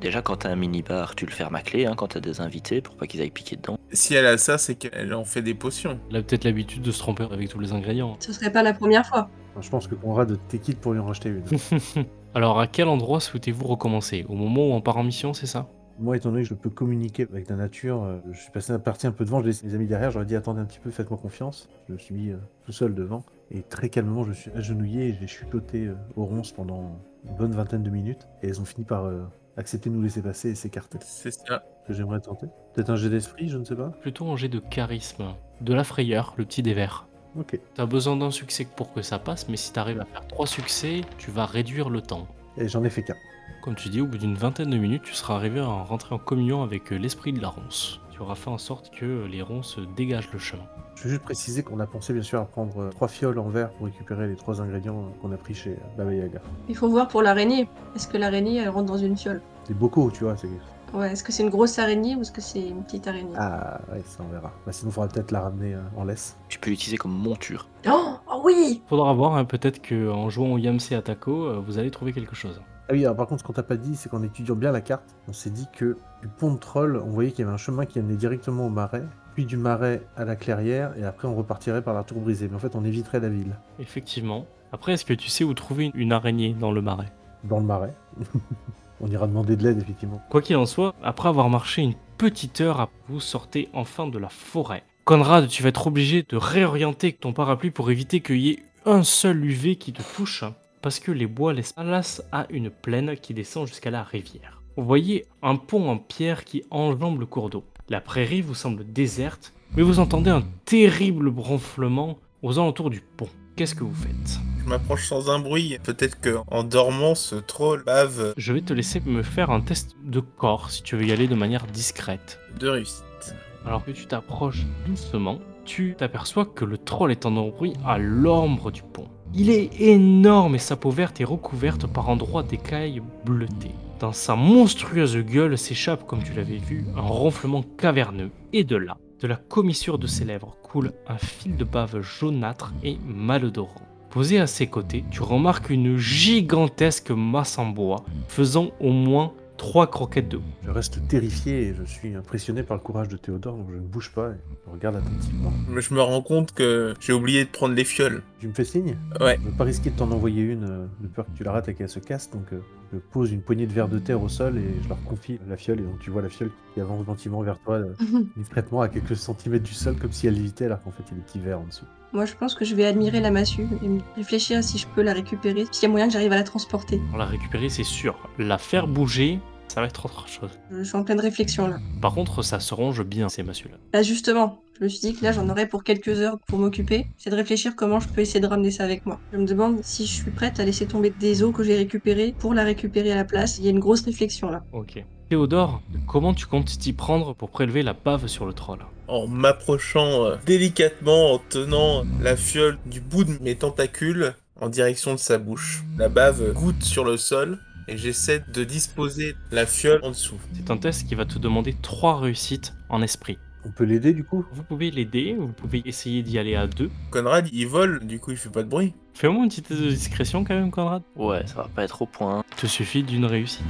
Déjà, 0.00 0.22
quand 0.22 0.37
t'as 0.37 0.50
un 0.50 0.57
mini-bar, 0.57 1.14
tu 1.14 1.27
le 1.27 1.31
fermes 1.31 1.55
à 1.55 1.62
clé 1.62 1.87
hein, 1.87 1.94
quand 1.96 2.09
t'as 2.09 2.20
des 2.20 2.40
invités 2.40 2.81
pour 2.81 2.96
pas 2.96 3.07
qu'ils 3.07 3.20
aillent 3.20 3.31
piquer 3.31 3.57
dedans. 3.57 3.79
Si 3.92 4.14
elle 4.14 4.27
a 4.27 4.38
ça, 4.38 4.59
c'est 4.59 4.74
qu'elle 4.74 5.14
en 5.14 5.24
fait 5.24 5.42
des 5.42 5.55
potions. 5.55 5.98
Elle 6.11 6.16
a 6.16 6.22
peut-être 6.22 6.44
l'habitude 6.44 6.83
de 6.83 6.90
se 6.90 6.98
tromper 6.98 7.24
avec 7.31 7.48
tous 7.48 7.59
les 7.59 7.72
ingrédients. 7.72 8.16
Ce 8.20 8.33
serait 8.33 8.53
pas 8.53 8.62
la 8.62 8.72
première 8.72 9.07
fois. 9.07 9.29
Enfin, 9.53 9.61
je 9.62 9.70
pense 9.70 9.87
que 9.87 9.94
Conrad 9.94 10.38
t'es 10.48 10.59
quitte 10.59 10.81
pour 10.81 10.92
lui 10.92 11.00
en 11.00 11.07
racheter 11.07 11.29
une. 11.29 11.44
Alors, 12.35 12.59
à 12.59 12.66
quel 12.66 12.88
endroit 12.88 13.20
souhaitez-vous 13.20 13.66
recommencer? 13.66 14.27
Au 14.29 14.35
moment 14.35 14.68
où 14.68 14.72
on 14.72 14.81
part 14.81 14.96
en 14.96 15.05
mission, 15.05 15.35
c'est 15.35 15.46
ça? 15.46 15.68
Moi, 16.00 16.16
étant 16.16 16.31
donné 16.31 16.42
que 16.42 16.48
je 16.48 16.55
peux 16.55 16.70
communiquer 16.70 17.29
avec 17.31 17.48
la 17.48 17.55
nature, 17.55 18.03
euh, 18.03 18.18
je 18.33 18.40
suis 18.40 18.50
passé 18.50 18.72
à 18.72 18.81
partie 18.81 19.07
un 19.07 19.12
peu 19.12 19.24
devant, 19.24 19.40
je 19.40 19.46
laisse 19.46 19.62
mes 19.62 19.74
amis 19.74 19.87
derrière, 19.87 20.11
j'aurais 20.11 20.24
dit 20.24 20.35
attendez 20.35 20.61
un 20.61 20.64
petit 20.64 20.81
peu, 20.81 20.90
faites-moi 20.90 21.16
confiance. 21.16 21.68
Je 21.88 21.92
me 21.92 21.98
suis 21.98 22.12
mis 22.16 22.31
euh, 22.31 22.37
tout 22.64 22.72
seul 22.72 22.96
devant, 22.96 23.24
et 23.53 23.62
très 23.62 23.88
calmement, 23.88 24.24
je 24.24 24.33
suis 24.33 24.50
agenouillé 24.50 25.11
et 25.11 25.16
j'ai 25.20 25.29
chuchoté 25.29 25.87
euh, 25.87 25.94
aux 26.16 26.24
ronces 26.24 26.50
pendant 26.50 26.98
une 27.24 27.37
bonne 27.37 27.53
vingtaine 27.53 27.85
de 27.85 27.90
minutes, 27.90 28.27
et 28.42 28.48
elles 28.48 28.61
ont 28.61 28.64
fini 28.64 28.85
par 28.85 29.05
euh, 29.05 29.22
accepter 29.56 29.90
de 29.90 29.94
nous 29.94 30.02
laisser 30.02 30.22
passer 30.22 30.50
et 30.50 30.54
s'écarter. 30.54 30.98
C'est 31.00 31.30
ça. 31.30 31.64
Que 31.86 31.92
j'aimerais 31.92 32.20
tenter. 32.20 32.46
Peut-être 32.74 32.90
un 32.90 32.96
jet 32.96 33.10
d'esprit, 33.10 33.48
je 33.48 33.58
ne 33.58 33.64
sais 33.64 33.76
pas. 33.76 33.90
Plutôt 34.00 34.28
un 34.28 34.36
jet 34.36 34.48
de 34.48 34.58
charisme. 34.58 35.34
De 35.60 35.74
la 35.74 35.84
frayeur, 35.84 36.34
le 36.36 36.44
petit 36.44 36.62
des 36.62 36.74
verts. 36.74 37.06
Ok. 37.36 37.58
T'as 37.74 37.86
besoin 37.86 38.16
d'un 38.16 38.30
succès 38.30 38.66
pour 38.76 38.92
que 38.92 39.02
ça 39.02 39.18
passe, 39.18 39.48
mais 39.48 39.56
si 39.56 39.72
t'arrives 39.72 40.00
à 40.00 40.04
faire 40.04 40.26
trois 40.28 40.46
succès, 40.46 41.02
tu 41.18 41.30
vas 41.30 41.46
réduire 41.46 41.90
le 41.90 42.00
temps. 42.00 42.26
Et 42.56 42.68
j'en 42.68 42.84
ai 42.84 42.90
fait 42.90 43.02
qu'un. 43.02 43.16
Comme 43.62 43.74
tu 43.74 43.88
dis, 43.88 44.00
au 44.00 44.06
bout 44.06 44.18
d'une 44.18 44.34
vingtaine 44.34 44.70
de 44.70 44.76
minutes, 44.76 45.02
tu 45.02 45.14
seras 45.14 45.36
arrivé 45.36 45.60
à 45.60 45.66
rentrer 45.66 46.14
en 46.14 46.18
communion 46.18 46.62
avec 46.62 46.90
l'esprit 46.90 47.32
de 47.32 47.40
la 47.40 47.48
ronce. 47.48 48.00
Tu 48.12 48.20
auras 48.20 48.34
fait 48.34 48.50
en 48.50 48.58
sorte 48.58 48.94
que 48.94 49.26
les 49.26 49.42
ronces 49.42 49.78
dégagent 49.96 50.30
le 50.32 50.38
chemin. 50.38 50.66
Je 50.96 51.04
veux 51.04 51.11
juste 51.11 51.22
préciser 51.22 51.62
qu'on 51.62 51.80
a 51.80 51.87
pensé 51.87 52.12
bien 52.12 52.22
sûr 52.22 52.40
à 52.40 52.44
prendre 52.44 52.80
euh, 52.80 52.90
trois 52.90 53.09
fioles 53.09 53.38
en 53.38 53.48
verre 53.48 53.70
pour 53.70 53.87
récupérer 53.87 54.28
les 54.28 54.37
trois 54.37 54.61
ingrédients 54.61 55.00
euh, 55.00 55.20
qu'on 55.20 55.33
a 55.33 55.37
pris 55.37 55.54
chez 55.54 55.70
euh, 55.72 55.96
Baba 55.98 56.14
Yaga. 56.14 56.40
Il 56.68 56.76
faut 56.76 56.88
voir 56.88 57.09
pour 57.09 57.22
l'araignée. 57.22 57.68
Est-ce 57.96 58.09
que 58.09 58.16
l'araignée, 58.16 58.59
elle 58.59 58.68
rentre 58.68 58.87
dans 58.87 58.96
une 58.96 59.16
fiole? 59.16 59.42
Des 59.68 59.74
bocaux, 59.74 60.11
tu 60.11 60.24
vois, 60.24 60.37
c'est... 60.37 60.48
Ouais, 60.94 61.11
est-ce 61.11 61.24
que 61.24 61.33
c'est 61.33 61.42
une 61.42 61.50
grosse 61.50 61.76
araignée 61.80 62.14
ou 62.14 62.20
est-ce 62.20 62.30
que 62.30 62.40
c'est 62.40 62.68
une 62.68 62.85
petite 62.85 63.09
araignée? 63.09 63.35
Ah, 63.37 63.80
ouais, 63.92 64.00
ça 64.07 64.22
on 64.24 64.33
verra. 64.33 64.52
Bah, 64.64 64.70
sinon, 64.70 64.92
il 64.92 64.94
faudra 64.94 65.09
peut-être 65.09 65.33
la 65.33 65.40
ramener 65.40 65.74
euh, 65.74 65.80
en 65.96 66.04
laisse. 66.04 66.37
Tu 66.48 66.61
peux 66.61 66.70
l'utiliser 66.70 66.98
comme 66.98 67.11
monture. 67.11 67.66
Oh, 67.88 68.14
oh 68.33 68.42
oui 68.44 68.80
Faudra 68.87 69.12
voir, 69.12 69.35
hein, 69.35 69.44
peut-être 69.44 69.87
qu'en 69.87 70.30
jouant 70.30 70.52
au 70.52 70.59
Yamse 70.59 70.92
Atako, 70.92 71.46
euh, 71.46 71.62
vous 71.66 71.78
allez 71.78 71.90
trouver 71.90 72.12
quelque 72.12 72.37
chose. 72.37 72.61
Ah 72.88 72.92
oui, 72.92 73.04
alors 73.04 73.16
par 73.16 73.26
contre, 73.26 73.40
ce 73.40 73.46
qu'on 73.46 73.52
t'a 73.52 73.64
pas 73.64 73.76
dit, 73.76 73.96
c'est 73.96 74.09
qu'en 74.09 74.22
étudiant 74.22 74.54
bien 74.54 74.70
la 74.70 74.83
carte, 74.83 75.16
on 75.26 75.33
s'est 75.33 75.50
dit 75.50 75.66
que 75.76 75.96
du 76.22 76.28
pont 76.28 76.52
de 76.52 76.59
troll, 76.59 77.02
on 77.04 77.11
voyait 77.11 77.33
qu'il 77.33 77.40
y 77.40 77.42
avait 77.42 77.54
un 77.54 77.59
chemin 77.59 77.87
qui 77.87 77.98
amenait 77.98 78.14
directement 78.14 78.66
au 78.66 78.70
marais, 78.70 79.02
puis 79.34 79.44
du 79.44 79.56
marais 79.56 80.02
à 80.16 80.24
la 80.24 80.36
clairière, 80.36 80.96
et 80.96 81.04
après 81.04 81.28
on 81.28 81.34
repartirait 81.34 81.82
par 81.82 81.94
la 81.94 82.04
tour 82.04 82.20
brisée. 82.20 82.48
Mais 82.48 82.56
en 82.56 82.60
fait, 82.60 82.74
on 82.76 82.84
éviterait 82.84 83.20
la 83.20 83.28
ville. 83.28 83.56
Effectivement. 83.78 84.46
Après, 84.72 84.92
est-ce 84.92 85.04
que 85.04 85.14
tu 85.14 85.28
sais 85.28 85.44
où 85.44 85.54
trouver 85.54 85.90
une 85.94 86.12
araignée 86.12 86.54
dans 86.58 86.72
le 86.72 86.80
marais? 86.80 87.12
Dans 87.44 87.58
le 87.58 87.64
marais. 87.64 87.94
on 89.00 89.08
ira 89.08 89.26
demander 89.26 89.56
de 89.56 89.62
l'aide, 89.62 89.78
effectivement. 89.78 90.22
Quoi 90.30 90.40
qu'il 90.40 90.56
en 90.56 90.66
soit, 90.66 90.94
après 91.02 91.28
avoir 91.28 91.48
marché 91.50 91.82
une 91.82 91.94
petite 92.16 92.60
heure, 92.60 92.88
vous 93.08 93.20
sortez 93.20 93.68
enfin 93.72 94.06
de 94.06 94.18
la 94.18 94.28
forêt. 94.28 94.82
Conrad, 95.04 95.48
tu 95.48 95.62
vas 95.62 95.68
être 95.68 95.86
obligé 95.86 96.22
de 96.22 96.36
réorienter 96.36 97.12
ton 97.12 97.32
parapluie 97.32 97.70
pour 97.70 97.90
éviter 97.90 98.20
qu'il 98.20 98.40
y 98.40 98.50
ait 98.50 98.62
un 98.86 99.02
seul 99.02 99.44
UV 99.44 99.76
qui 99.76 99.92
te 99.92 100.02
touche, 100.16 100.44
parce 100.80 100.98
que 100.98 101.12
les 101.12 101.26
bois 101.26 101.52
laissent 101.52 101.74
place 101.74 102.22
à 102.32 102.46
une 102.50 102.70
plaine 102.70 103.16
qui 103.16 103.34
descend 103.34 103.66
jusqu'à 103.66 103.90
la 103.90 104.02
rivière. 104.02 104.62
Vous 104.76 104.84
voyez 104.84 105.26
un 105.42 105.56
pont 105.56 105.88
en 105.88 105.98
pierre 105.98 106.44
qui 106.44 106.64
enjambe 106.70 107.20
le 107.20 107.26
cours 107.26 107.50
d'eau. 107.50 107.64
La 107.90 108.00
prairie 108.00 108.40
vous 108.40 108.54
semble 108.54 108.90
déserte, 108.90 109.52
mais 109.76 109.82
vous 109.82 109.98
entendez 109.98 110.30
un 110.30 110.42
terrible 110.64 111.28
ronflement 111.36 112.18
aux 112.42 112.58
alentours 112.58 112.88
du 112.88 113.02
pont. 113.02 113.28
Qu'est-ce 113.56 113.74
que 113.74 113.84
vous 113.84 113.94
faites? 113.94 114.40
Je 114.64 114.68
m'approche 114.70 115.06
sans 115.06 115.28
un 115.28 115.38
bruit. 115.38 115.76
Peut-être 115.82 116.18
que 116.18 116.38
en 116.46 116.64
dormant, 116.64 117.14
ce 117.14 117.34
troll 117.34 117.84
bave 117.84 118.32
Je 118.38 118.52
vais 118.54 118.62
te 118.62 118.72
laisser 118.72 119.00
me 119.04 119.22
faire 119.22 119.50
un 119.50 119.60
test 119.60 119.96
de 120.02 120.20
corps 120.20 120.70
si 120.70 120.82
tu 120.82 120.96
veux 120.96 121.04
y 121.04 121.12
aller 121.12 121.28
de 121.28 121.34
manière 121.34 121.66
discrète. 121.66 122.38
de 122.58 122.68
réussite. 122.68 123.34
Alors 123.66 123.84
que 123.84 123.90
tu 123.90 124.06
t'approches 124.06 124.64
doucement, 124.86 125.38
tu 125.66 125.94
t'aperçois 125.98 126.46
que 126.46 126.64
le 126.64 126.78
troll 126.78 127.10
est 127.10 127.26
endormi 127.26 127.74
à 127.84 127.98
l'ombre 127.98 128.70
du 128.70 128.82
pont. 128.82 129.08
Il 129.34 129.50
est 129.50 129.78
énorme 129.78 130.54
et 130.54 130.58
sa 130.58 130.76
peau 130.76 130.90
verte 130.90 131.20
est 131.20 131.24
recouverte 131.24 131.86
par 131.86 132.08
endroits 132.08 132.42
d'écailles 132.42 133.02
bleutées. 133.26 133.74
Dans 134.04 134.12
sa 134.12 134.36
monstrueuse 134.36 135.16
gueule 135.16 135.56
s'échappe, 135.56 136.06
comme 136.06 136.22
tu 136.22 136.34
l'avais 136.34 136.58
vu, 136.58 136.84
un 136.94 137.00
ronflement 137.00 137.62
caverneux. 137.78 138.28
Et 138.52 138.62
de 138.62 138.76
là, 138.76 138.98
de 139.22 139.26
la 139.26 139.36
commissure 139.36 139.98
de 139.98 140.06
ses 140.06 140.26
lèvres 140.26 140.58
coule 140.62 140.92
un 141.08 141.16
fil 141.16 141.56
de 141.56 141.64
bave 141.64 142.02
jaunâtre 142.02 142.74
et 142.82 142.98
malodorant. 143.06 143.88
Posé 144.10 144.38
à 144.40 144.46
ses 144.46 144.66
côtés, 144.66 145.06
tu 145.10 145.22
remarques 145.22 145.70
une 145.70 145.96
gigantesque 145.96 147.12
masse 147.12 147.56
en 147.56 147.64
bois, 147.64 148.04
faisant 148.28 148.72
au 148.78 148.92
moins 148.92 149.32
trois 149.56 149.86
croquettes 149.86 150.28
de 150.28 150.36
haut. 150.36 150.42
Je 150.64 150.70
reste 150.70 151.08
terrifié 151.08 151.68
et 151.68 151.74
je 151.74 151.84
suis 151.84 152.14
impressionné 152.14 152.62
par 152.62 152.76
le 152.76 152.82
courage 152.82 153.08
de 153.08 153.16
Théodore, 153.16 153.56
donc 153.56 153.68
je 153.70 153.76
ne 153.76 153.80
bouge 153.80 154.12
pas 154.12 154.32
et 154.32 154.36
je 154.66 154.70
regarde 154.70 154.96
attentivement. 154.96 155.52
Mais 155.68 155.80
je 155.80 155.94
me 155.94 156.02
rends 156.02 156.20
compte 156.20 156.52
que 156.52 156.92
j'ai 157.00 157.14
oublié 157.14 157.44
de 157.46 157.50
prendre 157.50 157.74
les 157.74 157.84
fioles. 157.84 158.22
Tu 158.38 158.48
me 158.48 158.52
fais 158.52 158.64
signe? 158.64 158.98
Ouais. 159.18 159.36
Je 159.36 159.46
ne 159.46 159.50
veux 159.50 159.56
pas 159.56 159.64
risquer 159.64 159.88
de 159.88 159.96
t'en 159.96 160.10
envoyer 160.10 160.42
une, 160.42 160.64
euh, 160.64 160.86
de 161.00 161.06
peur 161.06 161.24
que 161.24 161.36
tu 161.36 161.44
la 161.44 161.52
rates 161.52 161.68
et 161.68 161.74
qu'elle 161.74 161.88
se 161.88 162.00
casse, 162.00 162.30
donc 162.30 162.52
euh, 162.52 162.60
je 162.94 162.98
pose 162.98 163.33
une 163.33 163.42
poignée 163.42 163.66
de 163.66 163.72
verre 163.72 163.88
de 163.88 163.98
terre 163.98 164.22
au 164.22 164.28
sol 164.28 164.59
et 164.59 164.83
je 164.83 164.88
leur 164.88 165.02
confie 165.04 165.38
la 165.48 165.57
fiole, 165.57 165.80
et 165.80 165.83
donc 165.83 165.98
tu 165.98 166.11
vois 166.11 166.22
la 166.22 166.28
fiole 166.28 166.50
qui 166.72 166.80
avance 166.80 167.04
gentiment 167.07 167.42
vers 167.42 167.59
toi, 167.59 167.76
euh, 167.76 167.94
discrètement 168.37 168.80
à 168.80 168.88
quelques 168.88 169.16
centimètres 169.16 169.64
du 169.64 169.74
sol, 169.74 169.96
comme 169.96 170.12
si 170.12 170.26
elle 170.26 170.35
lévitait, 170.35 170.66
alors 170.66 170.83
qu'en 170.83 170.90
fait 170.90 171.02
il 171.09 171.12
y 171.12 171.14
a 171.14 171.16
des 171.16 171.26
petits 171.26 171.40
verres 171.40 171.61
en 171.61 171.66
dessous. 171.66 171.87
Moi, 172.12 172.26
je 172.26 172.35
pense 172.35 172.54
que 172.54 172.64
je 172.64 172.76
vais 172.76 172.87
admirer 172.87 173.18
la 173.18 173.33
massue 173.33 173.66
et 173.83 173.88
me 173.88 174.00
réfléchir 174.14 174.59
à 174.59 174.62
si 174.62 174.78
je 174.78 174.87
peux 174.87 175.02
la 175.02 175.12
récupérer, 175.12 175.66
s'il 175.72 175.83
y 175.83 175.87
a 175.87 175.88
moyen 175.88 176.07
que 176.07 176.12
j'arrive 176.12 176.30
à 176.30 176.37
la 176.37 176.44
transporter. 176.44 177.00
Pour 177.11 177.18
la 177.18 177.24
récupérer, 177.24 177.68
c'est 177.68 177.83
sûr. 177.83 178.16
La 178.38 178.57
faire 178.57 178.87
bouger, 178.87 179.40
ça 179.68 179.81
va 179.81 179.87
être 179.87 180.05
autre 180.05 180.29
chose. 180.29 180.50
Je 180.70 180.83
suis 180.83 180.96
en 180.96 181.05
pleine 181.05 181.20
réflexion 181.20 181.66
là. 181.66 181.79
Par 182.00 182.14
contre, 182.14 182.42
ça 182.42 182.61
se 182.61 182.74
ronge 182.74 183.03
bien, 183.03 183.29
ces 183.29 183.42
massues-là. 183.42 183.77
Là, 183.92 184.03
justement, 184.03 184.61
je 184.79 184.85
me 184.85 184.88
suis 184.88 185.00
dit 185.00 185.14
que 185.14 185.24
là, 185.24 185.33
j'en 185.33 185.48
aurais 185.48 185.68
pour 185.68 185.85
quelques 185.85 186.20
heures 186.20 186.38
pour 186.46 186.59
m'occuper. 186.59 187.07
C'est 187.16 187.31
de 187.31 187.37
réfléchir 187.37 187.77
comment 187.77 188.00
je 188.00 188.09
peux 188.09 188.20
essayer 188.20 188.40
de 188.40 188.46
ramener 188.46 188.70
ça 188.70 188.85
avec 188.85 189.07
moi. 189.07 189.20
Je 189.33 189.38
me 189.38 189.46
demande 189.46 189.81
si 189.83 190.07
je 190.07 190.12
suis 190.12 190.31
prête 190.31 190.59
à 190.61 190.64
laisser 190.64 190.87
tomber 190.87 191.11
des 191.11 191.42
os 191.42 191.55
que 191.55 191.62
j'ai 191.62 191.77
récupérés 191.77 192.35
pour 192.38 192.55
la 192.55 192.64
récupérer 192.64 193.12
à 193.12 193.16
la 193.16 193.24
place. 193.24 193.59
Il 193.59 193.64
y 193.64 193.68
a 193.68 193.70
une 193.70 193.81
grosse 193.81 194.03
réflexion 194.03 194.50
là. 194.50 194.64
Ok. 194.72 195.05
Théodore, 195.29 195.81
comment 196.07 196.35
tu 196.35 196.46
comptes 196.46 196.79
t'y 196.79 196.92
prendre 196.92 197.35
pour 197.35 197.50
prélever 197.50 197.83
la 197.83 197.94
bave 197.94 198.27
sur 198.27 198.46
le 198.46 198.53
troll 198.53 198.81
En 199.09 199.27
m'approchant 199.27 200.24
euh, 200.24 200.37
délicatement, 200.44 201.33
en 201.33 201.38
tenant 201.48 202.05
la 202.20 202.37
fiole 202.37 202.79
du 202.87 203.00
bout 203.00 203.24
de 203.24 203.38
mes 203.40 203.55
tentacules 203.55 204.35
en 204.61 204.68
direction 204.68 205.12
de 205.12 205.18
sa 205.18 205.38
bouche. 205.38 205.83
La 205.98 206.09
bave 206.09 206.53
goutte 206.53 206.83
sur 206.83 207.05
le 207.05 207.16
sol 207.16 207.59
et 207.88 207.96
j'essaie 207.96 208.44
de 208.52 208.64
disposer 208.64 209.36
la 209.50 209.66
fiole 209.66 210.00
en 210.02 210.10
dessous. 210.10 210.38
C'est 210.54 210.70
un 210.70 210.76
test 210.76 211.06
qui 211.06 211.14
va 211.14 211.24
te 211.24 211.38
demander 211.38 211.74
trois 211.82 212.18
réussites 212.18 212.74
en 212.88 213.02
esprit. 213.02 213.38
On 213.66 213.70
peut 213.70 213.84
l'aider 213.84 214.12
du 214.12 214.24
coup? 214.24 214.44
Vous 214.52 214.62
pouvez 214.62 214.90
l'aider, 214.90 215.34
vous 215.38 215.52
pouvez 215.52 215.82
essayer 215.86 216.22
d'y 216.22 216.38
aller 216.38 216.54
à 216.54 216.66
deux. 216.66 216.90
Conrad, 217.10 217.48
il 217.52 217.66
vole, 217.66 218.06
du 218.06 218.18
coup 218.18 218.30
il 218.30 218.36
fait 218.36 218.50
pas 218.50 218.62
de 218.62 218.68
bruit. 218.68 218.92
Fais-moi 219.14 219.42
une 219.42 219.48
petite 219.48 219.68
test 219.68 219.80
de 219.80 219.88
discrétion 219.88 220.44
quand 220.44 220.54
même, 220.54 220.70
Conrad. 220.70 221.02
Ouais, 221.16 221.46
ça 221.46 221.54
va 221.54 221.68
pas 221.74 221.84
être 221.84 222.02
au 222.02 222.06
point. 222.06 222.44
Il 222.50 222.56
te 222.56 222.66
suffit 222.66 223.02
d'une 223.02 223.24
réussite. 223.24 223.64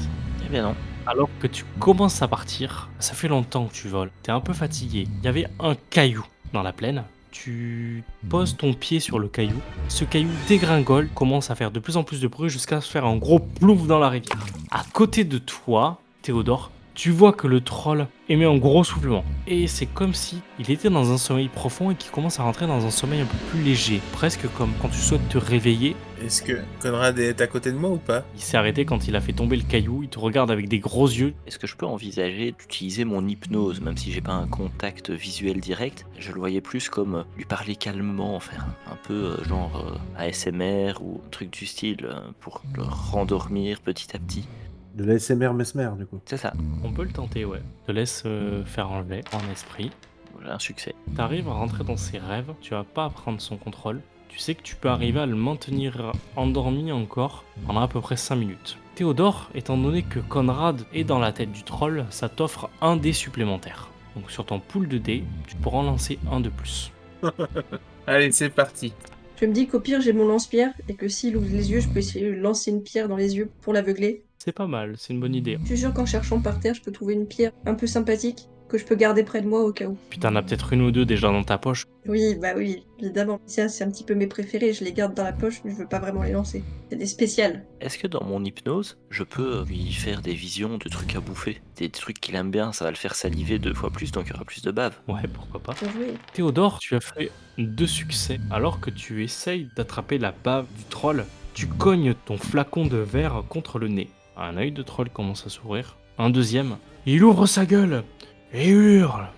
Eh 0.45 0.49
bien 0.49 0.63
non. 0.63 0.75
Alors 1.07 1.29
que 1.39 1.47
tu 1.47 1.65
commences 1.79 2.23
à 2.23 2.29
partir, 2.29 2.91
ça 2.99 3.15
fait 3.15 3.29
longtemps 3.29 3.67
que 3.67 3.75
tu 3.75 3.89
voles, 3.89 4.11
t'es 4.23 4.33
un 4.33 4.41
peu 4.41 4.53
fatigué. 4.53 5.07
Il 5.19 5.25
y 5.25 5.29
avait 5.29 5.47
un 5.61 5.77
caillou 5.91 6.27
dans 6.53 6.63
la 6.63 6.73
plaine. 6.73 7.05
Tu 7.35 8.05
poses 8.31 8.57
ton 8.57 8.73
pied 8.75 9.01
sur 9.01 9.19
le 9.19 9.27
caillou. 9.27 9.61
Ce 9.89 10.05
caillou 10.05 10.31
dégringole, 10.47 11.09
commence 11.09 11.51
à 11.51 11.57
faire 11.57 11.73
de 11.73 11.81
plus 11.81 11.97
en 11.97 12.05
plus 12.05 12.21
de 12.21 12.29
bruit 12.29 12.49
jusqu'à 12.49 12.81
se 12.81 12.89
faire 12.89 13.05
un 13.05 13.17
gros 13.17 13.41
plouf 13.41 13.89
dans 13.89 13.99
la 13.99 14.09
rivière. 14.09 14.47
À 14.71 14.85
côté 14.93 15.25
de 15.25 15.39
toi, 15.39 16.01
Théodore, 16.23 16.71
tu 16.95 17.11
vois 17.11 17.33
que 17.33 17.47
le 17.47 17.61
troll 17.61 18.07
émet 18.29 18.45
un 18.45 18.57
gros 18.57 18.85
soufflement. 18.85 19.25
Et 19.47 19.67
c'est 19.67 19.87
comme 19.87 20.15
si 20.15 20.41
il 20.59 20.71
était 20.71 20.91
dans 20.91 21.13
un 21.13 21.19
sommeil 21.19 21.49
profond 21.49 21.91
et 21.91 21.95
qu'il 21.95 22.11
commence 22.11 22.41
à 22.41 22.45
rentrer 22.45 22.67
dans 22.67 22.87
un 22.87 22.91
sommeil 22.91 23.21
un 23.21 23.27
peu 23.27 23.37
plus 23.51 23.63
léger. 23.63 24.01
Presque 24.13 24.49
comme 24.57 24.73
quand 24.81 24.89
tu 24.89 24.99
souhaites 24.99 25.29
te 25.29 25.37
réveiller. 25.37 25.97
Est-ce 26.25 26.43
que 26.43 26.61
Conrad 26.81 27.19
est 27.19 27.41
à 27.41 27.47
côté 27.47 27.71
de 27.71 27.77
moi 27.77 27.91
ou 27.91 27.99
pas? 27.99 28.25
Il 28.35 28.41
s'est 28.41 28.57
arrêté 28.57 28.85
quand 28.85 29.09
il 29.09 29.17
a 29.17 29.21
fait 29.21 29.33
tomber 29.33 29.57
le 29.57 29.65
caillou. 29.65 30.03
Il 30.05 30.09
te 30.09 30.19
regarde 30.19 30.51
avec 30.51 30.69
des 30.69 30.79
gros 30.79 31.09
yeux. 31.09 31.35
Est-ce 31.47 31.59
que 31.59 31.67
je 31.67 31.77
peux 31.77 31.85
envisager 31.85 32.53
d'utiliser 32.53 33.05
mon 33.05 33.27
hypnose, 33.27 33.81
même 33.81 33.97
si 33.97 34.13
j'ai 34.13 34.23
pas 34.23 34.33
un 34.33 34.47
contact 34.47 35.11
visuel 35.11 35.61
direct? 35.61 36.07
Je 36.19 36.33
le 36.33 36.39
voyais 36.39 36.61
plus 36.61 36.89
comme 36.89 37.17
euh, 37.17 37.23
lui 37.37 37.45
parler 37.45 37.77
calmement, 37.77 38.41
faire 38.41 38.67
un 38.91 38.97
peu 38.97 39.13
euh, 39.13 39.45
genre 39.45 39.99
euh, 40.17 40.23
ASMR 40.29 40.95
ou 41.03 41.21
un 41.27 41.31
truc 41.31 41.51
du 41.51 41.67
style 41.67 42.09
pour 42.41 42.63
le 42.75 42.85
rendormir 42.85 43.81
petit 43.81 44.17
à 44.17 44.19
petit. 44.19 44.47
De 44.95 45.03
la 45.03 45.19
SMR 45.19 45.53
Mesmer, 45.55 45.91
du 45.99 46.07
coup. 46.07 46.21
C'est 46.25 46.37
ça. 46.37 46.53
On 46.85 46.93
peut 46.93 47.03
le 47.03 47.11
tenter, 47.11 47.45
ouais. 47.45 47.61
Je 47.83 47.87
te 47.89 47.93
laisse 47.93 48.23
euh, 48.27 48.65
faire 48.65 48.93
enlever 48.93 49.23
en 49.33 49.51
esprit. 49.51 49.91
Voilà 50.35 50.55
un 50.55 50.59
succès. 50.61 50.95
T'arrives 51.17 51.49
à 51.49 51.53
rentrer 51.53 51.83
dans 51.83 51.97
ses 51.97 52.19
rêves, 52.19 52.53
tu 52.61 52.71
vas 52.71 52.85
pas 52.85 53.11
prendre 53.11 53.41
son 53.41 53.57
contrôle. 53.57 54.01
Tu 54.29 54.39
sais 54.39 54.55
que 54.55 54.63
tu 54.63 54.77
peux 54.77 54.89
arriver 54.89 55.19
à 55.19 55.27
le 55.27 55.35
maintenir 55.35 56.13
endormi 56.37 56.93
encore 56.93 57.45
pendant 57.67 57.81
à 57.81 57.89
peu 57.89 58.01
près 58.01 58.17
5 58.17 58.37
minutes. 58.37 58.79
Théodore, 58.95 59.51
étant 59.57 59.77
donné 59.77 60.03
que 60.03 60.21
Conrad 60.21 60.83
est 60.93 61.03
dans 61.03 61.19
la 61.19 61.33
tête 61.33 61.51
du 61.51 61.65
troll, 61.65 62.05
ça 62.11 62.29
t'offre 62.29 62.71
un 62.81 62.97
dé 62.97 63.13
supplémentaire. 63.13 63.91
Donc 64.15 64.31
sur 64.31 64.47
ton 64.47 64.61
pool 64.61 64.87
de 64.87 64.99
dés, 64.99 65.25
tu 65.49 65.57
pourras 65.57 65.79
en 65.79 65.83
lancer 65.83 66.21
un 66.31 66.39
de 66.39 66.51
plus. 66.51 66.93
Allez, 68.07 68.31
c'est 68.31 68.49
parti. 68.49 68.93
Je 69.41 69.47
me 69.47 69.53
dis 69.53 69.67
qu'au 69.67 69.81
pire, 69.81 70.01
j'ai 70.01 70.13
mon 70.13 70.29
lance-pierre 70.29 70.73
et 70.89 70.95
que 70.95 71.09
s'il 71.09 71.37
ouvre 71.37 71.49
les 71.51 71.73
yeux, 71.73 71.81
je 71.81 71.89
peux 71.89 71.99
essayer 71.99 72.31
de 72.31 72.37
lancer 72.37 72.71
une 72.71 72.83
pierre 72.83 73.09
dans 73.09 73.17
les 73.17 73.37
yeux 73.37 73.51
pour 73.61 73.73
l'aveugler. 73.73 74.23
C'est 74.45 74.53
pas 74.53 74.67
mal, 74.67 74.97
c'est 74.99 75.15
une 75.15 75.21
bonne 75.21 75.35
idée. 75.35 75.57
Je 75.63 75.69
suis 75.69 75.79
sûr 75.79 75.95
qu'en 75.95 76.05
cherchant 76.05 76.39
par 76.39 76.61
terre, 76.61 76.75
je 76.75 76.83
peux 76.83 76.93
trouver 76.93 77.15
une 77.15 77.27
pierre 77.27 77.53
un 77.65 77.73
peu 77.73 77.87
sympathique 77.87 78.51
que 78.69 78.77
je 78.77 78.85
peux 78.85 78.95
garder 78.95 79.25
près 79.25 79.41
de 79.41 79.49
moi 79.49 79.63
au 79.63 79.73
cas 79.73 79.87
où. 79.87 79.97
Puis 80.11 80.19
t'en 80.19 80.37
as 80.37 80.43
peut-être 80.43 80.75
une 80.75 80.83
ou 80.83 80.91
deux 80.91 81.07
déjà 81.07 81.29
dans 81.29 81.45
ta 81.45 81.57
poche. 81.57 81.87
Oui, 82.07 82.35
bah 82.35 82.51
oui, 82.55 82.85
évidemment. 82.99 83.41
Ça, 83.47 83.71
c'est 83.71 83.85
un 83.85 83.91
petit 83.91 84.05
peu 84.05 84.15
mes 84.15 84.27
préférés. 84.27 84.75
Je 84.75 84.85
les 84.85 84.93
garde 84.93 85.15
dans 85.15 85.25
la 85.25 85.33
poche, 85.33 85.63
mais 85.65 85.71
je 85.71 85.77
veux 85.77 85.89
pas 85.89 85.99
vraiment 85.99 86.25
les 86.25 86.33
lancer. 86.33 86.63
C'est 86.91 86.97
des 86.97 87.07
spéciales. 87.07 87.65
Est-ce 87.81 87.97
que 87.97 88.07
dans 88.07 88.23
mon 88.23 88.45
hypnose, 88.45 88.99
je 89.09 89.23
peux 89.23 89.65
lui 89.65 89.91
faire 89.93 90.21
des 90.21 90.35
visions 90.35 90.77
de 90.77 90.91
trucs 90.91 91.17
à 91.17 91.21
bouffer? 91.21 91.63
Des 91.77 91.89
trucs 91.89 92.21
qu'il 92.21 92.35
aime 92.35 92.51
bien, 92.51 92.75
ça 92.75 92.85
va 92.85 92.91
le 92.91 92.99
faire 92.99 93.15
saliver 93.15 93.59
deux 93.59 93.73
fois 93.73 93.89
plus, 93.89 94.13
donc 94.13 94.27
il 94.27 94.33
y 94.33 94.35
aura 94.35 94.45
plus 94.45 94.61
de 94.61 94.71
bave. 94.71 94.95
Ouais, 95.09 95.27
pourquoi 95.33 95.63
pas. 95.63 95.73
Bien 95.81 95.91
joué. 95.91 96.15
Théodore, 96.35 96.81
tu 96.81 96.95
as 96.97 97.01
fait 97.01 97.31
deux 97.57 97.87
succès. 97.87 98.41
Alors 98.51 98.81
que 98.81 98.91
tu 98.91 99.25
essayes 99.25 99.71
d'attraper 99.75 100.19
la 100.19 100.35
bave 100.45 100.67
du 100.77 100.85
troll, 100.91 101.25
tu 101.55 101.67
cognes 101.67 102.15
ton 102.27 102.37
flacon 102.37 102.85
de 102.85 102.99
verre 102.99 103.43
contre 103.49 103.79
le 103.79 103.89
nez. 103.89 104.11
Un 104.37 104.57
œil 104.57 104.73
de 104.73 104.83
troll 104.83 105.11
commence 105.11 105.47
à 105.47 105.51
s'ouvrir. 105.51 105.97
Un 106.19 106.31
deuxième. 106.31 106.77
Il 107.07 107.23
ouvre 107.25 107.47
sa 107.47 107.67
gueule 107.67 108.05
et 108.53 108.69
hurle. 108.69 109.29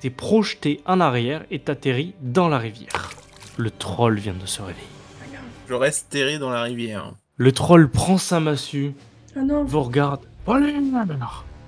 T'es 0.00 0.10
projeté 0.10 0.80
en 0.86 1.00
arrière 1.00 1.44
et 1.50 1.58
t'atterris 1.58 2.14
dans 2.20 2.48
la 2.48 2.58
rivière. 2.58 3.10
Le 3.56 3.70
troll 3.70 4.18
vient 4.18 4.34
de 4.34 4.46
se 4.46 4.60
réveiller. 4.62 4.86
Je 5.68 5.74
reste 5.74 6.10
terré 6.10 6.38
dans 6.38 6.50
la 6.50 6.62
rivière. 6.62 7.12
Le 7.36 7.52
troll 7.52 7.90
prend 7.90 8.18
sa 8.18 8.38
massue, 8.40 8.94
Ah 9.36 9.40
non, 9.42 9.64
vous 9.64 9.82
regarde. 9.82 10.20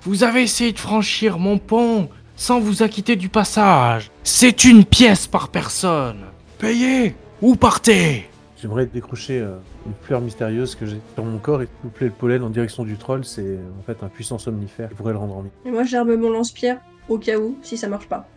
Vous 0.03 0.23
avez 0.23 0.43
essayé 0.43 0.71
de 0.71 0.79
franchir 0.79 1.39
mon 1.39 1.57
pont 1.57 2.09
sans 2.35 2.59
vous 2.59 2.83
acquitter 2.83 3.15
du 3.15 3.29
passage. 3.29 4.11
C'est 4.23 4.63
une 4.65 4.85
pièce 4.85 5.25
par 5.27 5.49
personne. 5.49 6.25
Payez 6.59 7.15
ou 7.41 7.55
partez. 7.55 8.29
J'aimerais 8.59 8.87
décrocher 8.87 9.39
euh, 9.39 9.57
une 9.85 9.93
fleur 10.01 10.19
mystérieuse 10.19 10.75
que 10.75 10.85
j'ai 10.85 10.99
sur 11.13 11.23
mon 11.23 11.37
corps 11.37 11.61
et 11.61 11.67
souffler 11.83 12.07
le 12.07 12.13
pollen 12.13 12.43
en 12.43 12.49
direction 12.49 12.83
du 12.83 12.97
troll. 12.97 13.23
C'est 13.23 13.57
en 13.79 13.83
fait 13.83 14.03
un 14.03 14.07
puissant 14.07 14.39
somnifère 14.39 14.89
qui 14.89 14.95
pourrait 14.95 15.13
le 15.13 15.19
rendormir. 15.19 15.51
et 15.65 15.71
moi 15.71 15.83
j'arme 15.83 16.15
mon 16.15 16.31
lance-pierre 16.31 16.79
au 17.07 17.17
cas 17.17 17.37
où, 17.37 17.57
si 17.61 17.77
ça 17.77 17.87
marche 17.87 18.07
pas. 18.07 18.27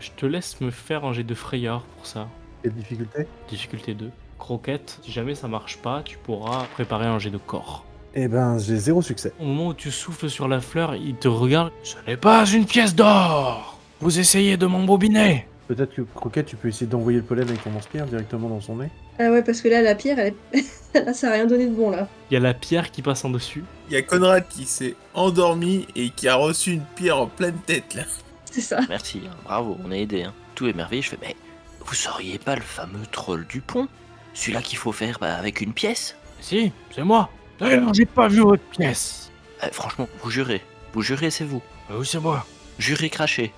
Je 0.00 0.10
te 0.16 0.26
laisse 0.26 0.60
me 0.60 0.70
faire 0.70 1.04
un 1.04 1.12
jet 1.12 1.24
de 1.24 1.34
frayeur 1.34 1.82
pour 1.96 2.06
ça. 2.06 2.28
Quelle 2.62 2.74
difficulté 2.74 3.26
Difficulté 3.48 3.94
2. 3.94 4.10
Croquette, 4.38 4.98
si 5.02 5.12
jamais 5.12 5.34
ça 5.34 5.48
marche 5.48 5.78
pas, 5.78 6.02
tu 6.04 6.18
pourras 6.18 6.64
préparer 6.74 7.06
un 7.06 7.18
jet 7.18 7.30
de 7.30 7.38
corps. 7.38 7.84
Eh 8.14 8.28
ben, 8.28 8.58
j'ai 8.58 8.76
zéro 8.76 9.00
succès. 9.00 9.32
Au 9.40 9.44
moment 9.44 9.68
où 9.68 9.74
tu 9.74 9.90
souffles 9.90 10.28
sur 10.28 10.46
la 10.46 10.60
fleur, 10.60 10.94
il 10.94 11.14
te 11.14 11.28
regarde. 11.28 11.72
Ce 11.82 11.96
n'est 12.06 12.16
pas 12.16 12.44
une 12.46 12.66
pièce 12.66 12.94
d'or 12.94 13.78
Vous 14.00 14.18
essayez 14.18 14.56
de 14.56 14.66
m'embobiner 14.66 15.46
Peut-être 15.68 15.94
que 15.94 16.02
Croquette, 16.02 16.46
tu 16.46 16.56
peux 16.56 16.68
essayer 16.68 16.86
d'envoyer 16.86 17.18
le 17.18 17.24
pollen 17.24 17.48
avec 17.48 17.62
ton 17.62 17.70
lance-pierre 17.70 18.06
directement 18.06 18.48
dans 18.48 18.60
son 18.60 18.76
nez. 18.76 18.90
Ah 19.18 19.30
ouais, 19.30 19.42
parce 19.42 19.60
que 19.60 19.68
là, 19.68 19.80
la 19.82 19.94
pierre, 19.94 20.18
elle 20.18 20.34
est... 20.52 20.64
là, 21.04 21.14
ça 21.14 21.28
a 21.30 21.32
rien 21.32 21.46
donné 21.46 21.66
de 21.66 21.74
bon, 21.74 21.90
là. 21.90 22.08
Il 22.30 22.34
y 22.34 22.36
a 22.36 22.40
la 22.40 22.54
pierre 22.54 22.90
qui 22.90 23.02
passe 23.02 23.24
en 23.24 23.30
dessus. 23.30 23.64
Il 23.88 23.94
y 23.94 23.96
a 23.96 24.02
Conrad 24.02 24.46
qui 24.48 24.64
s'est 24.64 24.94
endormi 25.14 25.86
et 25.94 26.10
qui 26.10 26.28
a 26.28 26.34
reçu 26.34 26.72
une 26.72 26.84
pierre 26.96 27.18
en 27.18 27.26
pleine 27.26 27.58
tête 27.66 27.94
là. 27.94 28.02
C'est 28.50 28.60
ça. 28.60 28.80
Merci, 28.88 29.22
hein, 29.26 29.34
bravo, 29.44 29.78
on 29.84 29.90
a 29.92 29.96
aidé. 29.96 30.24
Hein. 30.24 30.34
Tout 30.54 30.66
est 30.66 30.72
merveilleux. 30.74 31.02
Je 31.02 31.10
fais, 31.10 31.18
mais 31.22 31.36
vous 31.80 31.94
seriez 31.94 32.38
pas 32.38 32.54
le 32.54 32.62
fameux 32.62 33.06
troll 33.10 33.46
du 33.46 33.60
pont? 33.60 33.88
Celui-là 34.34 34.62
qu'il 34.62 34.78
faut 34.78 34.92
faire 34.92 35.18
bah, 35.20 35.34
avec 35.36 35.60
une 35.60 35.72
pièce? 35.72 36.16
Si, 36.40 36.72
c'est 36.94 37.04
moi. 37.04 37.30
D'ailleurs, 37.58 37.94
j'ai 37.94 38.06
pas 38.06 38.28
vu 38.28 38.40
votre 38.40 38.62
pièce. 38.64 39.30
Euh, 39.62 39.68
Franchement, 39.72 40.08
vous 40.22 40.30
jurez. 40.30 40.62
Vous 40.92 41.02
jurez, 41.02 41.30
c'est 41.30 41.44
vous. 41.44 41.62
Ah 41.88 41.94
oui, 41.96 42.06
c'est 42.06 42.20
moi. 42.20 42.44
Jurez, 42.78 43.08
crachez. 43.10 43.52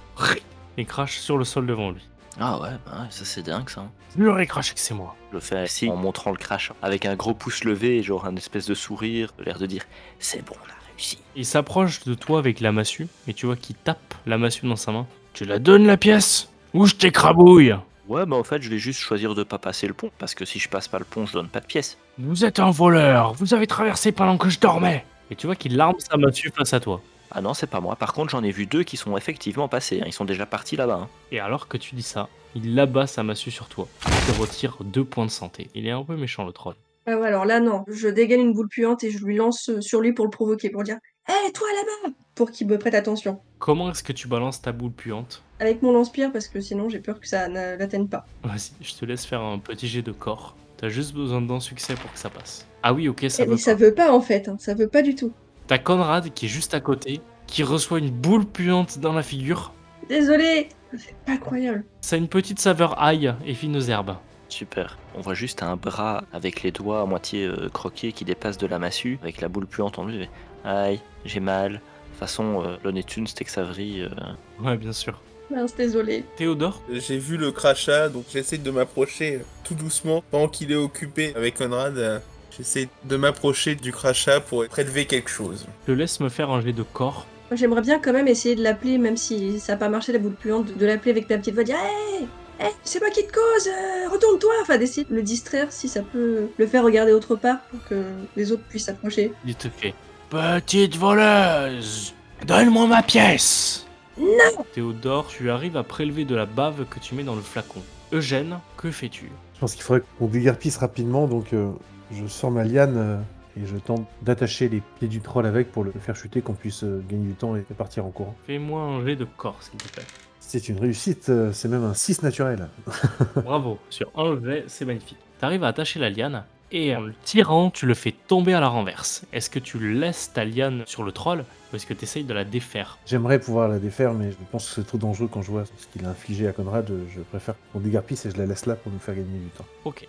Il 0.77 0.87
crache 0.87 1.19
sur 1.19 1.39
le 1.39 1.45
sol 1.45 1.67
devant 1.67 1.91
lui. 1.91 2.09
Ah 2.41 2.61
ouais, 2.61 2.71
bah 2.85 3.03
ouais, 3.03 3.07
ça 3.11 3.25
c'est 3.25 3.43
dingue 3.43 3.69
ça. 3.69 3.87
Que 4.17 4.81
c'est 4.81 4.95
moi. 4.95 5.15
Je 5.31 5.35
le 5.35 5.41
fais 5.41 5.57
ainsi 5.57 5.89
en 5.89 5.97
montrant 5.97 6.33
le 6.33 6.37
crash, 6.37 6.73
avec 6.83 7.07
un 7.07 7.15
gros 7.15 7.35
pouce 7.35 7.63
levé, 7.65 8.03
genre 8.03 8.27
un 8.27 8.35
espèce 8.37 8.67
de 8.67 8.75
sourire, 8.75 9.31
l'air 9.39 9.59
de 9.59 9.67
dire 9.67 9.85
c'est 10.19 10.45
bon, 10.45 10.55
on 10.61 10.69
a 10.69 10.75
réussi. 10.91 11.19
Il 11.37 11.47
s'approche 11.47 12.05
de 12.05 12.15
toi 12.15 12.41
avec 12.41 12.61
la 12.61 12.73
massue, 12.73 13.07
et 13.29 13.35
tu 13.35 13.47
vois 13.47 13.57
qu'il 13.57 13.77
tape 13.77 14.15
la 14.27 14.37
massue 14.37 14.67
dans 14.67 14.77
sa 14.77 14.91
main. 14.91 15.07
Tu 15.33 15.45
la 15.45 15.59
donnes 15.61 15.87
la 15.87 15.97
pièce 15.97 16.49
Ou 16.73 16.87
je 16.87 16.95
t'écrabouille 16.95 17.77
Ouais, 18.09 18.27
bah 18.27 18.37
en 18.37 18.45
fait, 18.45 18.61
je 18.63 18.69
vais 18.69 18.79
juste 18.79 19.01
choisir 19.01 19.35
de 19.35 19.45
pas 19.45 19.59
passer 19.59 19.87
le 19.87 19.95
pont, 19.95 20.11
parce 20.19 20.35
que 20.35 20.45
si 20.45 20.59
je 20.59 20.69
passe 20.69 20.89
pas 20.89 20.99
le 20.99 21.05
pont, 21.05 21.27
je 21.27 21.33
donne 21.33 21.49
pas 21.49 21.61
de 21.61 21.67
pièce. 21.67 21.99
Vous 22.19 22.45
êtes 22.45 22.59
un 22.59 22.71
voleur, 22.71 23.33
vous 23.35 23.55
avez 23.55 23.67
traversé 23.67 24.13
pendant 24.13 24.37
que 24.39 24.51
je 24.51 24.59
dormais. 24.59 25.05
Et 25.31 25.37
tu 25.37 25.47
vois 25.47 25.57
qu'il 25.57 25.81
arme 25.81 25.99
sa 25.99 26.17
massue 26.17 26.51
face 26.55 26.75
à 26.75 26.81
toi. 26.81 27.01
Ah 27.31 27.41
non, 27.41 27.55
c'est 27.55 27.67
pas 27.67 27.81
moi. 27.81 27.97
Par 27.97 28.13
contre, 28.13 28.31
j'en 28.31 28.43
ai 28.45 28.51
vu 28.51 28.67
deux 28.67 28.83
qui 28.85 28.97
sont 28.97 29.17
effectivement 29.17 29.69
passés. 29.69 30.01
hein. 30.01 30.05
Ils 30.07 30.13
sont 30.13 30.25
déjà 30.25 30.47
partis 30.47 30.77
là-bas. 30.77 31.01
hein. 31.05 31.09
Et 31.33 31.41
alors 31.41 31.69
que 31.69 31.77
tu 31.77 31.95
dis 31.95 32.03
ça, 32.03 32.29
il 32.55 32.79
abat 32.79 33.07
sa 33.07 33.23
massue 33.23 33.51
sur 33.51 33.69
toi. 33.69 33.89
Il 34.07 34.33
te 34.35 34.41
retire 34.41 34.77
deux 34.85 35.05
points 35.05 35.27
de 35.27 35.31
santé. 35.31 35.69
Il 35.75 35.87
est 35.87 35.91
un 35.91 36.05
peu 36.05 36.17
méchant 36.17 36.45
le 36.45 36.53
troll. 36.53 36.75
Ah 37.07 37.19
ouais, 37.19 37.27
alors 37.29 37.45
là, 37.45 37.61
non. 37.61 37.85
Je 37.89 38.09
dégaine 38.09 38.41
une 38.41 38.53
boule 38.53 38.69
puante 38.69 39.05
et 39.05 39.11
je 39.11 39.23
lui 39.25 39.37
lance 39.37 39.69
euh, 39.69 39.81
sur 39.81 40.01
lui 40.01 40.13
pour 40.13 40.25
le 40.25 40.31
provoquer, 40.31 40.71
pour 40.71 40.85
dire 40.85 40.97
Hé, 41.29 41.53
toi 41.53 41.67
là-bas 41.75 42.15
Pour 42.35 42.51
qu'il 42.51 42.67
me 42.67 42.79
prête 42.79 42.95
attention. 42.95 43.41
Comment 43.59 43.91
est-ce 43.91 44.03
que 44.03 44.13
tu 44.13 44.29
balances 44.29 44.63
ta 44.63 44.73
boule 44.73 44.93
puante? 44.93 45.43
Avec 45.61 45.83
mon 45.83 45.93
lance-pierre, 45.93 46.33
parce 46.33 46.49
que 46.49 46.61
sinon, 46.61 46.89
j'ai 46.89 47.01
peur 47.01 47.21
que 47.21 47.27
ça 47.29 47.49
ne 47.49 47.77
l'atteigne 47.77 48.09
pas. 48.09 48.27
Vas-y, 48.43 48.73
je 48.81 48.95
te 48.95 49.05
laisse 49.05 49.25
faire 49.27 49.41
un 49.41 49.59
petit 49.59 49.89
jet 49.89 50.03
de 50.03 50.13
corps. 50.13 50.57
T'as 50.77 50.89
juste 50.89 51.15
besoin 51.15 51.41
d'un 51.41 51.61
succès 51.61 51.95
pour 51.95 52.13
que 52.13 52.19
ça 52.19 52.29
passe. 52.31 52.67
Ah 52.83 52.93
oui, 52.93 53.09
ok, 53.09 53.25
ça 53.29 53.43
Eh, 53.43 53.47
veut 53.47 53.53
mais 53.53 53.59
ça 53.59 53.73
pas. 53.75 53.81
veut 53.85 53.95
pas, 53.95 54.13
en 54.13 54.21
fait. 54.21 54.49
hein. 54.49 54.57
Ça 54.59 54.75
veut 54.75 54.89
pas 54.89 55.03
du 55.03 55.15
tout. 55.15 55.33
T'as 55.67 55.79
Conrad 55.79 56.33
qui 56.35 56.47
est 56.47 56.49
juste 56.49 56.75
à 56.75 56.81
côté, 56.81 57.21
qui 57.47 57.63
reçoit 57.63 57.99
une 57.99 58.11
boule 58.11 58.45
puante 58.47 58.99
dans 58.99 59.13
la 59.13 59.23
figure. 59.23 59.73
Désolé 60.09 60.69
C'est 60.97 61.15
pas 61.27 61.37
croyable. 61.39 61.85
Ça 62.01 62.17
a 62.17 62.19
une 62.19 62.29
petite 62.29 62.61
saveur 62.61 63.01
ail 63.03 63.35
et 63.47 63.55
fine 63.55 63.77
aux 63.77 63.81
herbes. 63.81 64.17
Super. 64.49 64.99
On 65.17 65.21
voit 65.21 65.35
juste 65.35 65.63
un 65.63 65.77
bras 65.77 66.25
avec 66.33 66.63
les 66.63 66.71
doigts 66.71 67.01
à 67.01 67.07
moitié 67.07 67.47
euh, 67.47 67.69
croqués 67.71 68.13
qui 68.13 68.25
dépasse 68.25 68.59
de 68.59 68.67
la 68.67 68.79
massue, 68.79 69.19
avec 69.23 69.41
la 69.41 69.49
boule 69.49 69.67
puante 69.67 69.99
en 69.99 70.05
lui. 70.07 70.29
Aïe, 70.65 71.01
j'ai 71.25 71.41
mal. 71.41 71.73
De 71.73 71.79
toute 71.79 72.19
façon, 72.21 72.63
euh, 72.63 72.77
l'honnête 72.85 73.17
une, 73.17 73.27
c'était 73.27 73.45
que 73.45 73.51
ça 73.51 73.65
vrille. 73.65 74.03
euh, 74.03 74.63
Ouais, 74.65 74.77
bien 74.77 74.93
sûr. 74.93 75.21
Mince, 75.51 75.75
désolé. 75.75 76.25
Théodore? 76.37 76.81
J'ai 76.91 77.19
vu 77.19 77.37
le 77.37 77.51
crachat, 77.53 78.09
donc 78.11 78.25
j'essaie 78.33 78.59
de 78.59 78.71
m'approcher 78.71 79.37
euh, 79.37 79.45
tout 79.65 79.75
doucement. 79.75 80.23
Pendant 80.31 80.49
qu'il 80.49 80.71
est 80.71 80.77
occupé 80.77 81.35
avec 81.35 81.57
Conrad, 81.57 81.97
euh, 81.99 82.19
j'essaie 82.57 82.89
de 83.05 83.17
m'approcher 83.17 83.75
du 83.75 83.93
crachat 83.93 84.41
pour 84.41 84.67
prélever 84.67 85.07
quelque 85.07 85.31
chose. 85.31 85.67
je 85.87 85.93
laisse 85.93 86.21
me 86.21 86.29
faire 86.29 86.51
un 86.51 86.61
jet 86.61 86.73
de 86.73 86.83
corps. 86.83 87.27
J'aimerais 87.53 87.83
bien 87.83 87.99
quand 87.99 88.13
même 88.13 88.27
essayer 88.29 88.57
de 88.57 88.63
l'appeler, 88.63 88.99
même 88.99 89.17
si 89.17 89.61
ça 89.61 89.73
n'a 89.73 89.79
pas 89.79 89.89
marché 89.89 90.13
la 90.13 90.19
boule 90.19 90.33
puante, 90.35 90.77
de 90.77 90.87
l'appeler 90.87 91.11
avec 91.13 91.29
ta 91.29 91.39
petite 91.39 91.55
voix, 91.55 91.63
dire 91.65 91.77
Hé 91.77 92.25
Hé, 92.61 92.69
c'est 92.85 93.01
moi 93.01 93.11
qui 93.11 93.27
te 93.27 93.33
cause 93.33 93.69
euh, 93.69 94.09
Retourne-toi 94.11 94.53
Enfin, 94.63 94.79
d'essayer 94.79 95.05
de 95.05 95.15
le 95.15 95.23
distraire 95.23 95.67
si 95.71 95.89
ça 95.89 96.03
peut 96.03 96.49
le 96.57 96.67
faire 96.67 96.85
regarder 96.85 97.13
autre 97.13 97.35
part 97.37 97.59
pour 97.71 97.81
que 97.89 98.03
les 98.37 98.53
autres 98.53 98.63
puissent 98.69 98.85
s'approcher. 98.87 99.33
Il 99.45 99.57
te 99.57 99.69
fait 99.69 99.93
Petite 100.31 100.97
voleuse 100.97 102.15
Donne-moi 102.47 102.87
ma 102.87 103.03
pièce 103.03 103.87
Non 104.19 104.65
Théodore, 104.73 105.27
tu 105.29 105.51
arrives 105.51 105.77
à 105.77 105.83
prélever 105.83 106.25
de 106.25 106.35
la 106.35 106.47
bave 106.47 106.87
que 106.89 106.99
tu 107.01 107.15
mets 107.15 107.25
dans 107.25 107.35
le 107.35 107.43
flacon. 107.43 107.83
Eugène, 108.13 108.59
que 108.77 108.91
fais-tu? 108.91 109.31
Je 109.55 109.61
pense 109.61 109.75
qu'il 109.75 109.83
faudrait 109.83 110.03
qu'on 110.19 110.27
déguerpisse 110.27 110.77
rapidement, 110.77 111.27
donc 111.27 111.53
euh, 111.53 111.71
je 112.13 112.27
sors 112.27 112.51
ma 112.51 112.65
liane 112.65 112.97
euh, 112.97 113.17
et 113.57 113.67
je 113.67 113.77
tente 113.77 114.07
d'attacher 114.23 114.69
les 114.69 114.83
pieds 114.99 115.09
du 115.09 115.21
troll 115.21 115.47
avec 115.47 115.71
pour 115.71 115.85
le 115.85 115.93
faire 115.93 116.17
chuter, 116.17 116.41
qu'on 116.43 116.55
puisse 116.55 116.85
euh, 116.85 117.03
gagner 117.09 117.27
du 117.27 117.35
temps 117.35 117.57
et 117.57 117.63
partir 117.63 118.05
en 118.05 118.11
courant. 118.11 118.35
Fais-moi 118.47 118.81
un 118.81 119.05
jet 119.05 119.17
de 119.17 119.25
corps, 119.25 119.63
s'il 119.63 119.79
te 119.79 119.89
plaît. 119.93 120.05
C'est 120.41 120.69
une 120.69 120.79
réussite, 120.79 121.29
euh, 121.31 121.53
c'est 121.53 121.69
même 121.69 121.85
un 121.85 121.95
6 121.95 122.23
naturel. 122.23 122.69
Bravo, 123.37 123.79
sur 123.91 124.11
un 124.17 124.39
jet, 124.45 124.65
c'est 124.69 124.85
magnifique. 124.85 125.19
T'arrives 125.39 125.65
à 125.65 125.69
attacher 125.69 125.99
la 125.99 126.11
liane, 126.11 126.45
et 126.73 126.95
en 126.97 127.03
le 127.03 127.15
tirant, 127.25 127.71
tu 127.71 127.87
le 127.87 127.95
fais 127.95 128.13
tomber 128.13 128.53
à 128.53 128.61
la 128.61 128.69
renverse. 128.69 129.25
Est-ce 129.33 129.49
que 129.49 129.61
tu 129.61 129.79
laisses 129.79 130.33
ta 130.33 130.45
liane 130.45 130.83
sur 130.87 131.05
le 131.05 131.13
troll, 131.13 131.45
ou 131.73 131.77
est-ce 131.77 131.87
que 131.87 131.95
tu 131.95 132.03
essayes 132.03 132.25
de 132.25 132.35
la 132.35 132.45
défaire? 132.45 132.99
J'aimerais 133.07 133.39
pouvoir 133.39 133.69
la 133.69 133.79
défaire, 133.79 134.13
mais 134.13 134.33
je 134.33 134.37
pense 134.51 134.69
que 134.69 134.75
c'est 134.75 134.87
trop 134.87 134.99
dangereux 134.99 135.29
quand 135.31 135.41
je 135.43 135.53
vois 135.53 135.65
ce 135.67 135.87
qu'il 135.93 136.05
a 136.05 136.09
infligé 136.09 136.49
à 136.49 136.53
Conrad. 136.53 136.91
Je, 137.15 137.21
préfère 137.21 137.55
qu'on 137.73 137.79
déguerpisse 137.81 138.27
et 138.27 138.31
je 138.31 138.39
la 138.39 138.47
laisse 138.47 138.67
là 138.67 138.75
pour 138.75 138.91
nous 138.91 138.99
faire 138.99 139.15
gagner 139.15 139.39
du 139.39 139.51
temps. 139.51 139.67
Ok. 139.85 140.09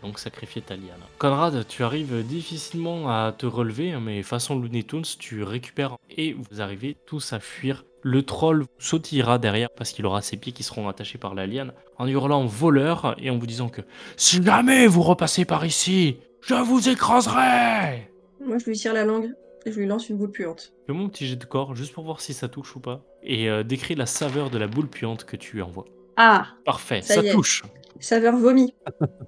Donc 0.00 0.18
sacrifier 0.18 0.62
ta 0.62 0.74
liane. 0.76 1.00
Conrad, 1.18 1.66
tu 1.68 1.84
arrives 1.84 2.24
difficilement 2.24 3.08
à 3.08 3.32
te 3.32 3.46
relever, 3.46 3.96
mais 4.00 4.22
façon 4.22 4.58
Looney 4.58 4.84
Tunes, 4.84 5.02
tu 5.18 5.42
récupères 5.42 5.96
et 6.10 6.32
vous 6.32 6.60
arrivez 6.60 6.96
tous 7.06 7.32
à 7.32 7.40
fuir. 7.40 7.84
Le 8.02 8.22
troll 8.24 8.64
sautillera 8.78 9.38
derrière 9.38 9.68
parce 9.70 9.92
qu'il 9.92 10.06
aura 10.06 10.22
ses 10.22 10.36
pieds 10.36 10.52
qui 10.52 10.64
seront 10.64 10.88
attachés 10.88 11.18
par 11.18 11.34
la 11.34 11.46
liane 11.46 11.72
en 11.98 12.08
hurlant 12.08 12.44
voleur 12.46 13.14
et 13.18 13.30
en 13.30 13.38
vous 13.38 13.46
disant 13.46 13.68
que 13.68 13.82
si 14.16 14.42
jamais 14.42 14.88
vous 14.88 15.02
repassez 15.02 15.44
par 15.44 15.64
ici, 15.64 16.16
je 16.40 16.54
vous 16.54 16.88
écraserai 16.88 18.10
Moi, 18.44 18.58
je 18.58 18.64
lui 18.64 18.76
tire 18.76 18.92
la 18.92 19.04
langue 19.04 19.32
et 19.64 19.70
je 19.70 19.78
lui 19.78 19.86
lance 19.86 20.08
une 20.08 20.16
boule 20.16 20.32
puante. 20.32 20.72
Fais-moi 20.86 21.04
un 21.04 21.08
petit 21.08 21.28
jet 21.28 21.36
de 21.36 21.44
corps, 21.44 21.76
juste 21.76 21.92
pour 21.92 22.02
voir 22.02 22.20
si 22.20 22.34
ça 22.34 22.48
touche 22.48 22.74
ou 22.74 22.80
pas. 22.80 23.04
Et 23.22 23.48
euh, 23.48 23.62
décris 23.62 23.94
la 23.94 24.06
saveur 24.06 24.50
de 24.50 24.58
la 24.58 24.66
boule 24.66 24.88
puante 24.88 25.24
que 25.24 25.36
tu 25.36 25.56
lui 25.56 25.62
envoies. 25.62 25.84
Ah 26.16 26.48
Parfait, 26.64 27.02
Ça 27.02 27.22
touche. 27.22 27.62
Saveur 28.02 28.36
vomi. 28.36 28.74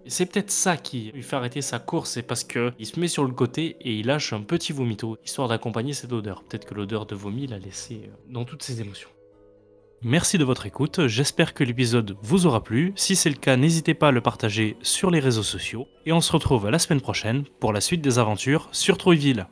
C'est 0.06 0.26
peut-être 0.26 0.50
ça 0.50 0.76
qui 0.76 1.12
lui 1.14 1.22
fait 1.22 1.36
arrêter 1.36 1.62
sa 1.62 1.78
course, 1.78 2.10
c'est 2.10 2.24
parce 2.24 2.42
que 2.42 2.72
il 2.80 2.86
se 2.86 2.98
met 2.98 3.06
sur 3.06 3.24
le 3.24 3.32
côté 3.32 3.76
et 3.80 3.94
il 3.94 4.06
lâche 4.06 4.32
un 4.32 4.40
petit 4.40 4.72
vomito, 4.72 5.16
histoire 5.24 5.46
d'accompagner 5.46 5.92
cette 5.92 6.12
odeur. 6.12 6.42
Peut-être 6.42 6.64
que 6.64 6.74
l'odeur 6.74 7.06
de 7.06 7.14
vomi 7.14 7.46
l'a 7.46 7.60
laissé 7.60 8.02
euh, 8.04 8.08
dans 8.28 8.44
toutes 8.44 8.64
ses 8.64 8.80
émotions. 8.80 9.08
Merci 10.02 10.38
de 10.38 10.44
votre 10.44 10.66
écoute, 10.66 11.06
j'espère 11.06 11.54
que 11.54 11.62
l'épisode 11.62 12.16
vous 12.20 12.46
aura 12.46 12.64
plu. 12.64 12.92
Si 12.96 13.14
c'est 13.14 13.30
le 13.30 13.36
cas, 13.36 13.56
n'hésitez 13.56 13.94
pas 13.94 14.08
à 14.08 14.12
le 14.12 14.20
partager 14.20 14.76
sur 14.82 15.12
les 15.12 15.20
réseaux 15.20 15.44
sociaux. 15.44 15.86
Et 16.04 16.12
on 16.12 16.20
se 16.20 16.32
retrouve 16.32 16.68
la 16.68 16.80
semaine 16.80 17.00
prochaine 17.00 17.44
pour 17.60 17.72
la 17.72 17.80
suite 17.80 18.02
des 18.02 18.18
aventures 18.18 18.68
sur 18.72 18.98
Troyville. 18.98 19.46